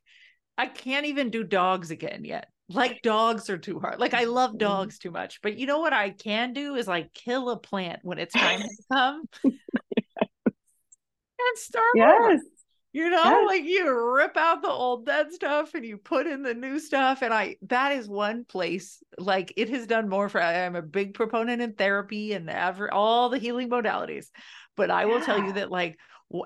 i 0.56 0.66
can't 0.66 1.06
even 1.06 1.30
do 1.30 1.44
dogs 1.44 1.92
again 1.92 2.24
yet 2.24 2.48
like 2.68 3.00
dogs 3.02 3.48
are 3.48 3.58
too 3.58 3.78
hard 3.78 4.00
like 4.00 4.12
i 4.14 4.24
love 4.24 4.52
Mhm. 4.52 4.58
dogs 4.58 4.98
too 4.98 5.12
much 5.12 5.40
but 5.40 5.56
you 5.56 5.66
know 5.66 5.78
what 5.78 5.92
i 5.92 6.10
can 6.10 6.52
do 6.52 6.74
is 6.74 6.88
like 6.88 7.12
kill 7.14 7.50
a 7.50 7.58
plant 7.60 8.00
when 8.02 8.18
it's 8.18 8.34
time 8.48 8.60
to 8.60 8.68
come 8.92 9.22
and 9.44 9.54
start 11.54 11.84
over. 12.00 12.40
You 12.98 13.10
know, 13.10 13.22
Yes. 13.22 13.46
like 13.46 13.62
you 13.64 14.12
rip 14.16 14.36
out 14.36 14.60
the 14.60 14.68
old 14.68 15.06
dead 15.06 15.32
stuff 15.32 15.74
and 15.74 15.86
you 15.86 15.98
put 15.98 16.26
in 16.26 16.42
the 16.42 16.52
new 16.52 16.80
stuff. 16.80 17.22
And 17.22 17.32
I, 17.32 17.54
that 17.68 17.92
is 17.92 18.08
one 18.08 18.44
place, 18.44 19.00
like 19.16 19.52
it 19.56 19.68
has 19.68 19.86
done 19.86 20.08
more 20.08 20.28
for, 20.28 20.42
I'm 20.42 20.74
a 20.74 20.82
big 20.82 21.14
proponent 21.14 21.62
in 21.62 21.74
therapy 21.74 22.32
and 22.32 22.50
ever, 22.50 22.92
all 22.92 23.28
the 23.28 23.38
healing 23.38 23.70
modalities. 23.70 24.26
But 24.76 24.90
I 24.90 25.06
will 25.06 25.20
tell 25.20 25.38
you 25.38 25.52
that, 25.52 25.70
like, 25.70 25.96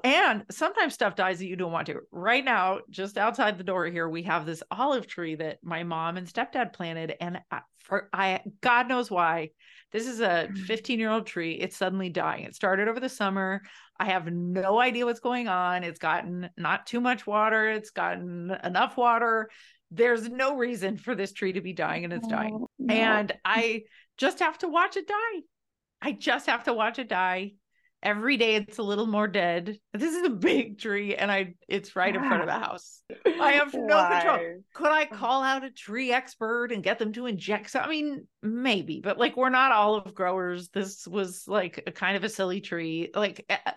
and 0.04 0.44
sometimes 0.50 0.92
stuff 0.92 1.16
dies 1.16 1.38
that 1.38 1.46
you 1.46 1.56
don't 1.56 1.72
want 1.72 1.86
to. 1.86 2.00
Right 2.10 2.44
now, 2.44 2.80
just 2.90 3.16
outside 3.16 3.56
the 3.56 3.64
door 3.64 3.86
here, 3.86 4.06
we 4.06 4.24
have 4.24 4.44
this 4.44 4.62
olive 4.70 5.06
tree 5.06 5.36
that 5.36 5.60
my 5.62 5.84
mom 5.84 6.18
and 6.18 6.26
stepdad 6.26 6.74
planted. 6.74 7.14
And 7.18 7.40
I, 7.50 7.60
for 7.78 8.10
I, 8.12 8.42
God 8.60 8.88
knows 8.88 9.10
why, 9.10 9.52
this 9.92 10.06
is 10.06 10.20
a 10.20 10.48
Mm. 10.50 10.58
15 10.58 10.98
year 10.98 11.10
old 11.10 11.26
tree. 11.26 11.52
It's 11.52 11.76
suddenly 11.76 12.08
dying. 12.08 12.44
It 12.44 12.54
started 12.54 12.88
over 12.88 12.98
the 13.00 13.08
summer. 13.08 13.62
I 13.98 14.06
have 14.06 14.26
no 14.32 14.80
idea 14.80 15.04
what's 15.06 15.20
going 15.20 15.48
on. 15.48 15.84
It's 15.84 15.98
gotten 15.98 16.50
not 16.56 16.86
too 16.86 17.00
much 17.00 17.26
water, 17.26 17.68
it's 17.68 17.90
gotten 17.90 18.50
enough 18.64 18.96
water. 18.96 19.50
There's 19.90 20.28
no 20.28 20.56
reason 20.56 20.96
for 20.96 21.14
this 21.14 21.32
tree 21.32 21.52
to 21.52 21.60
be 21.60 21.74
dying 21.74 22.04
and 22.04 22.12
it's 22.12 22.26
dying. 22.26 22.54
Oh, 22.62 22.68
no. 22.78 22.94
And 22.94 23.32
I 23.44 23.82
just 24.16 24.38
have 24.38 24.58
to 24.58 24.68
watch 24.68 24.96
it 24.96 25.06
die. 25.06 25.42
I 26.00 26.12
just 26.12 26.46
have 26.46 26.64
to 26.64 26.72
watch 26.72 26.98
it 26.98 27.08
die. 27.08 27.52
Every 28.02 28.36
day 28.36 28.56
it's 28.56 28.78
a 28.78 28.82
little 28.82 29.06
more 29.06 29.28
dead. 29.28 29.78
This 29.92 30.14
is 30.14 30.26
a 30.26 30.30
big 30.30 30.78
tree 30.78 31.14
and 31.14 31.30
I 31.30 31.54
it's 31.68 31.94
right 31.94 32.14
in 32.14 32.20
front 32.20 32.42
of 32.42 32.48
the 32.48 32.52
house. 32.66 33.02
I 33.40 33.52
have 33.52 33.72
no 33.74 34.08
control. 34.08 34.62
Could 34.74 34.90
I 34.90 35.04
call 35.04 35.42
out 35.42 35.64
a 35.64 35.70
tree 35.70 36.12
expert 36.12 36.72
and 36.72 36.82
get 36.82 36.98
them 36.98 37.12
to 37.12 37.26
inject 37.26 37.70
some? 37.70 37.84
I 37.84 37.88
mean, 37.88 38.26
maybe, 38.42 39.00
but 39.02 39.18
like 39.18 39.36
we're 39.36 39.50
not 39.50 39.72
olive 39.72 40.14
growers. 40.14 40.68
This 40.70 41.06
was 41.06 41.44
like 41.46 41.82
a 41.86 41.92
kind 41.92 42.16
of 42.16 42.24
a 42.24 42.28
silly 42.28 42.60
tree. 42.60 43.10
Like 43.14 43.44
eh, 43.48 43.72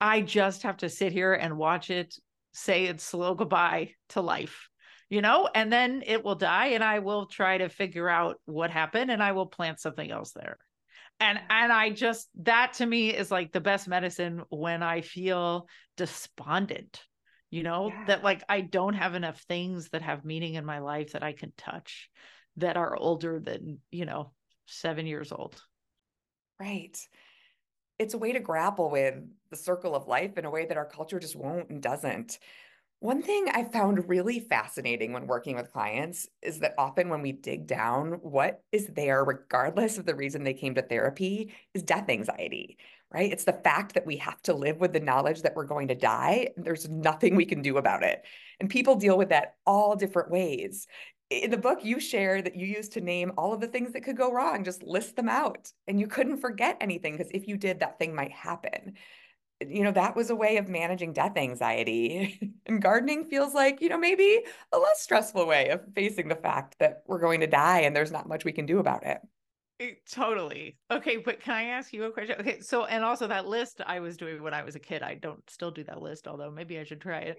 I 0.00 0.20
just 0.20 0.64
have 0.64 0.78
to 0.78 0.88
sit 0.88 1.12
here 1.12 1.32
and 1.32 1.56
watch 1.56 1.90
it 1.90 2.14
say 2.52 2.86
its 2.86 3.04
slow 3.04 3.34
goodbye 3.34 3.92
to 4.10 4.20
life, 4.20 4.68
you 5.08 5.22
know, 5.22 5.48
and 5.54 5.72
then 5.72 6.02
it 6.06 6.24
will 6.24 6.34
die 6.34 6.68
and 6.68 6.82
I 6.82 6.98
will 6.98 7.26
try 7.26 7.58
to 7.58 7.68
figure 7.68 8.08
out 8.08 8.40
what 8.46 8.70
happened 8.70 9.10
and 9.10 9.22
I 9.22 9.32
will 9.32 9.46
plant 9.46 9.80
something 9.80 10.10
else 10.10 10.32
there. 10.32 10.58
And 11.20 11.40
and 11.48 11.72
I 11.72 11.90
just 11.90 12.28
that 12.42 12.74
to 12.74 12.86
me 12.86 13.10
is 13.10 13.30
like 13.30 13.52
the 13.52 13.60
best 13.60 13.88
medicine 13.88 14.42
when 14.50 14.82
I 14.82 15.00
feel 15.00 15.68
despondent 15.96 17.02
you 17.50 17.62
know 17.62 17.90
Yeah. 17.90 18.04
that 18.06 18.24
like 18.24 18.42
i 18.48 18.60
don't 18.60 18.94
have 18.94 19.14
enough 19.14 19.40
things 19.42 19.88
that 19.90 20.02
have 20.02 20.24
meaning 20.24 20.54
in 20.54 20.64
my 20.64 20.80
life 20.80 21.12
that 21.12 21.22
i 21.22 21.32
can 21.32 21.52
touch 21.56 22.10
that 22.56 22.76
are 22.76 22.96
older 22.96 23.38
than 23.38 23.78
you 23.90 24.04
know 24.04 24.32
seven 24.66 25.06
years 25.06 25.32
old 25.32 25.60
Right. 26.58 26.98
It's 27.98 28.14
a 28.14 28.18
way 28.18 28.32
to 28.32 28.40
grapple 28.40 28.90
with 28.90 29.14
the 29.50 29.56
circle 29.56 29.94
of 29.94 30.06
life 30.06 30.36
in 30.38 30.44
a 30.44 30.50
way 30.50 30.66
that 30.66 30.76
our 30.76 30.84
culture 30.86 31.18
just 31.18 31.36
won't 31.36 31.70
and 31.70 31.82
doesn't. 31.82 32.38
One 33.00 33.20
thing 33.20 33.46
I 33.52 33.64
found 33.64 34.08
really 34.08 34.40
fascinating 34.40 35.12
when 35.12 35.26
working 35.26 35.56
with 35.56 35.72
clients 35.72 36.28
is 36.40 36.60
that 36.60 36.74
often 36.78 37.10
when 37.10 37.20
we 37.20 37.32
dig 37.32 37.66
down, 37.66 38.12
what 38.22 38.62
is 38.72 38.86
there, 38.86 39.22
regardless 39.22 39.98
of 39.98 40.06
the 40.06 40.14
reason 40.14 40.44
they 40.44 40.54
came 40.54 40.74
to 40.76 40.82
therapy, 40.82 41.52
is 41.74 41.82
death 41.82 42.08
anxiety, 42.08 42.78
right? 43.12 43.30
It's 43.30 43.44
the 43.44 43.52
fact 43.52 43.94
that 43.94 44.06
we 44.06 44.16
have 44.16 44.40
to 44.42 44.54
live 44.54 44.80
with 44.80 44.94
the 44.94 45.00
knowledge 45.00 45.42
that 45.42 45.54
we're 45.54 45.66
going 45.66 45.88
to 45.88 45.94
die. 45.94 46.48
and 46.56 46.64
There's 46.64 46.88
nothing 46.88 47.36
we 47.36 47.44
can 47.44 47.60
do 47.60 47.76
about 47.76 48.02
it. 48.02 48.24
And 48.60 48.70
people 48.70 48.96
deal 48.96 49.18
with 49.18 49.28
that 49.28 49.56
all 49.66 49.94
different 49.94 50.30
ways. 50.30 50.86
In 51.28 51.50
the 51.50 51.58
book, 51.58 51.84
you 51.84 52.00
share 52.00 52.40
that 52.40 52.56
you 52.56 52.66
used 52.66 52.92
to 52.92 53.02
name 53.02 53.32
all 53.36 53.52
of 53.52 53.60
the 53.60 53.66
things 53.66 53.92
that 53.92 54.04
could 54.04 54.16
go 54.16 54.32
wrong, 54.32 54.64
just 54.64 54.82
list 54.82 55.16
them 55.16 55.28
out. 55.28 55.70
And 55.86 56.00
you 56.00 56.06
couldn't 56.06 56.38
forget 56.38 56.78
anything 56.80 57.18
because 57.18 57.30
if 57.34 57.46
you 57.46 57.58
did, 57.58 57.80
that 57.80 57.98
thing 57.98 58.14
might 58.14 58.32
happen 58.32 58.94
you 59.60 59.82
know, 59.82 59.92
that 59.92 60.14
was 60.16 60.30
a 60.30 60.36
way 60.36 60.58
of 60.58 60.68
managing 60.68 61.12
death 61.12 61.36
anxiety. 61.36 62.52
and 62.66 62.82
gardening 62.82 63.24
feels 63.24 63.54
like, 63.54 63.80
you 63.80 63.88
know, 63.88 63.98
maybe 63.98 64.42
a 64.72 64.78
less 64.78 65.00
stressful 65.00 65.46
way 65.46 65.70
of 65.70 65.82
facing 65.94 66.28
the 66.28 66.36
fact 66.36 66.76
that 66.78 67.02
we're 67.06 67.20
going 67.20 67.40
to 67.40 67.46
die 67.46 67.80
and 67.80 67.96
there's 67.96 68.12
not 68.12 68.28
much 68.28 68.44
we 68.44 68.52
can 68.52 68.66
do 68.66 68.78
about 68.78 69.06
it. 69.06 69.20
It- 69.78 70.06
totally 70.10 70.78
okay 70.90 71.18
but 71.18 71.40
can 71.40 71.54
i 71.54 71.64
ask 71.64 71.92
you 71.92 72.04
a 72.04 72.10
question 72.10 72.36
okay 72.40 72.60
so 72.60 72.86
and 72.86 73.04
also 73.04 73.26
that 73.26 73.46
list 73.46 73.80
i 73.86 74.00
was 74.00 74.16
doing 74.16 74.42
when 74.42 74.54
i 74.54 74.62
was 74.62 74.74
a 74.74 74.78
kid 74.78 75.02
i 75.02 75.14
don't 75.14 75.48
still 75.50 75.70
do 75.70 75.84
that 75.84 76.00
list 76.00 76.26
although 76.26 76.50
maybe 76.50 76.78
i 76.78 76.84
should 76.84 77.00
try 77.00 77.18
it 77.20 77.36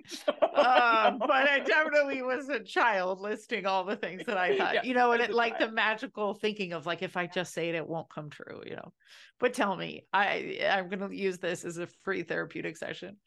um, 0.57 1.17
but 1.19 1.31
I 1.31 1.59
definitely 1.59 2.21
was 2.21 2.49
a 2.49 2.59
child 2.59 3.19
listing 3.19 3.65
all 3.65 3.83
the 3.83 3.95
things 3.95 4.23
that 4.25 4.37
I 4.37 4.57
thought, 4.57 4.75
Yeah, 4.75 4.83
you 4.83 4.93
know, 4.93 5.11
and 5.11 5.21
it 5.21 5.31
like 5.33 5.59
the 5.59 5.71
magical 5.71 6.33
thinking 6.33 6.73
of 6.73 6.85
like 6.85 7.03
if 7.03 7.15
I 7.15 7.27
just 7.27 7.53
say 7.53 7.69
it, 7.69 7.75
it 7.75 7.87
won't 7.87 8.09
come 8.09 8.29
true, 8.29 8.61
you 8.65 8.75
know. 8.75 8.93
But 9.39 9.53
tell 9.53 9.75
me, 9.75 10.05
I 10.11 10.59
I'm 10.69 10.89
gonna 10.89 11.09
use 11.11 11.37
this 11.37 11.63
as 11.63 11.77
a 11.77 11.87
free 12.03 12.23
therapeutic 12.23 12.77
session. 12.77 13.17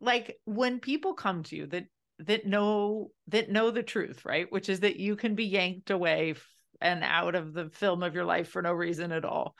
Like 0.00 0.36
when 0.44 0.80
people 0.80 1.14
come 1.14 1.44
to 1.44 1.56
you 1.56 1.66
that 1.68 1.84
that 2.20 2.46
know 2.46 3.10
that 3.28 3.50
know 3.50 3.70
the 3.70 3.82
truth, 3.82 4.24
right? 4.24 4.50
Which 4.50 4.68
is 4.68 4.80
that 4.80 4.96
you 4.96 5.16
can 5.16 5.34
be 5.34 5.44
yanked 5.44 5.90
away 5.90 6.34
and 6.82 7.02
out 7.02 7.34
of 7.34 7.52
the 7.52 7.70
film 7.70 8.02
of 8.02 8.14
your 8.14 8.24
life 8.24 8.48
for 8.48 8.62
no 8.62 8.72
reason 8.72 9.12
at 9.12 9.24
all. 9.24 9.56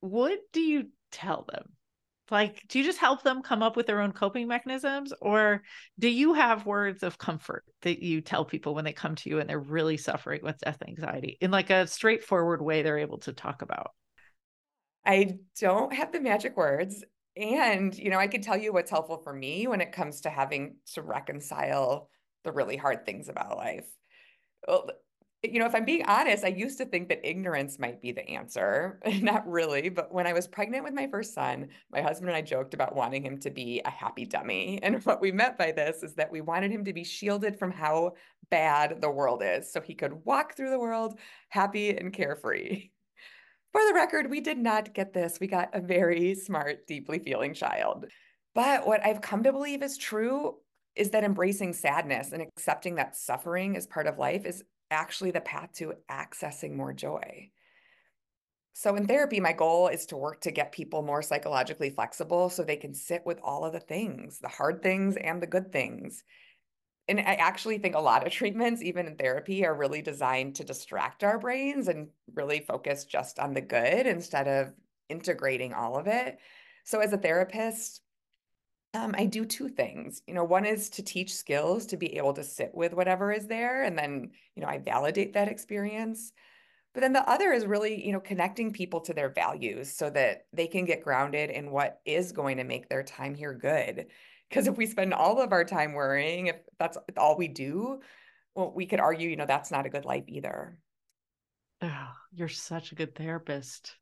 What 0.00 0.38
do 0.52 0.60
you 0.60 0.88
tell 1.10 1.46
them? 1.50 1.64
like 2.30 2.66
do 2.68 2.78
you 2.78 2.84
just 2.86 2.98
help 2.98 3.22
them 3.22 3.42
come 3.42 3.62
up 3.62 3.76
with 3.76 3.86
their 3.86 4.00
own 4.00 4.10
coping 4.10 4.48
mechanisms 4.48 5.12
or 5.20 5.60
do 5.98 6.08
you 6.08 6.32
have 6.32 6.64
words 6.64 7.02
of 7.02 7.18
comfort 7.18 7.64
that 7.82 8.02
you 8.02 8.22
tell 8.22 8.46
people 8.46 8.74
when 8.74 8.82
they 8.82 8.94
come 8.94 9.14
to 9.14 9.28
you 9.28 9.40
and 9.40 9.48
they're 9.48 9.60
really 9.60 9.98
suffering 9.98 10.40
with 10.42 10.58
death 10.60 10.82
anxiety 10.88 11.36
in 11.42 11.50
like 11.50 11.68
a 11.68 11.86
straightforward 11.86 12.62
way 12.62 12.80
they're 12.80 12.96
able 12.96 13.18
to 13.18 13.34
talk 13.34 13.60
about 13.60 13.90
I 15.04 15.38
don't 15.60 15.92
have 15.92 16.12
the 16.12 16.20
magic 16.20 16.56
words. 16.56 17.04
And, 17.36 17.96
you 17.96 18.10
know, 18.10 18.18
I 18.18 18.26
could 18.26 18.42
tell 18.42 18.56
you 18.56 18.72
what's 18.72 18.90
helpful 18.90 19.20
for 19.22 19.32
me 19.32 19.66
when 19.66 19.80
it 19.80 19.92
comes 19.92 20.22
to 20.22 20.30
having 20.30 20.76
to 20.94 21.02
reconcile 21.02 22.08
the 22.44 22.52
really 22.52 22.76
hard 22.76 23.04
things 23.04 23.28
about 23.28 23.56
life. 23.56 23.86
Well, 24.66 24.90
you 25.52 25.58
know, 25.58 25.66
if 25.66 25.74
I'm 25.74 25.84
being 25.84 26.04
honest, 26.06 26.44
I 26.44 26.48
used 26.48 26.78
to 26.78 26.84
think 26.84 27.08
that 27.08 27.28
ignorance 27.28 27.78
might 27.78 28.00
be 28.00 28.12
the 28.12 28.28
answer. 28.28 29.00
Not 29.20 29.46
really, 29.46 29.88
but 29.88 30.12
when 30.12 30.26
I 30.26 30.32
was 30.32 30.46
pregnant 30.46 30.84
with 30.84 30.94
my 30.94 31.06
first 31.06 31.34
son, 31.34 31.68
my 31.90 32.00
husband 32.00 32.28
and 32.30 32.36
I 32.36 32.42
joked 32.42 32.74
about 32.74 32.94
wanting 32.94 33.22
him 33.22 33.38
to 33.40 33.50
be 33.50 33.80
a 33.84 33.90
happy 33.90 34.24
dummy. 34.24 34.80
And 34.84 35.02
what 35.04 35.20
we 35.20 35.32
meant 35.32 35.56
by 35.56 35.72
this 35.72 36.02
is 36.02 36.14
that 36.14 36.30
we 36.30 36.40
wanted 36.40 36.70
him 36.70 36.84
to 36.84 36.92
be 36.92 37.04
shielded 37.04 37.58
from 37.58 37.70
how 37.70 38.12
bad 38.50 39.00
the 39.00 39.10
world 39.10 39.42
is 39.42 39.72
so 39.72 39.80
he 39.80 39.94
could 39.94 40.24
walk 40.24 40.56
through 40.56 40.70
the 40.70 40.78
world 40.78 41.18
happy 41.48 41.96
and 41.96 42.12
carefree. 42.12 42.90
For 43.72 43.80
the 43.88 43.94
record, 43.94 44.30
we 44.30 44.40
did 44.40 44.58
not 44.58 44.94
get 44.94 45.12
this. 45.12 45.38
We 45.40 45.46
got 45.46 45.70
a 45.72 45.80
very 45.80 46.34
smart, 46.34 46.86
deeply 46.86 47.18
feeling 47.18 47.54
child. 47.54 48.06
But 48.54 48.86
what 48.86 49.04
I've 49.04 49.20
come 49.20 49.42
to 49.42 49.52
believe 49.52 49.82
is 49.82 49.98
true 49.98 50.56
is 50.94 51.10
that 51.10 51.24
embracing 51.24 51.72
sadness 51.72 52.32
and 52.32 52.40
accepting 52.40 52.94
that 52.96 53.16
suffering 53.16 53.74
is 53.74 53.86
part 53.86 54.06
of 54.06 54.18
life 54.18 54.46
is 54.46 54.62
actually 54.94 55.30
the 55.30 55.40
path 55.40 55.72
to 55.74 55.94
accessing 56.10 56.74
more 56.74 56.92
joy. 56.92 57.50
So, 58.72 58.96
in 58.96 59.06
therapy, 59.06 59.38
my 59.38 59.52
goal 59.52 59.86
is 59.86 60.04
to 60.06 60.16
work 60.16 60.40
to 60.42 60.50
get 60.50 60.72
people 60.72 61.02
more 61.02 61.22
psychologically 61.22 61.90
flexible 61.90 62.50
so 62.50 62.64
they 62.64 62.76
can 62.76 62.92
sit 62.92 63.24
with 63.24 63.38
all 63.42 63.64
of 63.64 63.72
the 63.72 63.80
things, 63.80 64.40
the 64.40 64.48
hard 64.48 64.82
things 64.82 65.16
and 65.16 65.40
the 65.40 65.46
good 65.46 65.70
things. 65.70 66.24
And 67.06 67.20
I 67.20 67.34
actually 67.34 67.78
think 67.78 67.94
a 67.94 68.00
lot 68.00 68.26
of 68.26 68.32
treatments, 68.40 68.82
even 68.82 69.06
in 69.06 69.16
therapy, 69.16 69.64
are 69.64 69.74
really 69.74 70.02
designed 70.02 70.56
to 70.56 70.64
distract 70.64 71.22
our 71.22 71.38
brains 71.38 71.86
and 71.86 72.08
really 72.34 72.60
focus 72.60 73.04
just 73.04 73.38
on 73.38 73.54
the 73.54 73.60
good 73.60 74.06
instead 74.06 74.48
of 74.48 74.72
integrating 75.08 75.72
all 75.72 75.96
of 75.96 76.08
it. 76.08 76.38
So, 76.84 76.98
as 76.98 77.12
a 77.12 77.18
therapist, 77.18 78.00
um, 78.94 79.14
I 79.18 79.26
do 79.26 79.44
two 79.44 79.68
things. 79.68 80.22
You 80.26 80.34
know, 80.34 80.44
one 80.44 80.64
is 80.64 80.90
to 80.90 81.02
teach 81.02 81.34
skills 81.34 81.86
to 81.86 81.96
be 81.96 82.16
able 82.16 82.32
to 82.34 82.44
sit 82.44 82.70
with 82.74 82.92
whatever 82.94 83.32
is 83.32 83.46
there, 83.46 83.82
and 83.82 83.98
then, 83.98 84.30
you 84.54 84.62
know, 84.62 84.68
I 84.68 84.78
validate 84.78 85.34
that 85.34 85.48
experience. 85.48 86.32
But 86.94 87.00
then 87.00 87.12
the 87.12 87.28
other 87.28 87.52
is 87.52 87.66
really, 87.66 88.04
you 88.06 88.12
know, 88.12 88.20
connecting 88.20 88.72
people 88.72 89.00
to 89.02 89.14
their 89.14 89.30
values 89.30 89.92
so 89.92 90.10
that 90.10 90.46
they 90.52 90.66
can 90.68 90.84
get 90.84 91.02
grounded 91.02 91.50
in 91.50 91.70
what 91.70 92.00
is 92.04 92.32
going 92.32 92.58
to 92.58 92.64
make 92.64 92.88
their 92.88 93.02
time 93.02 93.34
here 93.34 93.54
good. 93.54 94.06
Because 94.48 94.68
if 94.68 94.76
we 94.76 94.86
spend 94.86 95.12
all 95.14 95.40
of 95.40 95.52
our 95.52 95.64
time 95.64 95.92
worrying, 95.94 96.46
if 96.48 96.56
that's 96.78 96.96
all 97.16 97.36
we 97.36 97.48
do, 97.48 98.00
well, 98.54 98.72
we 98.74 98.86
could 98.86 99.00
argue, 99.00 99.28
you 99.28 99.36
know, 99.36 99.46
that's 99.46 99.70
not 99.72 99.86
a 99.86 99.90
good 99.90 100.04
life 100.04 100.24
either. 100.28 100.78
oh, 101.82 102.08
you're 102.32 102.48
such 102.48 102.92
a 102.92 102.94
good 102.94 103.14
therapist 103.14 103.96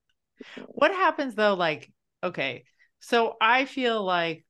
what 0.69 0.91
happens 0.91 1.35
though 1.35 1.55
like 1.55 1.91
okay 2.23 2.65
so 3.01 3.37
i 3.41 3.65
feel 3.65 4.03
like 4.03 4.45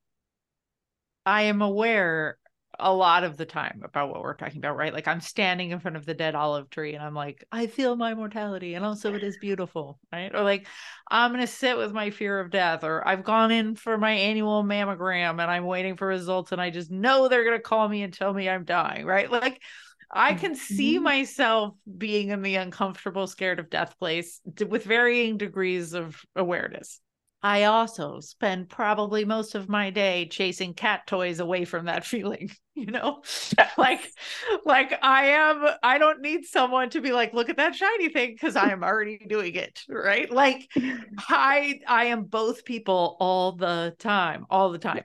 i 1.25 1.43
am 1.43 1.61
aware 1.61 2.37
a 2.79 2.93
lot 2.93 3.23
of 3.23 3.37
the 3.37 3.45
time 3.45 3.81
about 3.83 4.09
what 4.09 4.21
we're 4.21 4.33
talking 4.33 4.57
about, 4.57 4.75
right? 4.75 4.93
Like 4.93 5.07
I'm 5.07 5.21
standing 5.21 5.71
in 5.71 5.79
front 5.79 5.97
of 5.97 6.05
the 6.05 6.13
dead 6.13 6.35
olive 6.35 6.69
tree 6.69 6.95
and 6.95 7.03
I'm 7.03 7.13
like, 7.13 7.45
I 7.51 7.67
feel 7.67 7.95
my 7.95 8.13
mortality 8.13 8.73
and 8.73 8.83
also 8.83 9.13
it 9.13 9.23
is 9.23 9.37
beautiful, 9.37 9.99
right? 10.11 10.33
Or 10.33 10.41
like 10.41 10.67
I'm 11.09 11.31
going 11.31 11.41
to 11.41 11.47
sit 11.47 11.77
with 11.77 11.93
my 11.93 12.09
fear 12.09 12.39
of 12.39 12.49
death 12.49 12.83
or 12.83 13.07
I've 13.07 13.23
gone 13.23 13.51
in 13.51 13.75
for 13.75 13.97
my 13.97 14.11
annual 14.11 14.63
mammogram 14.63 15.41
and 15.41 15.51
I'm 15.51 15.65
waiting 15.65 15.97
for 15.97 16.07
results 16.07 16.51
and 16.51 16.59
I 16.59 16.71
just 16.71 16.89
know 16.89 17.27
they're 17.27 17.45
going 17.45 17.57
to 17.57 17.61
call 17.61 17.87
me 17.87 18.01
and 18.01 18.13
tell 18.13 18.33
me 18.33 18.49
I'm 18.49 18.65
dying, 18.65 19.05
right? 19.05 19.29
Like 19.31 19.61
I 20.11 20.33
can 20.35 20.55
see 20.55 20.95
mm-hmm. 20.95 21.03
myself 21.03 21.75
being 21.97 22.29
in 22.29 22.41
the 22.41 22.55
uncomfortable, 22.55 23.27
scared 23.27 23.59
of 23.59 23.69
death 23.69 23.97
place 23.99 24.41
with 24.67 24.83
varying 24.83 25.37
degrees 25.37 25.93
of 25.93 26.21
awareness. 26.35 26.99
I 27.43 27.65
also 27.65 28.21
spend 28.21 28.69
probably 28.69 29.25
most 29.25 29.53
of 29.53 29.67
my 29.67 29.89
day 29.89 30.27
chasing 30.27 30.73
cat 30.73 31.05
toys 31.05 31.41
away 31.41 31.65
from 31.65 31.85
that 31.85 32.05
feeling, 32.13 32.49
you 32.73 32.85
know? 32.87 33.21
like 33.77 34.09
like 34.65 34.97
I 35.03 35.25
am 35.25 35.65
I 35.83 35.97
don't 35.97 36.21
need 36.21 36.45
someone 36.45 36.89
to 36.91 37.01
be 37.01 37.11
like 37.11 37.33
look 37.33 37.49
at 37.49 37.57
that 37.57 37.75
shiny 37.75 38.09
thing 38.09 38.31
because 38.31 38.55
I 38.55 38.71
am 38.71 38.83
already 38.83 39.17
doing 39.27 39.55
it, 39.55 39.81
right? 39.89 40.31
Like 40.31 40.69
I 41.17 41.81
I 41.87 42.05
am 42.05 42.23
both 42.23 42.63
people 42.63 43.17
all 43.19 43.51
the 43.51 43.93
time, 43.99 44.45
all 44.49 44.71
the 44.71 44.79
time 44.79 45.03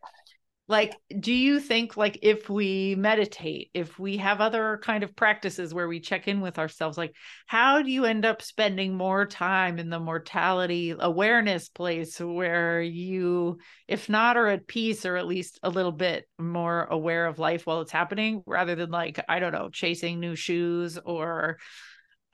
like 0.68 0.94
do 1.18 1.32
you 1.32 1.58
think 1.58 1.96
like 1.96 2.18
if 2.22 2.50
we 2.50 2.94
meditate 2.96 3.70
if 3.72 3.98
we 3.98 4.18
have 4.18 4.40
other 4.40 4.78
kind 4.82 5.02
of 5.02 5.16
practices 5.16 5.72
where 5.72 5.88
we 5.88 5.98
check 5.98 6.28
in 6.28 6.40
with 6.40 6.58
ourselves 6.58 6.98
like 6.98 7.14
how 7.46 7.82
do 7.82 7.90
you 7.90 8.04
end 8.04 8.24
up 8.24 8.42
spending 8.42 8.94
more 8.94 9.24
time 9.24 9.78
in 9.78 9.88
the 9.88 9.98
mortality 9.98 10.94
awareness 10.98 11.68
place 11.70 12.20
where 12.20 12.82
you 12.82 13.58
if 13.88 14.08
not 14.08 14.36
are 14.36 14.48
at 14.48 14.66
peace 14.66 15.06
or 15.06 15.16
at 15.16 15.26
least 15.26 15.58
a 15.62 15.70
little 15.70 15.92
bit 15.92 16.26
more 16.38 16.84
aware 16.84 17.26
of 17.26 17.38
life 17.38 17.66
while 17.66 17.80
it's 17.80 17.92
happening 17.92 18.42
rather 18.46 18.74
than 18.74 18.90
like 18.90 19.18
i 19.28 19.38
don't 19.38 19.52
know 19.52 19.70
chasing 19.70 20.20
new 20.20 20.36
shoes 20.36 20.98
or 21.04 21.56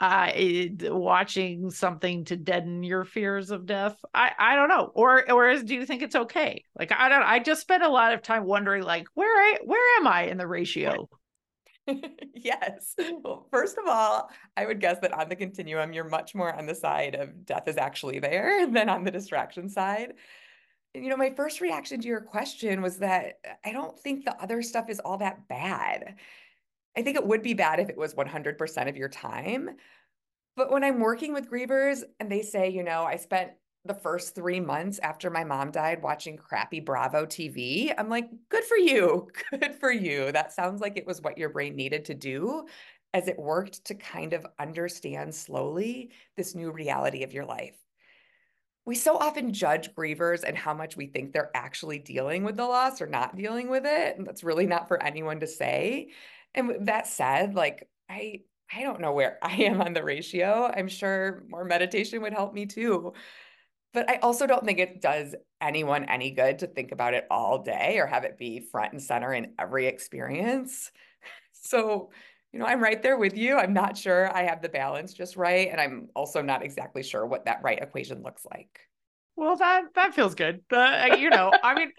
uh, 0.04 0.94
watching 0.94 1.70
something 1.70 2.24
to 2.26 2.36
deaden 2.36 2.82
your 2.82 3.04
fears 3.04 3.50
of 3.50 3.66
death. 3.66 3.96
I, 4.14 4.32
I 4.38 4.56
don't 4.56 4.68
know. 4.68 4.90
Or 4.94 5.30
or 5.30 5.56
do 5.58 5.74
you 5.74 5.86
think 5.86 6.02
it's 6.02 6.14
okay? 6.14 6.64
Like 6.78 6.92
I 6.92 7.08
don't. 7.08 7.22
I 7.22 7.38
just 7.38 7.62
spend 7.62 7.82
a 7.82 7.88
lot 7.88 8.12
of 8.12 8.22
time 8.22 8.44
wondering, 8.44 8.82
like, 8.82 9.06
where 9.14 9.28
I 9.28 9.58
where 9.64 9.98
am 9.98 10.06
I 10.06 10.22
in 10.22 10.38
the 10.38 10.46
ratio? 10.46 11.08
yes. 12.34 12.94
Well, 13.22 13.46
first 13.50 13.78
of 13.78 13.84
all, 13.86 14.30
I 14.56 14.66
would 14.66 14.80
guess 14.80 14.98
that 15.00 15.12
on 15.12 15.28
the 15.28 15.36
continuum, 15.36 15.92
you're 15.92 16.08
much 16.08 16.34
more 16.34 16.54
on 16.54 16.66
the 16.66 16.74
side 16.74 17.14
of 17.14 17.44
death 17.44 17.68
is 17.68 17.76
actually 17.76 18.18
there 18.18 18.66
than 18.70 18.88
on 18.88 19.04
the 19.04 19.10
distraction 19.10 19.68
side. 19.68 20.14
You 20.94 21.08
know, 21.08 21.16
my 21.16 21.30
first 21.30 21.60
reaction 21.60 22.00
to 22.00 22.08
your 22.08 22.20
question 22.20 22.80
was 22.80 22.98
that 22.98 23.38
I 23.64 23.72
don't 23.72 23.98
think 23.98 24.24
the 24.24 24.40
other 24.40 24.62
stuff 24.62 24.88
is 24.88 25.00
all 25.00 25.18
that 25.18 25.48
bad. 25.48 26.16
I 26.96 27.02
think 27.02 27.16
it 27.16 27.26
would 27.26 27.42
be 27.42 27.54
bad 27.54 27.80
if 27.80 27.88
it 27.88 27.96
was 27.96 28.14
100% 28.14 28.88
of 28.88 28.96
your 28.96 29.08
time. 29.08 29.70
But 30.56 30.70
when 30.70 30.84
I'm 30.84 31.00
working 31.00 31.32
with 31.32 31.50
grievers 31.50 32.04
and 32.20 32.30
they 32.30 32.42
say, 32.42 32.70
you 32.70 32.84
know, 32.84 33.02
I 33.02 33.16
spent 33.16 33.52
the 33.84 33.94
first 33.94 34.34
three 34.34 34.60
months 34.60 34.98
after 35.00 35.28
my 35.28 35.44
mom 35.44 35.70
died 35.70 36.02
watching 36.02 36.36
crappy 36.36 36.80
Bravo 36.80 37.26
TV, 37.26 37.92
I'm 37.96 38.08
like, 38.08 38.30
good 38.48 38.64
for 38.64 38.76
you. 38.76 39.28
Good 39.50 39.74
for 39.74 39.92
you. 39.92 40.32
That 40.32 40.52
sounds 40.52 40.80
like 40.80 40.96
it 40.96 41.06
was 41.06 41.20
what 41.20 41.36
your 41.36 41.50
brain 41.50 41.76
needed 41.76 42.06
to 42.06 42.14
do 42.14 42.66
as 43.12 43.28
it 43.28 43.38
worked 43.38 43.84
to 43.86 43.94
kind 43.94 44.32
of 44.32 44.46
understand 44.58 45.34
slowly 45.34 46.10
this 46.36 46.54
new 46.54 46.70
reality 46.70 47.22
of 47.22 47.32
your 47.32 47.44
life. 47.44 47.76
We 48.86 48.96
so 48.96 49.16
often 49.16 49.52
judge 49.52 49.94
grievers 49.94 50.44
and 50.44 50.56
how 50.56 50.74
much 50.74 50.96
we 50.96 51.06
think 51.06 51.32
they're 51.32 51.50
actually 51.54 51.98
dealing 51.98 52.44
with 52.44 52.56
the 52.56 52.66
loss 52.66 53.00
or 53.00 53.06
not 53.06 53.36
dealing 53.36 53.70
with 53.70 53.84
it. 53.86 54.18
And 54.18 54.26
that's 54.26 54.44
really 54.44 54.66
not 54.66 54.88
for 54.88 55.02
anyone 55.02 55.40
to 55.40 55.46
say. 55.46 56.10
And 56.54 56.86
that 56.86 57.06
said, 57.06 57.54
like 57.54 57.88
I 58.08 58.42
I 58.74 58.82
don't 58.82 59.00
know 59.00 59.12
where 59.12 59.38
I 59.42 59.54
am 59.64 59.80
on 59.80 59.92
the 59.92 60.04
ratio. 60.04 60.70
I'm 60.74 60.88
sure 60.88 61.44
more 61.48 61.64
meditation 61.64 62.22
would 62.22 62.32
help 62.32 62.54
me 62.54 62.66
too. 62.66 63.12
But 63.92 64.10
I 64.10 64.16
also 64.16 64.46
don't 64.46 64.64
think 64.64 64.80
it 64.80 65.00
does 65.00 65.36
anyone 65.60 66.04
any 66.04 66.32
good 66.32 66.58
to 66.60 66.66
think 66.66 66.90
about 66.90 67.14
it 67.14 67.26
all 67.30 67.62
day 67.62 67.98
or 67.98 68.06
have 68.06 68.24
it 68.24 68.36
be 68.36 68.60
front 68.60 68.92
and 68.92 69.02
center 69.02 69.32
in 69.32 69.54
every 69.58 69.86
experience. 69.86 70.90
So, 71.66 72.10
you 72.52 72.58
know, 72.58 72.66
I'm 72.66 72.82
right 72.82 73.02
there 73.02 73.16
with 73.16 73.38
you. 73.38 73.56
I'm 73.56 73.72
not 73.72 73.96
sure 73.96 74.30
I 74.36 74.42
have 74.42 74.60
the 74.60 74.68
balance 74.68 75.14
just 75.14 75.34
right. 75.34 75.70
And 75.72 75.80
I'm 75.80 76.08
also 76.14 76.42
not 76.42 76.62
exactly 76.62 77.02
sure 77.02 77.24
what 77.24 77.46
that 77.46 77.60
right 77.62 77.80
equation 77.80 78.22
looks 78.22 78.44
like. 78.44 78.80
Well, 79.34 79.56
that 79.56 79.84
that 79.94 80.14
feels 80.14 80.34
good. 80.34 80.60
But 80.68 81.20
you 81.20 81.30
know, 81.30 81.52
I 81.62 81.74
mean, 81.74 81.92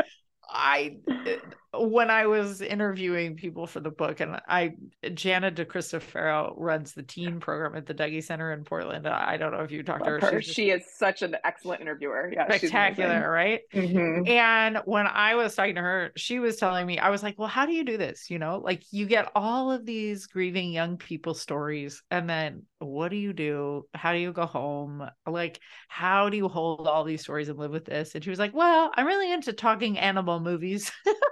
I 0.47 0.97
eh, 1.25 1.37
when 1.79 2.09
I 2.09 2.25
was 2.25 2.61
interviewing 2.61 3.35
people 3.35 3.67
for 3.67 3.79
the 3.79 3.89
book, 3.89 4.19
and 4.19 4.39
I 4.47 4.73
Jana 5.13 5.51
DeCristofaro 5.51 6.53
runs 6.57 6.93
the 6.93 7.03
teen 7.03 7.39
program 7.39 7.75
at 7.75 7.85
the 7.85 7.93
Dougy 7.93 8.23
Center 8.23 8.53
in 8.53 8.63
Portland. 8.63 9.07
I 9.07 9.37
don't 9.37 9.51
know 9.51 9.61
if 9.61 9.71
you 9.71 9.83
talked 9.83 10.05
Love 10.05 10.19
to 10.19 10.25
her. 10.25 10.31
her. 10.33 10.41
She 10.41 10.69
is 10.69 10.83
such 10.97 11.21
an 11.21 11.35
excellent 11.43 11.81
interviewer. 11.81 12.31
Yeah, 12.33 12.45
spectacular, 12.45 13.29
right? 13.29 13.61
Mm-hmm. 13.73 14.27
And 14.27 14.79
when 14.85 15.07
I 15.07 15.35
was 15.35 15.55
talking 15.55 15.75
to 15.75 15.81
her, 15.81 16.11
she 16.15 16.39
was 16.39 16.57
telling 16.57 16.85
me, 16.85 16.97
I 16.99 17.09
was 17.09 17.23
like, 17.23 17.37
"Well, 17.37 17.47
how 17.47 17.65
do 17.65 17.73
you 17.73 17.83
do 17.83 17.97
this? 17.97 18.29
You 18.29 18.39
know, 18.39 18.59
like 18.63 18.83
you 18.91 19.05
get 19.05 19.31
all 19.35 19.71
of 19.71 19.85
these 19.85 20.27
grieving 20.27 20.71
young 20.71 20.97
people 20.97 21.33
stories, 21.33 22.03
and 22.11 22.29
then 22.29 22.63
what 22.79 23.09
do 23.09 23.17
you 23.17 23.33
do? 23.33 23.85
How 23.93 24.13
do 24.13 24.19
you 24.19 24.31
go 24.31 24.45
home? 24.45 25.07
Like, 25.25 25.59
how 25.87 26.29
do 26.29 26.37
you 26.37 26.47
hold 26.47 26.87
all 26.87 27.03
these 27.03 27.21
stories 27.21 27.49
and 27.49 27.57
live 27.57 27.71
with 27.71 27.85
this?" 27.85 28.15
And 28.15 28.23
she 28.23 28.29
was 28.29 28.39
like, 28.39 28.53
"Well, 28.53 28.91
I'm 28.95 29.05
really 29.05 29.31
into 29.31 29.53
talking 29.53 29.97
animal 29.97 30.39
movies." 30.39 30.91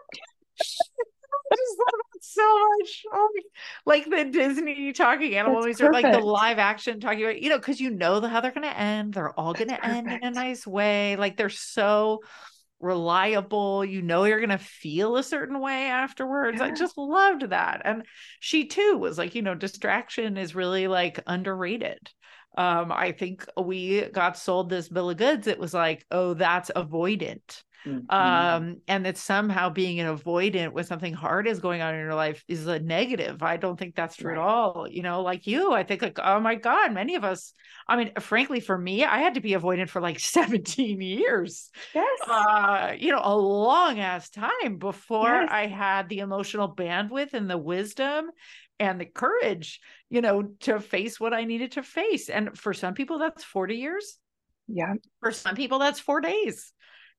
so 2.34 2.60
much. 2.80 3.04
Oh, 3.14 3.30
like 3.86 4.10
the 4.10 4.26
Disney 4.26 4.94
talking 4.94 5.36
animal 5.36 5.60
movies 5.60 5.82
or 5.82 5.92
like 5.92 6.12
the 6.12 6.20
live 6.20 6.60
action 6.60 7.00
talking 7.00 7.24
about, 7.24 7.42
you 7.42 7.50
know, 7.50 7.58
because 7.58 7.80
you 7.80 7.92
know 7.92 8.22
how 8.22 8.42
they're 8.42 8.52
going 8.52 8.64
to 8.64 8.78
end. 8.78 9.14
They're 9.14 9.38
all 9.38 9.54
going 9.54 9.70
to 9.70 9.86
end 9.86 10.12
in 10.12 10.24
a 10.24 10.32
nice 10.32 10.66
way. 10.66 11.16
Like 11.16 11.38
they're 11.38 11.50
so 11.50 12.22
reliable. 12.80 13.86
You 13.86 14.02
know, 14.02 14.26
you're 14.26 14.40
going 14.40 14.50
to 14.50 14.58
feel 14.58 15.18
a 15.18 15.24
certain 15.24 15.60
way 15.60 15.88
afterwards. 15.88 16.60
Yeah. 16.60 16.68
I 16.68 16.72
just 16.72 16.98
loved 16.98 17.50
that. 17.50 17.82
And 17.86 18.04
she 18.40 18.66
too 18.66 18.98
was 18.98 19.18
like, 19.18 19.36
you 19.36 19.42
know, 19.42 19.56
distraction 19.56 20.38
is 20.38 20.56
really 20.56 20.88
like 20.88 21.20
underrated. 21.26 22.10
Um, 22.56 22.92
I 22.92 23.14
think 23.14 23.46
we 23.60 24.02
got 24.02 24.38
sold 24.38 24.70
this 24.70 24.88
bill 24.88 25.10
of 25.10 25.18
goods. 25.18 25.48
It 25.48 25.60
was 25.60 25.74
like, 25.74 26.06
oh, 26.12 26.36
that's 26.36 26.70
avoidant 26.76 27.64
Mm-hmm. 27.86 28.16
Um, 28.16 28.78
and 28.88 29.06
that 29.06 29.18
somehow 29.18 29.70
being 29.70 30.00
an 30.00 30.16
avoidant 30.16 30.72
when 30.72 30.86
something 30.86 31.14
hard 31.14 31.48
is 31.48 31.60
going 31.60 31.82
on 31.82 31.94
in 31.94 32.00
your 32.00 32.16
life 32.16 32.44
is 32.48 32.66
a 32.66 32.80
negative. 32.80 33.44
I 33.44 33.58
don't 33.58 33.78
think 33.78 33.96
that's 33.96 34.16
true 34.16 34.32
right. 34.32 34.38
at 34.38 34.44
all. 34.44 34.88
You 34.90 35.04
know, 35.04 35.22
like 35.22 35.46
you, 35.48 35.74
I 35.74 35.84
think 35.84 36.02
like, 36.02 36.20
oh 36.24 36.40
my 36.40 36.56
God, 36.56 36.94
many 36.94 37.16
of 37.16 37.24
us, 37.24 37.54
I 37.88 37.98
mean, 37.98 38.12
frankly, 38.20 38.62
for 38.62 38.78
me, 38.78 39.04
I 39.04 39.18
had 39.18 39.34
to 39.34 39.42
be 39.42 39.52
avoidant 39.52 39.90
for 39.90 40.02
like 40.02 40.20
17 40.34 41.02
years. 41.02 41.70
Yes. 41.94 42.20
Uh, 42.28 42.94
you 42.98 43.12
know, 43.12 43.22
a 43.22 43.36
long 43.36 44.00
ass 44.00 44.30
time 44.30 44.78
before 44.78 45.42
yes. 45.42 45.50
I 45.52 45.68
had 45.68 46.08
the 46.08 46.20
emotional 46.20 46.74
bandwidth 46.74 47.34
and 47.34 47.50
the 47.50 47.58
wisdom 47.58 48.30
and 48.80 49.00
the 49.00 49.06
courage, 49.06 49.82
you 50.10 50.22
know, 50.22 50.44
to 50.62 50.80
face 50.80 51.20
what 51.20 51.34
I 51.34 51.44
needed 51.44 51.74
to 51.74 51.84
face. 51.84 52.30
And 52.30 52.58
for 52.58 52.74
some 52.74 52.94
people, 52.94 53.20
that's 53.20 53.44
40 53.44 53.76
years. 53.76 54.18
Yeah. 54.70 54.94
For 55.20 55.32
some 55.32 55.56
people, 55.56 55.80
that's 55.80 56.00
four 56.00 56.22
days 56.22 56.72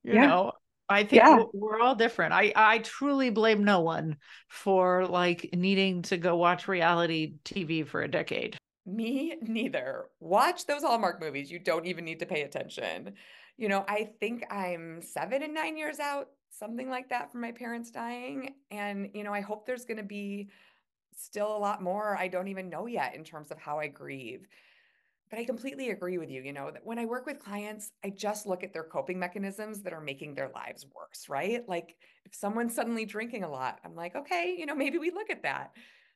you 0.05 0.13
yeah. 0.13 0.27
know? 0.27 0.51
I 0.87 1.03
think 1.03 1.23
yeah. 1.23 1.43
we're 1.51 1.79
all 1.79 1.95
different. 1.95 2.33
I 2.33 2.53
i 2.55 2.77
truly 2.79 3.31
blame 3.31 3.63
no 3.63 3.79
one 3.81 4.17
for 4.49 5.07
like 5.07 5.49
needing 5.53 6.03
to 6.03 6.17
go 6.17 6.35
watch 6.35 6.67
reality 6.67 7.35
tv 7.43 7.87
for 7.87 8.03
a 8.03 8.07
decade. 8.07 8.55
Me 8.85 9.35
neither. 9.41 10.05
Watch 10.19 10.67
those 10.67 10.83
hallmark 10.83 11.19
movies. 11.19 11.51
You 11.51 11.57
don't 11.57 11.87
even 11.87 12.05
need 12.05 12.19
to 12.19 12.27
pay 12.27 12.43
attention. 12.43 13.13
You 13.57 13.69
know 13.69 13.85
i 13.87 14.09
think 14.19 14.43
i'm 14.51 15.01
seven 15.01 15.41
and 15.41 15.53
nine 15.53 15.77
years 15.77 15.99
out 15.99 16.27
something 16.49 16.89
like 16.89 17.09
that 17.09 17.31
from 17.31 17.39
my 17.39 17.53
parents 17.53 17.89
dying 17.89 18.53
and 18.69 19.09
you 19.13 19.23
know 19.23 19.33
i 19.33 19.39
hope 19.39 19.65
there's 19.65 19.85
going 19.85 19.97
to 19.97 20.03
be 20.03 20.49
still 21.17 21.55
a 21.55 21.57
lot 21.57 21.81
more. 21.81 22.17
I 22.17 22.27
don't 22.27 22.49
even 22.49 22.69
know 22.69 22.87
yet 22.87 23.15
in 23.15 23.23
terms 23.23 23.49
of 23.51 23.57
how 23.57 23.79
i 23.79 23.87
grieve 23.87 24.45
but 25.35 25.41
I 25.41 25.45
completely 25.45 25.89
agree 25.89 26.17
with 26.17 26.29
you. 26.29 26.41
You 26.41 26.53
know, 26.53 26.71
that 26.71 26.85
when 26.85 26.97
I 26.97 27.03
work 27.03 27.25
with 27.25 27.39
clients, 27.39 27.91
I 28.05 28.09
just 28.09 28.45
look 28.45 28.63
at 28.63 28.71
their 28.71 28.85
coping 28.85 29.19
mechanisms 29.19 29.81
that 29.81 29.91
are 29.91 29.99
making 29.99 30.33
their 30.33 30.49
lives 30.55 30.85
worse, 30.95 31.27
right? 31.27 31.67
Like 31.67 31.97
if 32.25 32.33
someone's 32.33 32.73
suddenly 32.73 33.03
drinking 33.03 33.43
a 33.43 33.49
lot, 33.49 33.79
I'm 33.83 33.95
like, 33.95 34.15
okay, 34.15 34.55
you 34.57 34.65
know, 34.65 34.75
maybe 34.75 34.97
we 34.97 35.11
look 35.11 35.29
at 35.29 35.43
that. 35.43 35.73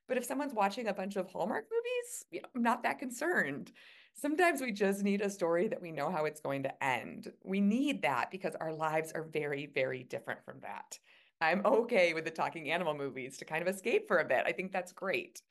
But 0.08 0.16
if 0.16 0.24
someone's 0.24 0.54
watching 0.54 0.88
a 0.88 0.94
bunch 0.94 1.18
of 1.18 1.28
Hallmark 1.28 1.66
movies, 1.70 2.26
you 2.32 2.42
know, 2.42 2.48
I'm 2.56 2.64
not 2.64 2.84
that 2.84 3.00
concerned. 3.00 3.74
Sometimes 4.14 4.62
we 4.62 4.72
just 4.72 5.04
need 5.04 5.20
a 5.20 5.30
story 5.30 5.68
that 5.68 5.82
we 5.82 5.92
know 5.92 6.10
how 6.10 6.24
it's 6.24 6.40
going 6.40 6.64
to 6.64 6.84
end. 6.84 7.30
We 7.44 7.60
need 7.60 8.04
that 8.04 8.32
because 8.32 8.56
our 8.56 8.72
lives 8.72 9.12
are 9.12 9.24
very, 9.24 9.70
very 9.76 10.04
different 10.04 10.46
from 10.46 10.62
that. 10.62 10.98
I'm 11.42 11.62
okay 11.66 12.14
with 12.14 12.24
the 12.24 12.32
talking 12.32 12.72
animal 12.72 12.94
movies 12.94 13.38
to 13.38 13.46
kind 13.46 13.62
of 13.62 13.68
escape 13.68 14.08
for 14.08 14.20
a 14.20 14.26
bit. 14.26 14.44
I 14.46 14.54
think 14.54 14.72
that's 14.72 14.94
great. 14.94 15.42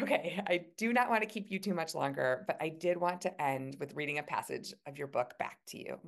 Okay, 0.00 0.40
I 0.46 0.66
do 0.78 0.92
not 0.92 1.10
want 1.10 1.22
to 1.22 1.28
keep 1.28 1.50
you 1.50 1.58
too 1.58 1.74
much 1.74 1.94
longer, 1.94 2.44
but 2.46 2.56
I 2.60 2.70
did 2.70 2.96
want 2.96 3.20
to 3.22 3.42
end 3.42 3.76
with 3.78 3.94
reading 3.94 4.18
a 4.18 4.22
passage 4.22 4.72
of 4.86 4.96
your 4.96 5.06
book 5.06 5.34
back 5.38 5.58
to 5.68 5.78
you. 5.78 5.98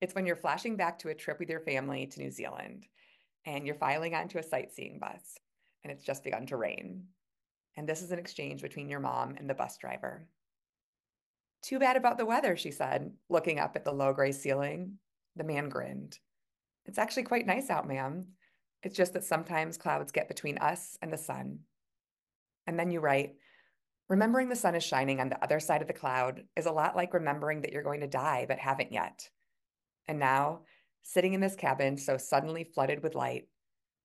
It's 0.00 0.14
when 0.14 0.26
you're 0.26 0.36
flashing 0.36 0.76
back 0.76 0.98
to 1.00 1.08
a 1.08 1.14
trip 1.14 1.38
with 1.38 1.48
your 1.48 1.60
family 1.60 2.06
to 2.06 2.20
New 2.20 2.30
Zealand. 2.30 2.86
and 3.46 3.64
you're 3.66 3.74
filing 3.74 4.14
onto 4.14 4.38
a 4.38 4.42
sightseeing 4.42 4.98
bus, 4.98 5.38
and 5.82 5.92
it's 5.92 6.04
just 6.04 6.24
begun 6.24 6.46
to 6.46 6.56
rain. 6.56 7.04
And 7.76 7.88
this 7.88 8.02
is 8.02 8.10
an 8.10 8.18
exchange 8.18 8.60
between 8.60 8.88
your 8.88 9.00
mom 9.00 9.36
and 9.38 9.48
the 9.48 9.54
bus 9.54 9.78
driver. 9.78 10.26
Too 11.62 11.78
bad 11.78 11.96
about 11.96 12.18
the 12.18 12.26
weather, 12.26 12.56
she 12.56 12.70
said, 12.70 13.12
looking 13.28 13.58
up 13.58 13.74
at 13.76 13.84
the 13.84 13.92
low 13.92 14.12
gray 14.12 14.32
ceiling. 14.32 14.98
The 15.36 15.44
man 15.44 15.68
grinned. 15.68 16.18
It's 16.84 16.98
actually 16.98 17.22
quite 17.24 17.46
nice 17.46 17.70
out, 17.70 17.86
ma'am. 17.86 18.26
It's 18.82 18.96
just 18.96 19.12
that 19.14 19.24
sometimes 19.24 19.78
clouds 19.78 20.12
get 20.12 20.28
between 20.28 20.58
us 20.58 20.98
and 21.00 21.12
the 21.12 21.18
sun. 21.18 21.60
And 22.68 22.78
then 22.78 22.90
you 22.90 23.00
write, 23.00 23.34
remembering 24.10 24.50
the 24.50 24.54
sun 24.54 24.74
is 24.74 24.84
shining 24.84 25.20
on 25.20 25.30
the 25.30 25.42
other 25.42 25.58
side 25.58 25.80
of 25.80 25.88
the 25.88 25.94
cloud 25.94 26.44
is 26.54 26.66
a 26.66 26.70
lot 26.70 26.94
like 26.94 27.14
remembering 27.14 27.62
that 27.62 27.72
you're 27.72 27.82
going 27.82 28.00
to 28.00 28.06
die 28.06 28.44
but 28.46 28.58
haven't 28.58 28.92
yet. 28.92 29.26
And 30.06 30.18
now, 30.18 30.60
sitting 31.02 31.32
in 31.32 31.40
this 31.40 31.56
cabin 31.56 31.96
so 31.96 32.18
suddenly 32.18 32.64
flooded 32.64 33.02
with 33.02 33.14
light, 33.14 33.48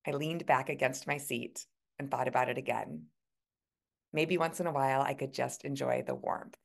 I 0.08 0.12
leaned 0.12 0.46
back 0.46 0.70
against 0.70 1.08
my 1.08 1.18
seat 1.18 1.66
and 2.00 2.10
thought 2.10 2.30
about 2.30 2.48
it 2.48 2.58
again. 2.58 3.08
Maybe 4.14 4.38
once 4.38 4.62
in 4.62 4.68
a 4.68 4.72
while 4.72 5.02
I 5.02 5.14
could 5.14 5.34
just 5.34 5.66
enjoy 5.66 6.04
the 6.08 6.16
warmth. 6.16 6.58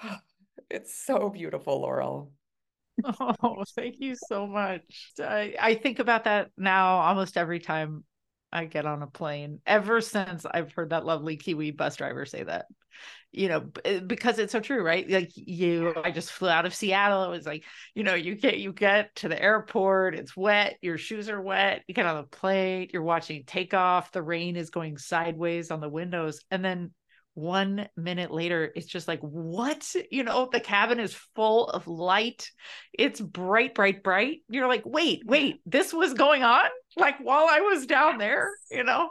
It's 0.70 0.94
so 0.94 1.28
beautiful, 1.28 1.80
Laurel. 1.80 2.32
Oh, 3.04 3.64
thank 3.74 3.96
you 3.98 4.14
so 4.14 4.46
much. 4.46 5.12
I, 5.18 5.54
I 5.60 5.74
think 5.74 5.98
about 5.98 6.24
that 6.24 6.50
now 6.56 6.98
almost 6.98 7.36
every 7.36 7.58
time 7.58 8.04
I 8.52 8.66
get 8.66 8.86
on 8.86 9.02
a 9.02 9.06
plane, 9.06 9.60
ever 9.66 10.00
since 10.00 10.44
I've 10.44 10.72
heard 10.72 10.90
that 10.90 11.06
lovely 11.06 11.36
Kiwi 11.36 11.70
bus 11.70 11.96
driver 11.96 12.26
say 12.26 12.42
that, 12.42 12.66
you 13.32 13.48
know, 13.48 13.70
eh, 13.84 14.00
because 14.00 14.38
it's 14.38 14.52
so 14.52 14.60
true, 14.60 14.82
right? 14.82 15.08
Like 15.08 15.30
you, 15.34 15.94
I 16.04 16.10
just 16.10 16.30
flew 16.30 16.48
out 16.48 16.66
of 16.66 16.74
Seattle. 16.74 17.24
It 17.24 17.30
was 17.30 17.46
like, 17.46 17.64
you 17.94 18.04
know, 18.04 18.14
you 18.14 18.34
get, 18.34 18.58
you 18.58 18.72
get 18.72 19.14
to 19.16 19.28
the 19.28 19.40
airport, 19.40 20.14
it's 20.14 20.36
wet, 20.36 20.76
your 20.82 20.98
shoes 20.98 21.28
are 21.28 21.40
wet, 21.40 21.82
you 21.86 21.94
get 21.94 22.06
on 22.06 22.16
the 22.16 22.24
plane, 22.24 22.90
you're 22.92 23.02
watching 23.02 23.44
takeoff, 23.44 24.12
the 24.12 24.22
rain 24.22 24.56
is 24.56 24.70
going 24.70 24.98
sideways 24.98 25.70
on 25.70 25.80
the 25.80 25.88
windows. 25.88 26.40
And 26.50 26.64
then 26.64 26.90
one 27.34 27.88
minute 27.96 28.30
later 28.30 28.70
it's 28.74 28.86
just 28.86 29.08
like 29.08 29.20
what? 29.20 29.94
You 30.10 30.24
know 30.24 30.48
the 30.50 30.60
cabin 30.60 31.00
is 31.00 31.14
full 31.34 31.68
of 31.68 31.86
light. 31.86 32.50
It's 32.92 33.20
bright 33.20 33.74
bright 33.74 34.02
bright. 34.02 34.40
You're 34.48 34.68
like 34.68 34.82
wait 34.84 35.22
wait 35.24 35.60
this 35.66 35.92
was 35.92 36.14
going 36.14 36.42
on? 36.42 36.66
Like 36.96 37.18
while 37.20 37.46
i 37.48 37.60
was 37.60 37.86
down 37.86 38.18
there 38.18 38.50
you 38.70 38.84
know? 38.84 39.10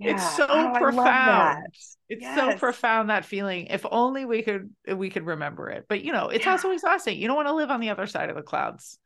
Yeah. 0.00 0.14
it's 0.14 0.36
so 0.36 0.46
oh, 0.48 0.72
profound. 0.76 1.66
It's 2.08 2.22
yes. 2.22 2.36
so 2.36 2.58
profound 2.58 3.10
that 3.10 3.24
feeling. 3.24 3.66
If 3.66 3.86
only 3.90 4.24
we 4.24 4.42
could 4.42 4.70
we 4.92 5.10
could 5.10 5.24
remember 5.24 5.70
it. 5.70 5.86
But 5.88 6.02
you 6.02 6.12
know 6.12 6.28
it's 6.28 6.44
yeah. 6.44 6.52
also 6.52 6.70
exhausting. 6.70 7.18
You 7.18 7.28
don't 7.28 7.36
want 7.36 7.48
to 7.48 7.54
live 7.54 7.70
on 7.70 7.80
the 7.80 7.90
other 7.90 8.06
side 8.06 8.30
of 8.30 8.36
the 8.36 8.42
clouds. 8.42 8.98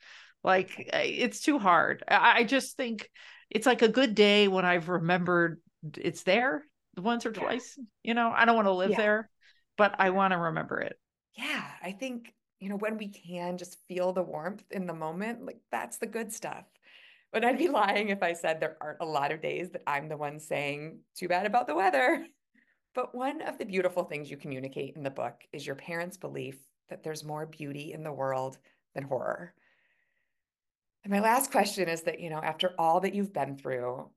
Like 0.42 0.88
eh, 0.92 1.02
it's 1.02 1.40
too 1.40 1.58
hard. 1.58 2.02
I, 2.08 2.38
I 2.38 2.44
just 2.44 2.76
think 2.76 3.08
it's 3.50 3.66
like 3.66 3.82
a 3.82 3.88
good 3.88 4.14
day 4.14 4.48
when 4.48 4.64
i've 4.64 4.88
remembered 4.88 5.60
it's 5.96 6.22
there 6.22 6.64
once 6.98 7.26
or 7.26 7.32
twice. 7.32 7.78
You 8.02 8.14
know, 8.14 8.32
I 8.34 8.44
don't 8.44 8.56
want 8.56 8.66
to 8.66 8.72
live 8.72 8.90
yeah. 8.90 8.96
there, 8.96 9.30
but 9.76 9.94
I 9.98 10.10
want 10.10 10.32
to 10.32 10.38
remember 10.38 10.80
it. 10.80 10.98
Yeah, 11.36 11.64
I 11.82 11.92
think, 11.92 12.32
you 12.58 12.68
know, 12.68 12.76
when 12.76 12.98
we 12.98 13.08
can 13.08 13.58
just 13.58 13.78
feel 13.86 14.12
the 14.12 14.22
warmth 14.22 14.64
in 14.70 14.86
the 14.86 14.94
moment, 14.94 15.44
like 15.44 15.60
that's 15.70 15.98
the 15.98 16.06
good 16.06 16.32
stuff. 16.32 16.64
But 17.32 17.44
I'd 17.44 17.58
be 17.58 17.68
lying 17.68 18.08
if 18.08 18.22
I 18.22 18.32
said 18.32 18.58
there 18.58 18.76
aren't 18.80 19.00
a 19.00 19.06
lot 19.06 19.32
of 19.32 19.42
days 19.42 19.70
that 19.70 19.82
I'm 19.86 20.08
the 20.08 20.16
one 20.16 20.40
saying, 20.40 21.00
too 21.14 21.28
bad 21.28 21.46
about 21.46 21.66
the 21.66 21.74
weather. 21.74 22.26
But 22.94 23.14
one 23.14 23.42
of 23.42 23.58
the 23.58 23.66
beautiful 23.66 24.02
things 24.02 24.28
you 24.28 24.36
communicate 24.36 24.96
in 24.96 25.04
the 25.04 25.10
book 25.10 25.42
is 25.52 25.64
your 25.64 25.76
parents' 25.76 26.16
belief 26.16 26.56
that 26.88 27.04
there's 27.04 27.22
more 27.22 27.46
beauty 27.46 27.92
in 27.92 28.02
the 28.02 28.12
world 28.12 28.58
than 28.94 29.04
horror. 29.04 29.54
And 31.04 31.12
my 31.12 31.20
last 31.20 31.52
question 31.52 31.88
is 31.88 32.02
that, 32.02 32.18
you 32.18 32.28
know, 32.28 32.40
after 32.42 32.74
all 32.78 33.00
that 33.00 33.14
you've 33.14 33.32
been 33.32 33.56
through, 33.56 34.10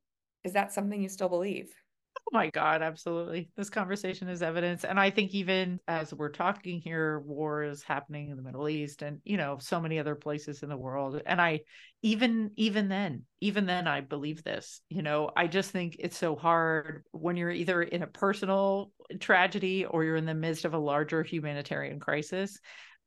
is 0.44 0.54
that 0.54 0.74
something 0.74 1.02
you 1.02 1.10
still 1.10 1.30
believe? 1.30 1.72
Oh 2.18 2.34
my 2.34 2.50
God, 2.50 2.82
absolutely. 2.82 3.50
This 3.56 3.70
conversation 3.70 4.28
is 4.30 4.42
evidence. 4.42 4.84
And 4.84 5.00
I 5.00 5.10
think 5.10 5.34
even 5.34 5.80
as 5.88 6.14
we're 6.14 6.30
talking 6.30 6.80
here, 6.80 7.20
war 7.20 7.64
is 7.64 7.84
happening 7.84 8.30
in 8.30 8.38
the 8.38 8.44
Middle 8.44 8.70
East 8.70 9.02
and, 9.02 9.20
you 9.24 9.38
know, 9.38 9.58
so 9.60 9.80
many 9.82 10.00
other 10.00 10.16
places 10.16 10.64
in 10.64 10.70
the 10.70 10.78
world. 10.78 11.22
And 11.26 11.42
I, 11.42 11.62
even, 12.02 12.52
even 12.56 12.90
then, 12.90 13.24
even 13.42 13.66
then, 13.66 13.88
I 13.88 14.02
believe 14.02 14.44
this, 14.44 14.82
you 14.90 15.02
know, 15.02 15.30
I 15.36 15.48
just 15.48 15.72
think 15.72 15.98
it's 16.00 16.18
so 16.18 16.36
hard 16.36 17.04
when 17.12 17.38
you're 17.38 17.52
either 17.52 17.82
in 17.82 18.04
a 18.04 18.08
personal 18.08 18.92
tragedy 19.20 19.86
or 19.86 20.04
you're 20.04 20.16
in 20.16 20.26
the 20.26 20.34
midst 20.34 20.66
of 20.66 20.74
a 20.74 20.80
larger 20.80 21.24
humanitarian 21.24 22.00
crisis 22.00 22.60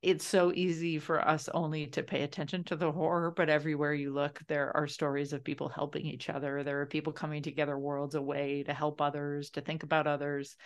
it's 0.05 0.27
so 0.27 0.53
easy 0.55 0.99
for 0.99 1.27
us 1.27 1.49
only 1.55 1.87
to 1.87 2.03
pay 2.03 2.23
attention 2.23 2.63
to 2.65 2.77
the 2.77 2.93
horror, 2.93 3.31
but 3.31 3.49
everywhere 3.49 3.95
you 3.95 4.13
look, 4.13 4.39
there 4.49 4.71
are 4.77 4.87
stories 4.87 5.33
of 5.33 5.43
people 5.43 5.71
helping 5.71 6.05
each 6.05 6.29
other. 6.29 6.63
There 6.63 6.83
are 6.83 6.87
people 6.87 7.13
coming 7.13 7.43
together 7.43 7.79
worlds 7.79 8.15
away 8.15 8.65
to 8.65 8.75
help 8.75 9.01
others, 9.01 9.49
to 9.51 9.63
think 9.63 9.83
about 9.83 10.07
others. 10.07 10.57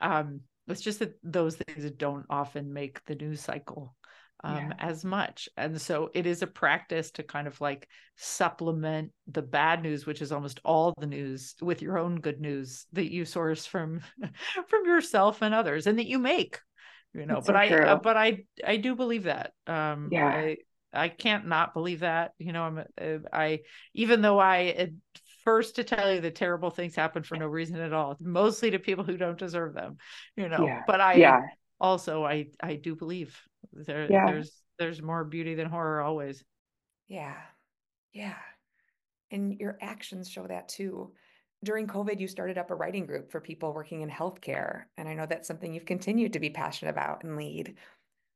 Um, 0.00 0.40
it's 0.66 0.80
just 0.80 0.98
that 0.98 1.14
those 1.22 1.54
things 1.54 1.88
don't 1.92 2.26
often 2.28 2.72
make 2.72 3.04
the 3.04 3.14
news 3.14 3.40
cycle 3.40 3.94
um, 4.42 4.56
yeah. 4.56 4.72
as 4.80 5.04
much. 5.04 5.48
And 5.56 5.80
so 5.80 6.10
it 6.12 6.26
is 6.26 6.42
a 6.42 6.48
practice 6.48 7.12
to 7.12 7.22
kind 7.22 7.46
of 7.46 7.60
like 7.60 7.86
supplement 8.16 9.12
the 9.28 9.42
bad 9.42 9.84
news, 9.84 10.04
which 10.04 10.20
is 10.20 10.32
almost 10.32 10.58
all 10.64 10.94
the 10.98 11.06
news, 11.06 11.54
with 11.62 11.80
your 11.80 11.96
own 11.96 12.20
good 12.20 12.40
news 12.40 12.86
that 12.92 13.12
you 13.12 13.24
source 13.24 13.66
from 13.66 14.00
from 14.68 14.84
yourself 14.84 15.42
and 15.42 15.54
others, 15.54 15.86
and 15.86 15.96
that 16.00 16.08
you 16.08 16.18
make 16.18 16.58
you 17.14 17.26
know 17.26 17.36
That's 17.36 17.46
but 17.46 17.68
so 17.68 17.76
i 17.76 17.80
uh, 17.84 17.96
but 17.96 18.16
i 18.16 18.44
i 18.64 18.76
do 18.76 18.94
believe 18.94 19.24
that 19.24 19.52
um 19.66 20.08
yeah. 20.12 20.26
I 20.26 20.56
i 20.92 21.08
can't 21.08 21.46
not 21.46 21.74
believe 21.74 22.00
that 22.00 22.32
you 22.38 22.52
know 22.52 22.62
i'm 22.62 22.78
uh, 22.78 23.18
i 23.32 23.60
even 23.94 24.22
though 24.22 24.38
i 24.38 24.90
first 25.44 25.76
to 25.76 25.84
tell 25.84 26.12
you 26.12 26.20
that 26.20 26.34
terrible 26.34 26.70
things 26.70 26.94
happen 26.94 27.22
for 27.22 27.36
no 27.36 27.46
reason 27.46 27.76
at 27.76 27.92
all 27.92 28.16
mostly 28.20 28.70
to 28.72 28.78
people 28.78 29.04
who 29.04 29.16
don't 29.16 29.38
deserve 29.38 29.74
them 29.74 29.96
you 30.36 30.48
know 30.48 30.64
yeah. 30.64 30.82
but 30.86 31.00
i 31.00 31.14
yeah. 31.14 31.40
also 31.80 32.24
i 32.24 32.46
i 32.62 32.74
do 32.74 32.94
believe 32.94 33.40
there 33.72 34.06
yeah. 34.10 34.26
there's 34.26 34.60
there's 34.80 35.02
more 35.02 35.24
beauty 35.24 35.54
than 35.54 35.68
horror 35.68 36.00
always. 36.00 36.42
Yeah. 37.06 37.36
Yeah. 38.12 38.34
And 39.30 39.60
your 39.60 39.78
actions 39.80 40.28
show 40.28 40.46
that 40.46 40.68
too 40.68 41.12
during 41.62 41.86
COVID, 41.86 42.20
you 42.20 42.28
started 42.28 42.58
up 42.58 42.70
a 42.70 42.74
writing 42.74 43.06
group 43.06 43.30
for 43.30 43.40
people 43.40 43.72
working 43.72 44.02
in 44.02 44.10
healthcare. 44.10 44.84
And 44.96 45.08
I 45.08 45.14
know 45.14 45.26
that's 45.26 45.48
something 45.48 45.72
you've 45.72 45.84
continued 45.84 46.32
to 46.32 46.40
be 46.40 46.50
passionate 46.50 46.90
about 46.90 47.24
and 47.24 47.36
lead. 47.36 47.74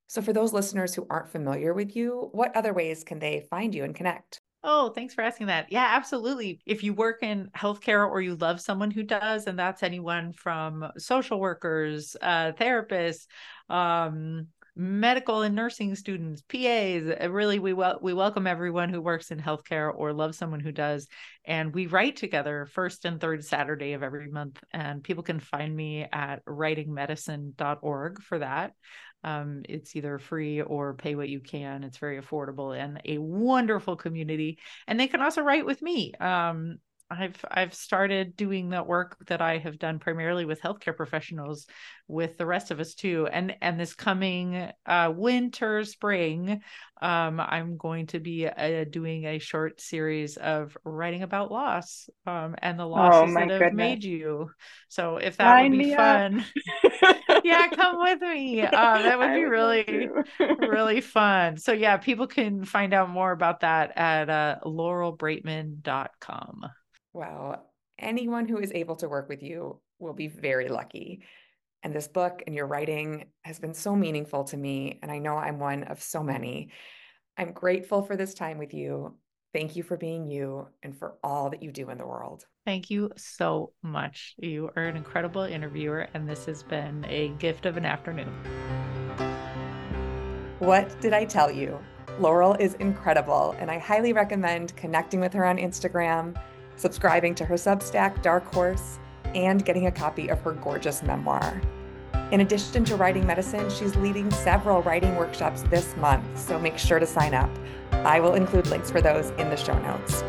So, 0.06 0.20
for 0.20 0.32
those 0.32 0.52
listeners 0.52 0.94
who 0.94 1.06
aren't 1.08 1.32
familiar 1.32 1.72
with 1.72 1.96
you, 1.96 2.28
what 2.32 2.54
other 2.54 2.74
ways 2.74 3.04
can 3.04 3.18
they 3.18 3.46
find 3.50 3.74
you 3.74 3.84
and 3.84 3.94
connect? 3.94 4.40
Oh, 4.66 4.88
thanks 4.90 5.12
for 5.12 5.20
asking 5.20 5.48
that. 5.48 5.70
Yeah, 5.70 5.86
absolutely. 5.90 6.58
If 6.64 6.82
you 6.82 6.94
work 6.94 7.22
in 7.22 7.50
healthcare 7.54 8.08
or 8.08 8.22
you 8.22 8.34
love 8.36 8.62
someone 8.62 8.90
who 8.90 9.02
does, 9.02 9.46
and 9.46 9.58
that's 9.58 9.82
anyone 9.82 10.32
from 10.32 10.90
social 10.96 11.38
workers, 11.38 12.16
uh, 12.22 12.52
therapists, 12.52 13.26
um, 13.68 14.46
medical 14.76 15.42
and 15.42 15.54
nursing 15.54 15.94
students, 15.94 16.42
PAs. 16.42 17.04
Uh, 17.08 17.30
really, 17.30 17.58
we 17.58 17.72
wel- 17.72 17.98
we 18.02 18.12
welcome 18.12 18.46
everyone 18.46 18.88
who 18.88 19.00
works 19.00 19.30
in 19.30 19.40
healthcare 19.40 19.92
or 19.94 20.12
loves 20.12 20.36
someone 20.36 20.60
who 20.60 20.72
does. 20.72 21.06
And 21.44 21.74
we 21.74 21.86
write 21.86 22.16
together 22.16 22.66
first 22.66 23.04
and 23.04 23.20
third 23.20 23.44
Saturday 23.44 23.92
of 23.92 24.02
every 24.02 24.28
month. 24.28 24.62
And 24.72 25.04
people 25.04 25.22
can 25.22 25.40
find 25.40 25.74
me 25.74 26.06
at 26.10 26.44
writingmedicine.org 26.44 28.22
for 28.22 28.38
that. 28.40 28.72
Um, 29.24 29.62
it's 29.68 29.96
either 29.96 30.18
free 30.18 30.60
or 30.60 30.94
pay 30.94 31.14
what 31.14 31.30
you 31.30 31.40
can. 31.40 31.82
It's 31.82 31.96
very 31.96 32.20
affordable 32.20 32.78
and 32.78 33.00
a 33.04 33.16
wonderful 33.18 33.96
community. 33.96 34.58
And 34.86 35.00
they 35.00 35.06
can 35.06 35.22
also 35.22 35.40
write 35.40 35.64
with 35.64 35.80
me. 35.80 36.12
Um, 36.20 36.78
I've 37.10 37.44
I've 37.50 37.74
started 37.74 38.36
doing 38.36 38.70
that 38.70 38.86
work 38.86 39.18
that 39.26 39.42
I 39.42 39.58
have 39.58 39.78
done 39.78 39.98
primarily 39.98 40.46
with 40.46 40.62
healthcare 40.62 40.96
professionals 40.96 41.66
with 42.08 42.38
the 42.38 42.46
rest 42.46 42.70
of 42.70 42.80
us 42.80 42.94
too. 42.94 43.28
And 43.30 43.54
and 43.60 43.78
this 43.78 43.92
coming 43.94 44.70
uh, 44.86 45.12
winter 45.14 45.84
spring, 45.84 46.62
um, 47.02 47.40
I'm 47.40 47.76
going 47.76 48.06
to 48.08 48.18
be 48.20 48.48
uh, 48.48 48.84
doing 48.90 49.26
a 49.26 49.38
short 49.38 49.78
series 49.80 50.38
of 50.38 50.76
writing 50.84 51.22
about 51.22 51.52
loss 51.52 52.08
um, 52.26 52.54
and 52.58 52.78
the 52.78 52.84
oh, 52.84 52.88
losses 52.88 53.30
oh, 53.30 53.34
that 53.38 53.50
have 53.50 53.60
goodness. 53.60 53.76
made 53.76 54.04
you. 54.04 54.50
So 54.88 55.18
if 55.18 55.36
that 55.36 55.50
Line 55.50 55.72
would 55.72 55.78
be 55.78 55.94
fun, 55.94 56.42
yeah, 57.44 57.68
come 57.68 57.98
with 57.98 58.22
me. 58.22 58.62
Uh, 58.62 58.70
that 58.70 59.18
would 59.18 59.34
be 59.40 59.44
really 59.44 60.08
really 60.58 61.02
fun. 61.02 61.58
So 61.58 61.72
yeah, 61.72 61.98
people 61.98 62.26
can 62.26 62.64
find 62.64 62.94
out 62.94 63.10
more 63.10 63.32
about 63.32 63.60
that 63.60 63.92
at 63.96 64.30
uh, 64.30 64.56
laurelbraitman.com. 64.64 66.64
Well, 67.14 67.64
anyone 67.96 68.48
who 68.48 68.58
is 68.58 68.72
able 68.72 68.96
to 68.96 69.08
work 69.08 69.28
with 69.28 69.40
you 69.40 69.80
will 70.00 70.14
be 70.14 70.26
very 70.26 70.68
lucky. 70.68 71.22
And 71.84 71.94
this 71.94 72.08
book 72.08 72.42
and 72.44 72.56
your 72.56 72.66
writing 72.66 73.26
has 73.42 73.60
been 73.60 73.72
so 73.72 73.94
meaningful 73.94 74.42
to 74.44 74.56
me. 74.56 74.98
And 75.00 75.12
I 75.12 75.18
know 75.18 75.36
I'm 75.36 75.60
one 75.60 75.84
of 75.84 76.02
so 76.02 76.24
many. 76.24 76.70
I'm 77.38 77.52
grateful 77.52 78.02
for 78.02 78.16
this 78.16 78.34
time 78.34 78.58
with 78.58 78.74
you. 78.74 79.14
Thank 79.52 79.76
you 79.76 79.84
for 79.84 79.96
being 79.96 80.26
you 80.26 80.66
and 80.82 80.98
for 80.98 81.14
all 81.22 81.50
that 81.50 81.62
you 81.62 81.70
do 81.70 81.90
in 81.90 81.98
the 81.98 82.06
world. 82.06 82.44
Thank 82.66 82.90
you 82.90 83.12
so 83.16 83.72
much. 83.84 84.34
You 84.36 84.70
are 84.74 84.82
an 84.82 84.96
incredible 84.96 85.42
interviewer, 85.42 86.08
and 86.14 86.28
this 86.28 86.46
has 86.46 86.64
been 86.64 87.06
a 87.08 87.28
gift 87.38 87.64
of 87.64 87.76
an 87.76 87.84
afternoon. 87.84 88.34
What 90.58 91.00
did 91.00 91.12
I 91.12 91.24
tell 91.24 91.52
you? 91.52 91.78
Laurel 92.18 92.54
is 92.54 92.74
incredible, 92.74 93.54
and 93.60 93.70
I 93.70 93.78
highly 93.78 94.12
recommend 94.12 94.74
connecting 94.74 95.20
with 95.20 95.32
her 95.34 95.44
on 95.44 95.58
Instagram, 95.58 96.36
subscribing 96.76 97.34
to 97.36 97.44
her 97.44 97.54
Substack, 97.54 98.22
Dark 98.22 98.52
Horse, 98.52 98.98
and 99.34 99.64
getting 99.64 99.86
a 99.86 99.92
copy 99.92 100.28
of 100.28 100.40
her 100.42 100.52
gorgeous 100.52 101.02
memoir. 101.02 101.60
In 102.30 102.40
addition 102.40 102.84
to 102.86 102.96
writing 102.96 103.26
medicine, 103.26 103.68
she's 103.70 103.94
leading 103.96 104.30
several 104.30 104.82
writing 104.82 105.14
workshops 105.16 105.62
this 105.62 105.96
month, 105.96 106.24
so 106.38 106.58
make 106.58 106.78
sure 106.78 106.98
to 106.98 107.06
sign 107.06 107.34
up. 107.34 107.50
I 107.92 108.20
will 108.20 108.34
include 108.34 108.66
links 108.68 108.90
for 108.90 109.00
those 109.00 109.30
in 109.38 109.50
the 109.50 109.56
show 109.56 109.78
notes. 109.80 110.22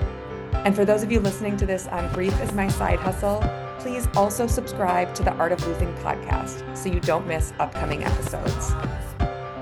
And 0.53 0.75
for 0.75 0.83
those 0.85 1.03
of 1.03 1.11
you 1.11 1.19
listening 1.19 1.57
to 1.57 1.65
this 1.65 1.87
on 1.87 2.11
Grief 2.13 2.39
is 2.41 2.51
My 2.53 2.67
Side 2.67 2.99
Hustle, 2.99 3.43
please 3.79 4.07
also 4.15 4.47
subscribe 4.47 5.13
to 5.15 5.23
the 5.23 5.31
Art 5.33 5.51
of 5.51 5.65
Losing 5.67 5.93
podcast 5.95 6.75
so 6.75 6.89
you 6.89 6.99
don't 6.99 7.27
miss 7.27 7.53
upcoming 7.59 8.03
episodes. 8.03 8.73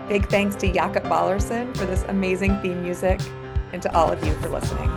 Big 0.08 0.28
thanks 0.30 0.56
to 0.58 0.72
Jakob 0.72 1.04
Ballerson 1.04 1.76
for 1.78 1.86
this 1.86 2.04
amazing 2.08 2.60
theme 2.62 2.82
music 2.82 3.20
and 3.74 3.82
to 3.82 3.94
all 3.96 4.12
of 4.12 4.24
you 4.26 4.34
for 4.36 4.50
listening. 4.50 4.90